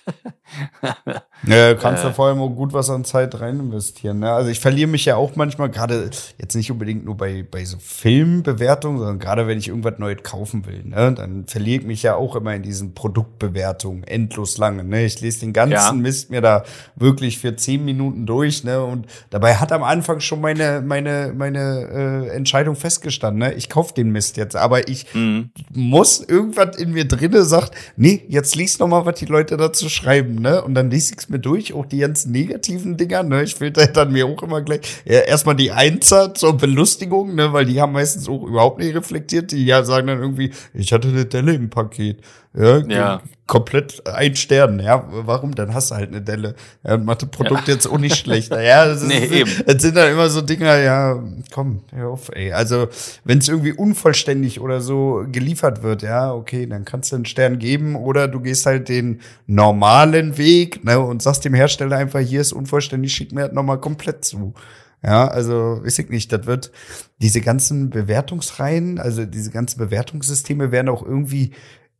Ja, 1.45 1.74
kannst 1.74 2.04
Äh. 2.04 2.08
da 2.08 2.14
vor 2.14 2.28
allem 2.28 2.39
auch 2.39 2.49
gut 2.49 2.72
was 2.72 2.89
an 2.89 3.04
Zeit 3.04 3.38
rein 3.41 3.60
investieren. 3.60 4.20
Ne? 4.20 4.32
Also 4.32 4.49
ich 4.49 4.62
verliere 4.62 4.89
mich 4.89 5.04
ja 5.04 5.18
auch 5.18 5.36
manchmal, 5.36 5.70
gerade 5.70 6.10
jetzt 6.38 6.56
nicht 6.56 6.72
unbedingt 6.72 7.04
nur 7.04 7.18
bei, 7.18 7.43
bei 7.49 7.66
so 7.66 7.78
Filmbewertungen, 7.80 8.97
sondern 8.99 9.20
gerade 9.20 9.45
wenn 9.47 9.58
ich 9.58 9.68
irgendwas 9.68 9.99
Neues 9.99 10.24
kaufen 10.24 10.66
will, 10.66 10.84
ne? 10.86 11.14
dann 11.14 11.45
verliere 11.47 11.82
ich 11.82 11.88
mich 11.88 12.01
ja 12.04 12.16
auch 12.16 12.38
immer 12.38 12.56
in 12.56 12.64
diesen 12.64 12.93
Produktbewertungen 12.93 14.04
endlos 14.06 14.58
lange. 14.58 14.86
Ne? 14.86 15.04
Ich 15.04 15.20
lese 15.20 15.41
den 15.41 15.51
ganzen 15.51 15.74
Ja. 15.74 15.91
Mist 15.91 16.30
mir 16.30 16.39
da 16.39 16.64
wirklich 16.95 17.39
für 17.39 17.56
zehn 17.58 17.84
Minuten 17.84 18.26
durch. 18.26 18.64
Ne? 18.64 18.82
Und 18.82 19.08
dabei 19.30 19.56
hat 19.56 19.74
am 19.74 19.84
Anfang 19.84 20.22
schon 20.22 20.39
meine, 20.39 20.82
meine, 20.82 21.34
meine 21.36 22.30
äh, 22.30 22.36
Entscheidung 22.36 22.76
festgestanden. 22.78 23.39
Ne? 23.39 23.54
Ich 23.56 23.68
kaufe 23.70 23.93
den 23.93 24.12
Mist 24.12 24.38
jetzt, 24.38 24.56
aber 24.56 24.88
ich 24.88 25.04
Mhm. 25.14 25.49
muss 25.74 26.22
irgendwas 26.22 26.78
in 26.78 26.93
mir 26.93 27.06
drinne 27.06 27.43
sagt, 27.43 27.72
nee, 27.97 28.24
jetzt 28.30 28.56
lies 28.56 28.80
noch 28.80 28.88
mal, 28.88 29.06
was 29.06 29.20
die 29.20 29.26
Leute 29.26 29.58
dazu 29.58 29.89
schreiben, 29.93 30.35
ne? 30.35 30.63
Und 30.63 30.75
dann 30.75 30.89
lese 30.89 31.13
ich's 31.13 31.29
mir 31.29 31.39
durch, 31.39 31.73
auch 31.73 31.85
die 31.85 31.99
ganzen 31.99 32.31
negativen 32.31 32.97
Dinger, 32.97 33.23
ne? 33.23 33.43
Ich 33.43 33.55
filter 33.55 33.87
dann 33.87 34.11
mir 34.11 34.25
auch 34.25 34.41
immer 34.43 34.61
gleich 34.61 34.81
ja, 35.05 35.19
erstmal 35.19 35.55
die 35.55 35.71
Einser 35.71 36.33
zur 36.33 36.57
Belustigung, 36.57 37.35
ne? 37.35 37.53
Weil 37.53 37.65
die 37.65 37.79
haben 37.79 37.93
meistens 37.93 38.27
auch 38.27 38.43
überhaupt 38.43 38.79
nicht 38.79 38.95
reflektiert. 38.95 39.51
Die 39.51 39.65
ja 39.65 39.83
sagen 39.83 40.07
dann 40.07 40.19
irgendwie, 40.19 40.51
ich 40.73 40.91
hatte 40.91 41.07
eine 41.09 41.25
Delle 41.25 41.53
im 41.53 41.69
Paket. 41.69 42.19
Ja, 42.56 42.78
Ja. 42.88 43.22
komplett 43.47 44.06
ein 44.08 44.36
Stern, 44.36 44.80
ja. 44.80 45.04
Warum? 45.10 45.56
Dann 45.56 45.74
hast 45.74 45.89
du 45.91 45.95
halt 45.95 46.10
eine 46.10 46.22
Delle. 46.22 46.54
Ja, 46.84 46.93
und 46.95 47.06
macht 47.06 47.24
das 47.24 47.30
Produkt 47.30 47.68
jetzt 47.68 47.88
auch 47.88 47.97
nicht 47.97 48.16
schlechter. 48.16 48.62
Ja, 48.62 48.86
das, 48.86 49.01
ist, 49.01 49.08
Nee, 49.08 49.26
eben. 49.26 49.49
das 49.66 49.82
sind 49.82 49.97
dann 49.97 50.12
immer 50.12 50.30
so 50.30 50.41
Dinger, 50.41 50.78
ja, 50.78 51.22
komm, 51.51 51.82
hör 51.91 52.10
auf, 52.10 52.30
ey. 52.34 52.54
Also, 52.54 52.89
wenn 53.24 53.39
es 53.39 53.47
irgendwie 53.49 53.74
unvollständig 53.74 54.60
oder 54.62 54.82
so 54.82 55.26
geliefert 55.32 55.82
wird, 55.82 56.04
ja, 56.04 56.32
okay, 56.32 56.68
dann 56.68 56.86
kannst 56.86 57.12
du 57.12 57.16
einen 57.16 57.26
Stern 57.26 57.58
geben 57.58 57.95
oder 57.95 58.28
du 58.28 58.39
gehst 58.39 58.66
halt 58.68 58.88
den 58.88 59.22
normalen 59.47 60.38
Weg, 60.38 60.84
ne, 60.86 60.99
und 60.99 61.22
sagst 61.24 61.43
dem 61.45 61.54
Hersteller 61.56 61.97
einfach, 61.97 62.20
hier 62.20 62.41
ist 62.41 62.54
unvollständig, 62.54 63.14
schick 63.14 63.32
mir 63.32 63.45
das 63.47 63.54
nochmal 63.54 63.80
komplett 63.80 64.26
zu. 64.26 64.54
Ja, 65.06 65.28
also, 65.28 65.82
weiß 65.84 65.99
ich 65.99 66.10
nicht, 66.10 66.32
das 66.32 66.45
wird, 66.45 66.72
diese 67.22 67.41
ganzen 67.41 67.89
Bewertungsreihen, 67.89 68.99
also 68.99 69.26
diese 69.26 69.51
ganzen 69.51 69.80
Bewertungssysteme 69.80 70.72
werden 70.72 70.88
auch 70.88 71.04
irgendwie 71.04 71.51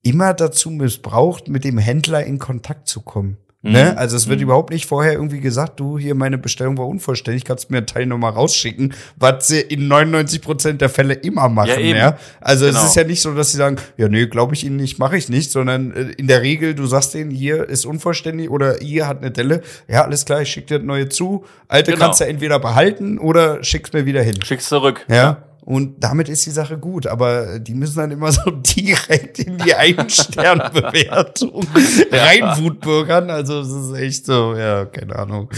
immer 0.04 0.34
dazu 0.34 0.70
missbraucht, 0.70 1.47
mit 1.47 1.64
dem 1.64 1.78
Händler 1.78 2.24
in 2.24 2.38
Kontakt 2.39 2.88
zu 2.88 3.01
kommen. 3.01 3.38
Ne? 3.66 3.91
Mhm. 3.93 3.97
Also 3.97 4.18
es 4.18 4.28
wird 4.28 4.39
Mhm. 4.39 4.43
überhaupt 4.43 4.72
nicht 4.74 4.86
vorher 4.88 5.14
irgendwie 5.14 5.39
gesagt, 5.39 5.80
du, 5.80 5.97
hier 5.97 6.16
meine 6.16 6.38
Bestellung 6.38 6.78
war 6.78 6.86
unvollständig, 6.86 7.45
kannst 7.45 7.72
mir 7.72 7.78
einen 7.78 7.88
Teil 7.88 8.06
nochmal 8.06 8.34
rausschicken, 8.34 8.93
was 9.16 9.47
sie 9.47 9.62
in 9.62 9.88
99 9.88 10.41
Prozent 10.41 10.82
der 10.82 10.89
Fälle 10.89 11.14
immer 11.14 11.47
machen. 11.47 11.70
Ja, 11.80 11.95
Ja. 11.95 12.18
Also 12.41 12.66
Genau. 12.66 12.80
es 12.80 12.88
ist 12.88 12.95
ja 12.97 13.06
nicht 13.06 13.22
so, 13.22 13.34
dass 13.34 13.51
sie 13.51 13.58
sagen, 13.58 13.78
ja, 13.95 14.10
nee, 14.10 14.26
glaube 14.26 14.54
ich 14.54 14.66
Ihnen 14.66 14.76
nicht, 14.76 14.99
mache 14.99 15.16
ich 15.16 15.30
nicht, 15.30 15.49
sondern 15.49 15.93
äh, 15.93 16.01
in 16.18 16.28
der 16.28 16.41
Regel, 16.41 16.76
du 16.76 16.86
sagst 16.88 17.14
denen, 17.14 17.32
hier 17.32 17.70
ist 17.70 17.86
unvollständig 17.86 18.49
oder 18.49 18.76
hier 18.82 19.08
hat 19.08 19.20
eine 19.22 19.32
Delle. 19.32 19.62
Ja, 19.88 20.04
alles 20.04 20.26
klar, 20.26 20.41
ich 20.41 20.49
schicke 20.49 20.68
dir 20.68 20.80
das 20.80 20.86
neue 20.86 21.08
zu. 21.08 21.45
Alte 21.70 21.93
Genau. 21.93 22.04
kannst 22.08 22.20
du 22.20 22.26
entweder 22.26 22.60
behalten 22.60 23.18
oder 23.18 23.64
schick's 23.64 23.93
mir 23.93 24.06
wieder 24.06 24.24
hin. 24.24 24.41
Schick's 24.43 24.68
zurück. 24.68 25.06
Ja. 25.08 25.41
Und 25.66 26.03
damit 26.03 26.28
ist 26.28 26.45
die 26.45 26.51
Sache 26.51 26.78
gut, 26.78 27.07
aber 27.07 27.59
die 27.59 27.74
müssen 27.74 27.97
dann 27.97 28.11
immer 28.11 28.32
so 28.34 28.51
direkt 28.51 29.39
in 29.39 29.57
die 29.57 29.74
Ein-Stern-Bewertung 29.74 31.66
reinwutbürgern. 32.11 33.30
Also 33.30 33.61
es 33.61 33.70
ist 33.72 33.93
echt 33.93 34.26
so, 34.26 34.55
ja, 34.55 34.86
keine 34.86 35.16
Ahnung. 35.18 35.49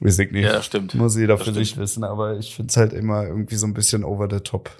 Weiß 0.00 0.18
ich 0.18 0.30
nicht. 0.30 0.44
Ja, 0.44 0.62
stimmt. 0.62 0.94
Muss 0.94 1.16
jeder 1.16 1.36
Das 1.36 1.46
für 1.46 1.54
sich 1.54 1.76
wissen, 1.78 2.04
aber 2.04 2.36
ich 2.36 2.54
finde 2.54 2.70
es 2.70 2.76
halt 2.76 2.92
immer 2.92 3.24
irgendwie 3.24 3.56
so 3.56 3.66
ein 3.66 3.74
bisschen 3.74 4.04
over 4.04 4.28
the 4.30 4.40
top. 4.40 4.70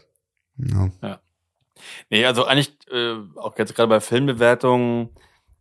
Ja. 0.59 1.21
Nee, 2.11 2.27
also 2.27 2.45
eigentlich, 2.45 2.73
äh, 2.91 3.15
auch 3.37 3.57
jetzt 3.59 3.75
gerade 3.75 3.89
bei 3.89 4.01
Filmbewertungen, 4.01 5.09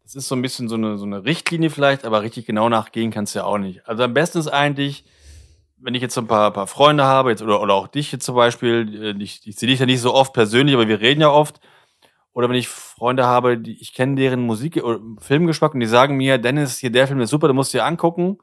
das 0.03 0.15
ist 0.15 0.27
so 0.27 0.35
ein 0.35 0.41
bisschen 0.41 0.67
so 0.67 0.75
eine, 0.75 0.97
so 0.97 1.05
eine 1.05 1.23
Richtlinie 1.23 1.69
vielleicht, 1.69 2.05
aber 2.05 2.21
richtig 2.21 2.45
genau 2.45 2.67
nachgehen 2.67 3.11
kannst 3.11 3.35
du 3.35 3.39
ja 3.39 3.45
auch 3.45 3.57
nicht. 3.57 3.87
Also 3.87 4.03
am 4.03 4.13
besten 4.13 4.39
ist 4.39 4.47
eigentlich, 4.47 5.05
wenn 5.83 5.95
ich 5.95 6.01
jetzt 6.01 6.15
so 6.15 6.21
ein 6.21 6.27
paar, 6.27 6.51
paar 6.51 6.67
Freunde 6.67 7.03
habe, 7.03 7.29
jetzt, 7.29 7.41
oder, 7.41 7.61
oder 7.61 7.73
auch 7.73 7.87
dich 7.87 8.11
jetzt 8.11 8.25
zum 8.25 8.35
Beispiel, 8.35 9.15
äh, 9.19 9.23
ich, 9.23 9.45
ich 9.45 9.57
sehe 9.57 9.67
dich 9.67 9.79
ja 9.79 9.85
nicht 9.85 10.01
so 10.01 10.13
oft 10.13 10.33
persönlich, 10.33 10.73
aber 10.73 10.87
wir 10.87 11.01
reden 11.01 11.21
ja 11.21 11.29
oft. 11.29 11.59
Oder 12.31 12.49
wenn 12.49 12.55
ich 12.55 12.67
Freunde 12.67 13.25
habe, 13.25 13.57
die 13.57 13.79
ich 13.79 13.93
kenne 13.93 14.15
deren 14.15 14.41
Musik 14.41 14.77
oder 14.77 14.99
Filmgeschmack 15.19 15.73
und 15.73 15.81
die 15.81 15.85
sagen 15.85 16.15
mir, 16.17 16.37
Dennis, 16.39 16.79
hier 16.79 16.89
der 16.89 17.07
Film 17.07 17.19
ist 17.21 17.29
super, 17.29 17.47
du 17.47 17.53
musst 17.53 17.73
dir 17.73 17.85
angucken. 17.85 18.39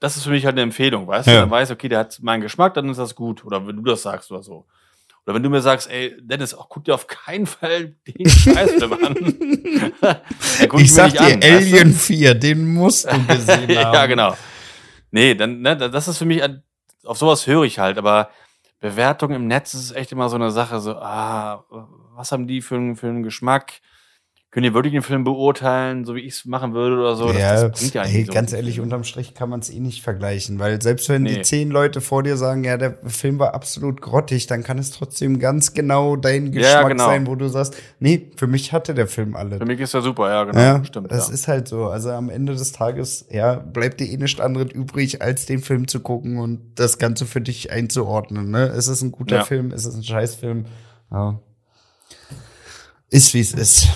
Das 0.00 0.16
ist 0.16 0.24
für 0.24 0.30
mich 0.30 0.44
halt 0.44 0.54
eine 0.54 0.62
Empfehlung, 0.62 1.06
weißt 1.06 1.28
du? 1.28 1.32
Ja. 1.32 1.40
Dann 1.40 1.50
weiß, 1.50 1.70
okay, 1.70 1.88
der 1.88 2.00
hat 2.00 2.18
meinen 2.22 2.40
Geschmack, 2.40 2.74
dann 2.74 2.88
ist 2.88 2.98
das 2.98 3.14
gut. 3.14 3.44
Oder 3.44 3.66
wenn 3.66 3.76
du 3.76 3.82
das 3.82 4.02
sagst 4.02 4.30
oder 4.30 4.42
so. 4.42 4.66
Oder 5.26 5.34
wenn 5.34 5.42
du 5.42 5.50
mir 5.50 5.60
sagst, 5.60 5.90
ey, 5.90 6.16
Dennis, 6.20 6.54
auch 6.54 6.68
guck 6.68 6.84
dir 6.84 6.94
auf 6.94 7.06
keinen 7.06 7.46
Fall 7.46 7.94
den 8.06 8.28
Scheißfilm 8.28 8.92
an. 8.92 9.16
Ich 10.78 10.92
sag 10.92 11.12
dir, 11.12 11.20
an, 11.20 11.42
weißt 11.42 11.42
du? 11.42 11.76
Alien 11.76 11.92
4, 11.92 12.34
den 12.34 12.72
musst 12.74 13.10
du 13.10 13.26
gesehen 13.28 13.62
haben. 13.62 13.94
ja, 13.94 14.06
genau. 14.06 14.34
Nee, 15.10 15.34
dann, 15.34 15.60
ne, 15.62 15.76
das 15.76 16.08
ist 16.08 16.18
für 16.18 16.24
mich, 16.24 16.42
auf 17.04 17.18
sowas 17.18 17.46
höre 17.46 17.64
ich 17.64 17.78
halt, 17.78 17.98
aber 17.98 18.30
Bewertung 18.80 19.32
im 19.32 19.46
Netz 19.46 19.74
ist 19.74 19.92
echt 19.92 20.12
immer 20.12 20.28
so 20.28 20.36
eine 20.36 20.50
Sache, 20.50 20.80
so, 20.80 20.96
ah, 20.96 21.64
was 22.14 22.32
haben 22.32 22.46
die 22.46 22.60
für, 22.62 22.76
einen- 22.76 22.96
für 22.96 23.08
einen 23.08 23.22
Geschmack? 23.22 23.80
Können 24.52 24.64
die 24.64 24.74
wirklich 24.74 24.92
den 24.92 25.02
Film 25.02 25.22
beurteilen, 25.22 26.04
so 26.04 26.16
wie 26.16 26.22
ich 26.22 26.34
es 26.34 26.44
machen 26.44 26.72
würde 26.74 26.96
oder 26.98 27.14
so? 27.14 27.30
ja, 27.30 27.68
bringt 27.68 27.94
ja 27.94 28.02
eigentlich 28.02 28.14
ey, 28.14 28.18
nicht 28.22 28.26
so 28.26 28.32
ganz 28.32 28.52
ehrlich, 28.52 28.80
unterm 28.80 29.04
Strich 29.04 29.32
kann 29.34 29.48
man 29.48 29.60
es 29.60 29.70
eh 29.70 29.78
nicht 29.78 30.02
vergleichen, 30.02 30.58
weil 30.58 30.82
selbst 30.82 31.08
wenn 31.08 31.22
Nee. 31.22 31.36
die 31.36 31.42
zehn 31.42 31.70
Leute 31.70 32.00
vor 32.00 32.24
dir 32.24 32.36
sagen, 32.36 32.64
ja, 32.64 32.76
der 32.76 32.98
Film 33.06 33.38
war 33.38 33.54
absolut 33.54 34.00
grottig, 34.00 34.48
dann 34.48 34.64
kann 34.64 34.76
es 34.78 34.90
trotzdem 34.90 35.38
ganz 35.38 35.72
genau 35.72 36.16
dein 36.16 36.46
Ja, 36.52 36.60
Geschmack 36.80 36.88
genau. 36.88 37.04
sein, 37.06 37.26
wo 37.28 37.36
du 37.36 37.46
sagst, 37.46 37.76
nee, 38.00 38.32
für 38.34 38.48
mich 38.48 38.72
hatte 38.72 38.92
der 38.92 39.06
Film 39.06 39.36
alle. 39.36 39.56
Für 39.58 39.66
mich 39.66 39.78
ist 39.78 39.94
ja 39.94 40.00
super, 40.00 40.28
ja, 40.28 40.42
genau. 40.42 40.58
Ja, 40.58 40.84
stimmt. 40.84 41.12
das 41.12 41.28
ja. 41.28 41.34
ist 41.34 41.46
halt 41.46 41.68
so. 41.68 41.86
Also 41.86 42.10
am 42.10 42.28
Ende 42.28 42.52
des 42.54 42.72
Tages, 42.72 43.26
ja, 43.30 43.54
bleibt 43.54 44.00
dir 44.00 44.08
eh 44.08 44.16
nichts 44.16 44.40
anderes 44.40 44.72
übrig, 44.72 45.22
als 45.22 45.46
den 45.46 45.60
Film 45.60 45.86
zu 45.86 46.00
gucken 46.00 46.38
und 46.38 46.60
das 46.74 46.98
Ganze 46.98 47.24
für 47.24 47.40
dich 47.40 47.70
einzuordnen. 47.70 48.50
Ne? 48.50 48.66
Ist 48.66 48.88
es 48.88 49.00
ein 49.00 49.12
guter 49.12 49.36
Ja. 49.36 49.44
Film? 49.44 49.70
Ist 49.70 49.86
es 49.86 49.94
ein 49.94 50.02
Scheißfilm? 50.02 50.64
Ja. 51.12 51.38
Ist 53.10 53.32
wie 53.32 53.40
es 53.40 53.52
ist. 53.54 53.88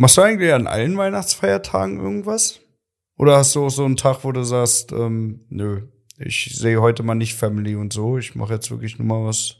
Machst 0.00 0.16
du 0.16 0.22
eigentlich 0.22 0.52
an 0.52 0.68
allen 0.68 0.96
Weihnachtsfeiertagen 0.96 1.98
irgendwas? 1.98 2.60
Oder 3.16 3.36
hast 3.36 3.56
du 3.56 3.66
auch 3.66 3.68
so 3.68 3.84
einen 3.84 3.96
Tag, 3.96 4.22
wo 4.22 4.30
du 4.30 4.44
sagst, 4.44 4.92
ähm, 4.92 5.44
nö, 5.48 5.88
ich 6.18 6.56
sehe 6.56 6.80
heute 6.80 7.02
mal 7.02 7.16
nicht 7.16 7.34
Family 7.34 7.74
und 7.74 7.92
so, 7.92 8.16
ich 8.16 8.36
mache 8.36 8.54
jetzt 8.54 8.70
wirklich 8.70 8.96
nur 9.00 9.08
mal 9.08 9.26
was 9.26 9.56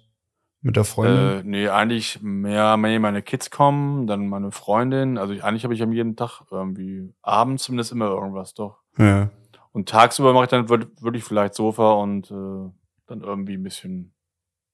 mit 0.61 0.77
der 0.77 0.85
Freundin? 0.85 1.41
Äh, 1.41 1.43
nee, 1.43 1.69
eigentlich 1.69 2.21
mehr, 2.23 2.77
mehr 2.77 3.01
meine 3.01 3.21
Kids 3.21 3.51
kommen, 3.51 4.07
dann 4.07 4.29
meine 4.29 4.53
Freundin. 4.53 5.19
Also 5.19 5.33
ich, 5.33 5.43
eigentlich 5.43 5.65
habe 5.65 5.75
ich 5.75 5.83
am 5.83 5.93
jeden 5.93 6.15
Tag 6.15 6.43
irgendwie 6.53 7.13
abends 7.21 7.65
zumindest 7.65 7.91
immer 7.91 8.07
irgendwas, 8.07 8.55
doch. 8.55 8.79
ja. 8.97 9.31
Und 9.73 9.89
tagsüber 9.89 10.33
mache 10.33 10.45
ich 10.45 10.51
dann 10.51 10.69
wirklich 10.69 11.25
vielleicht 11.25 11.55
Sofa 11.55 11.95
und 11.95 12.31
äh, 12.31 12.71
dann 13.07 13.23
irgendwie 13.23 13.55
ein 13.55 13.63
bisschen 13.63 14.15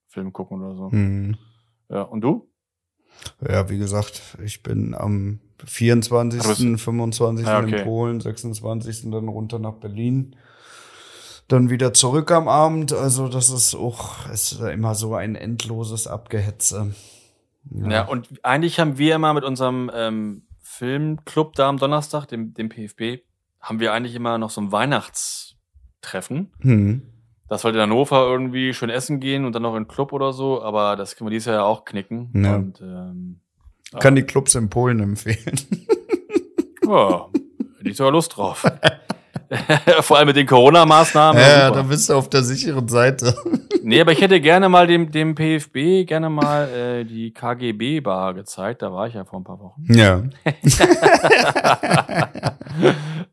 Film 0.08 0.32
gucken 0.32 0.62
oder 0.62 0.76
so. 0.76 0.92
Hm. 0.92 1.36
Ja, 1.88 2.02
und 2.02 2.20
du? 2.20 2.50
Ja, 3.46 3.68
wie 3.70 3.78
gesagt, 3.78 4.36
ich 4.42 4.62
bin 4.62 4.94
am 4.94 5.40
24., 5.66 6.40
Ah, 6.44 6.54
du 6.54 6.78
25. 6.78 7.46
Ja, 7.46 7.60
okay. 7.60 7.78
in 7.78 7.84
Polen, 7.84 8.20
26. 8.20 9.10
dann 9.10 9.28
runter 9.28 9.58
nach 9.58 9.74
Berlin. 9.74 10.36
Dann 11.48 11.68
wieder 11.70 11.92
zurück 11.92 12.30
am 12.30 12.48
Abend. 12.48 12.92
Also, 12.92 13.28
das 13.28 13.50
ist 13.50 13.74
auch 13.74 14.28
ist 14.30 14.60
immer 14.60 14.94
so 14.94 15.14
ein 15.14 15.34
endloses 15.34 16.06
Abgehetze. 16.06 16.94
Ja. 17.70 18.06
und 18.06 18.28
eigentlich 18.42 18.78
haben 18.78 18.98
wir 18.98 19.14
immer 19.14 19.32
mit 19.32 19.42
unserem 19.42 19.90
ähm, 19.94 20.42
Filmclub 20.60 21.54
da 21.54 21.68
am 21.68 21.78
Donnerstag, 21.78 22.26
dem, 22.26 22.52
dem 22.52 22.68
PFB, 22.68 23.22
haben 23.60 23.80
wir 23.80 23.92
eigentlich 23.92 24.14
immer 24.14 24.36
noch 24.36 24.50
so 24.50 24.60
ein 24.60 24.70
Weihnachtstreffen. 24.70 26.52
Hm. 26.60 27.02
Das 27.48 27.64
wollte 27.64 27.78
in 27.78 27.82
Hannover 27.82 28.26
irgendwie 28.26 28.74
schön 28.74 28.90
essen 28.90 29.20
gehen 29.20 29.44
und 29.44 29.54
dann 29.54 29.62
noch 29.62 29.76
in 29.76 29.84
den 29.84 29.88
Club 29.88 30.12
oder 30.12 30.32
so, 30.32 30.62
aber 30.62 30.96
das 30.96 31.16
können 31.16 31.28
wir 31.28 31.32
dieses 31.32 31.46
Jahr 31.46 31.56
ja 31.56 31.62
auch 31.64 31.84
knicken. 31.84 32.30
Ja. 32.34 32.56
Und 32.56 32.80
ähm, 32.80 33.40
Kann 34.00 34.16
die 34.16 34.22
Clubs 34.22 34.54
in 34.54 34.68
Polen 34.70 35.00
empfehlen. 35.00 35.56
ja, 36.86 37.28
hätte 37.78 37.90
ich 37.90 37.96
sogar 37.96 38.12
Lust 38.12 38.36
drauf. 38.36 38.64
Vor 40.00 40.16
allem 40.18 40.26
mit 40.26 40.36
den 40.36 40.46
Corona-Maßnahmen. 40.46 41.40
ja, 41.40 41.66
super. 41.66 41.76
da 41.76 41.82
bist 41.82 42.08
du 42.08 42.14
auf 42.14 42.28
der 42.28 42.42
sicheren 42.42 42.88
Seite. 42.88 43.34
Nee, 43.86 44.00
aber 44.00 44.12
ich 44.12 44.22
hätte 44.22 44.40
gerne 44.40 44.70
mal 44.70 44.86
dem, 44.86 45.10
dem 45.10 45.34
PFB 45.34 46.06
gerne 46.06 46.30
mal 46.30 46.70
äh, 46.70 47.04
die 47.04 47.32
KGB-Bar 47.32 48.32
gezeigt. 48.32 48.80
Da 48.80 48.90
war 48.90 49.08
ich 49.08 49.12
ja 49.12 49.26
vor 49.26 49.40
ein 49.40 49.44
paar 49.44 49.60
Wochen. 49.60 49.84
Ja. 49.92 50.22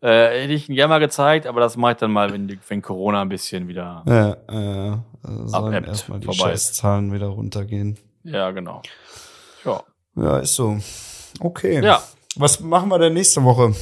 äh, 0.02 0.42
hätte 0.42 0.52
ich 0.52 0.68
ihn 0.68 0.76
gerne 0.76 0.90
mal 0.90 1.00
gezeigt, 1.00 1.48
aber 1.48 1.62
das 1.62 1.78
mache 1.78 1.94
ich 1.94 1.98
dann 2.00 2.12
mal, 2.12 2.34
wenn, 2.34 2.50
die, 2.50 2.60
wenn 2.68 2.82
Corona 2.82 3.22
ein 3.22 3.30
bisschen 3.30 3.70
wieder. 3.70 4.04
Ja, 4.06 4.32
äh, 4.50 4.98
also 5.24 5.56
Abebbt, 5.56 5.88
erstmal 5.88 6.20
die 6.20 6.26
vorbei. 6.26 6.50
Scheißzahlen 6.50 7.14
wieder 7.14 7.28
runtergehen. 7.28 7.98
Ja, 8.26 8.52
genau. 8.52 8.82
Ja. 9.64 9.82
Ja, 10.16 10.40
ist 10.40 10.56
so. 10.56 10.78
Okay. 11.40 11.84
Ja. 11.84 12.04
Was 12.36 12.60
machen 12.60 12.90
wir 12.90 13.00
denn 13.00 13.14
nächste 13.14 13.44
Woche? 13.44 13.76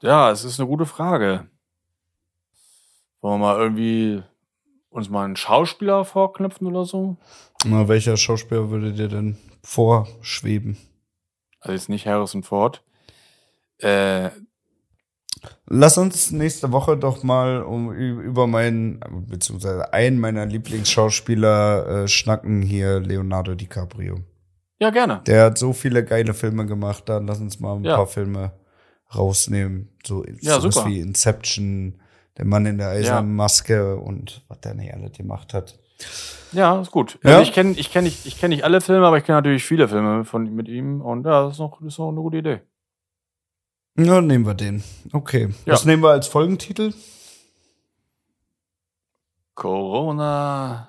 Ja, 0.00 0.30
es 0.30 0.44
ist 0.44 0.58
eine 0.58 0.68
gute 0.68 0.86
Frage. 0.86 1.46
Wollen 3.20 3.40
wir 3.40 3.46
mal 3.46 3.58
irgendwie 3.58 4.22
uns 4.90 5.08
mal 5.08 5.24
einen 5.24 5.36
Schauspieler 5.36 6.04
vorknüpfen 6.04 6.66
oder 6.66 6.84
so? 6.84 7.16
Na, 7.64 7.88
welcher 7.88 8.16
Schauspieler 8.16 8.70
würde 8.70 8.92
dir 8.92 9.08
denn 9.08 9.38
vorschweben? 9.62 10.76
Also 11.60 11.74
jetzt 11.74 11.88
nicht 11.88 12.06
Harrison 12.06 12.42
Ford. 12.42 12.82
Äh, 13.78 14.30
Lass 15.66 15.98
uns 15.98 16.30
nächste 16.30 16.70
Woche 16.72 16.96
doch 16.96 17.22
mal 17.22 17.62
um, 17.62 17.92
über 17.92 18.46
meinen, 18.46 19.00
beziehungsweise 19.28 19.92
einen 19.92 20.20
meiner 20.20 20.46
Lieblingsschauspieler 20.46 22.04
äh, 22.04 22.08
schnacken 22.08 22.62
hier, 22.62 23.00
Leonardo 23.00 23.54
DiCaprio. 23.54 24.16
ja, 24.78 24.90
gerne. 24.90 25.22
Der 25.26 25.44
hat 25.46 25.58
so 25.58 25.72
viele 25.72 26.04
geile 26.04 26.34
Filme 26.34 26.66
gemacht, 26.66 27.04
dann 27.08 27.26
lass 27.26 27.40
uns 27.40 27.58
mal 27.60 27.76
ein 27.76 27.84
Ja. 27.84 27.96
paar 27.96 28.06
Filme 28.06 28.52
rausnehmen. 29.14 29.88
So 30.06 30.24
Ja, 30.40 30.60
sowas 30.60 30.84
wie 30.86 31.00
Inception, 31.00 31.98
Der 32.38 32.46
Mann 32.46 32.64
in 32.64 32.78
der 32.78 32.88
eisernen 32.88 33.34
Maske 33.36 33.96
und 33.96 34.42
was 34.48 34.58
der 34.60 34.72
nicht 34.74 34.92
alles 34.94 35.12
gemacht 35.12 35.52
hat. 35.52 35.78
Ja, 36.52 36.80
ist 36.80 36.90
gut. 36.90 37.18
Ja? 37.22 37.32
Also 37.38 37.42
ich 37.42 37.52
kenne 37.52 37.72
ich 37.76 37.92
kenn 37.92 38.04
nicht, 38.04 38.24
ich 38.26 38.38
kenn 38.40 38.48
nicht 38.50 38.64
alle 38.64 38.80
Filme, 38.80 39.06
aber 39.06 39.18
ich 39.18 39.24
kenne 39.24 39.36
natürlich 39.38 39.64
viele 39.64 39.86
Filme 39.86 40.24
von, 40.24 40.52
mit 40.54 40.66
ihm. 40.68 41.02
Und 41.02 41.26
ja, 41.26 41.44
das 41.44 41.54
ist 41.54 41.58
noch, 41.58 41.78
das 41.80 41.92
ist 41.92 41.98
noch 41.98 42.08
eine 42.08 42.20
gute 42.20 42.38
Idee. 42.38 42.60
Ja, 43.96 44.20
nehmen 44.20 44.46
wir 44.46 44.54
den. 44.54 44.82
Okay. 45.12 45.50
Ja. 45.66 45.74
Was 45.74 45.84
nehmen 45.84 46.02
wir 46.02 46.10
als 46.10 46.26
Folgentitel? 46.26 46.94
Corona. 49.54 50.88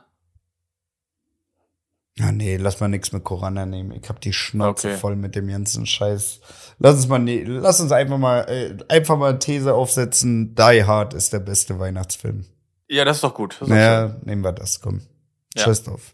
Ja, 2.17 2.31
nee, 2.31 2.57
lass 2.57 2.79
mal 2.79 2.87
nichts 2.89 3.11
mit 3.11 3.23
Corona 3.23 3.65
nehmen. 3.65 3.91
Ich 3.91 4.07
hab 4.07 4.21
die 4.21 4.33
Schnauze 4.33 4.89
Okay. 4.89 4.97
voll 4.97 5.15
mit 5.15 5.35
dem 5.35 5.47
ganzen 5.47 5.85
Scheiß. 5.87 6.41
Lass 6.77 6.95
uns 6.95 7.07
mal, 7.07 7.17
nee, 7.19 7.43
lass 7.43 7.79
uns 7.79 7.91
einfach 7.91 8.17
mal, 8.19 8.41
äh, 8.47 8.77
einfach 8.87 9.17
mal 9.17 9.39
These 9.39 9.73
aufsetzen. 9.73 10.53
Die 10.55 10.83
Hard 10.85 11.13
ist 11.15 11.33
der 11.33 11.39
beste 11.39 11.79
Weihnachtsfilm. 11.79 12.45
Ja, 12.87 13.03
das 13.03 13.17
ist 13.17 13.23
doch 13.23 13.33
gut. 13.33 13.53
Ist 13.53 13.61
doch 13.63 13.67
Naja, 13.67 14.15
nehmen 14.23 14.43
wir 14.43 14.51
das, 14.51 14.79
komm. 14.79 15.01
Ja. 15.55 15.63
Scheiß 15.63 15.83
drauf. 15.83 16.13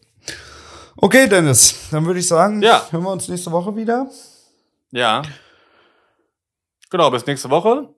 Okay, 0.95 1.27
Dennis, 1.27 1.75
dann 1.91 2.05
würde 2.05 2.19
ich 2.21 2.27
sagen, 2.27 2.61
Ja. 2.61 2.87
hören 2.91 3.03
wir 3.03 3.11
uns 3.11 3.27
nächste 3.27 3.51
Woche 3.51 3.75
wieder. 3.75 4.09
Ja. 4.91 5.21
Genau, 6.89 7.11
bis 7.11 7.25
nächste 7.25 7.49
Woche. 7.49 7.93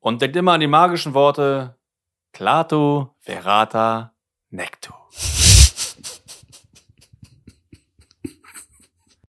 Und 0.00 0.22
denkt 0.22 0.36
immer 0.36 0.52
an 0.52 0.60
die 0.60 0.66
magischen 0.66 1.14
Worte 1.14 1.76
Clato, 2.32 3.14
Verata, 3.20 4.14
Necto. 4.50 4.94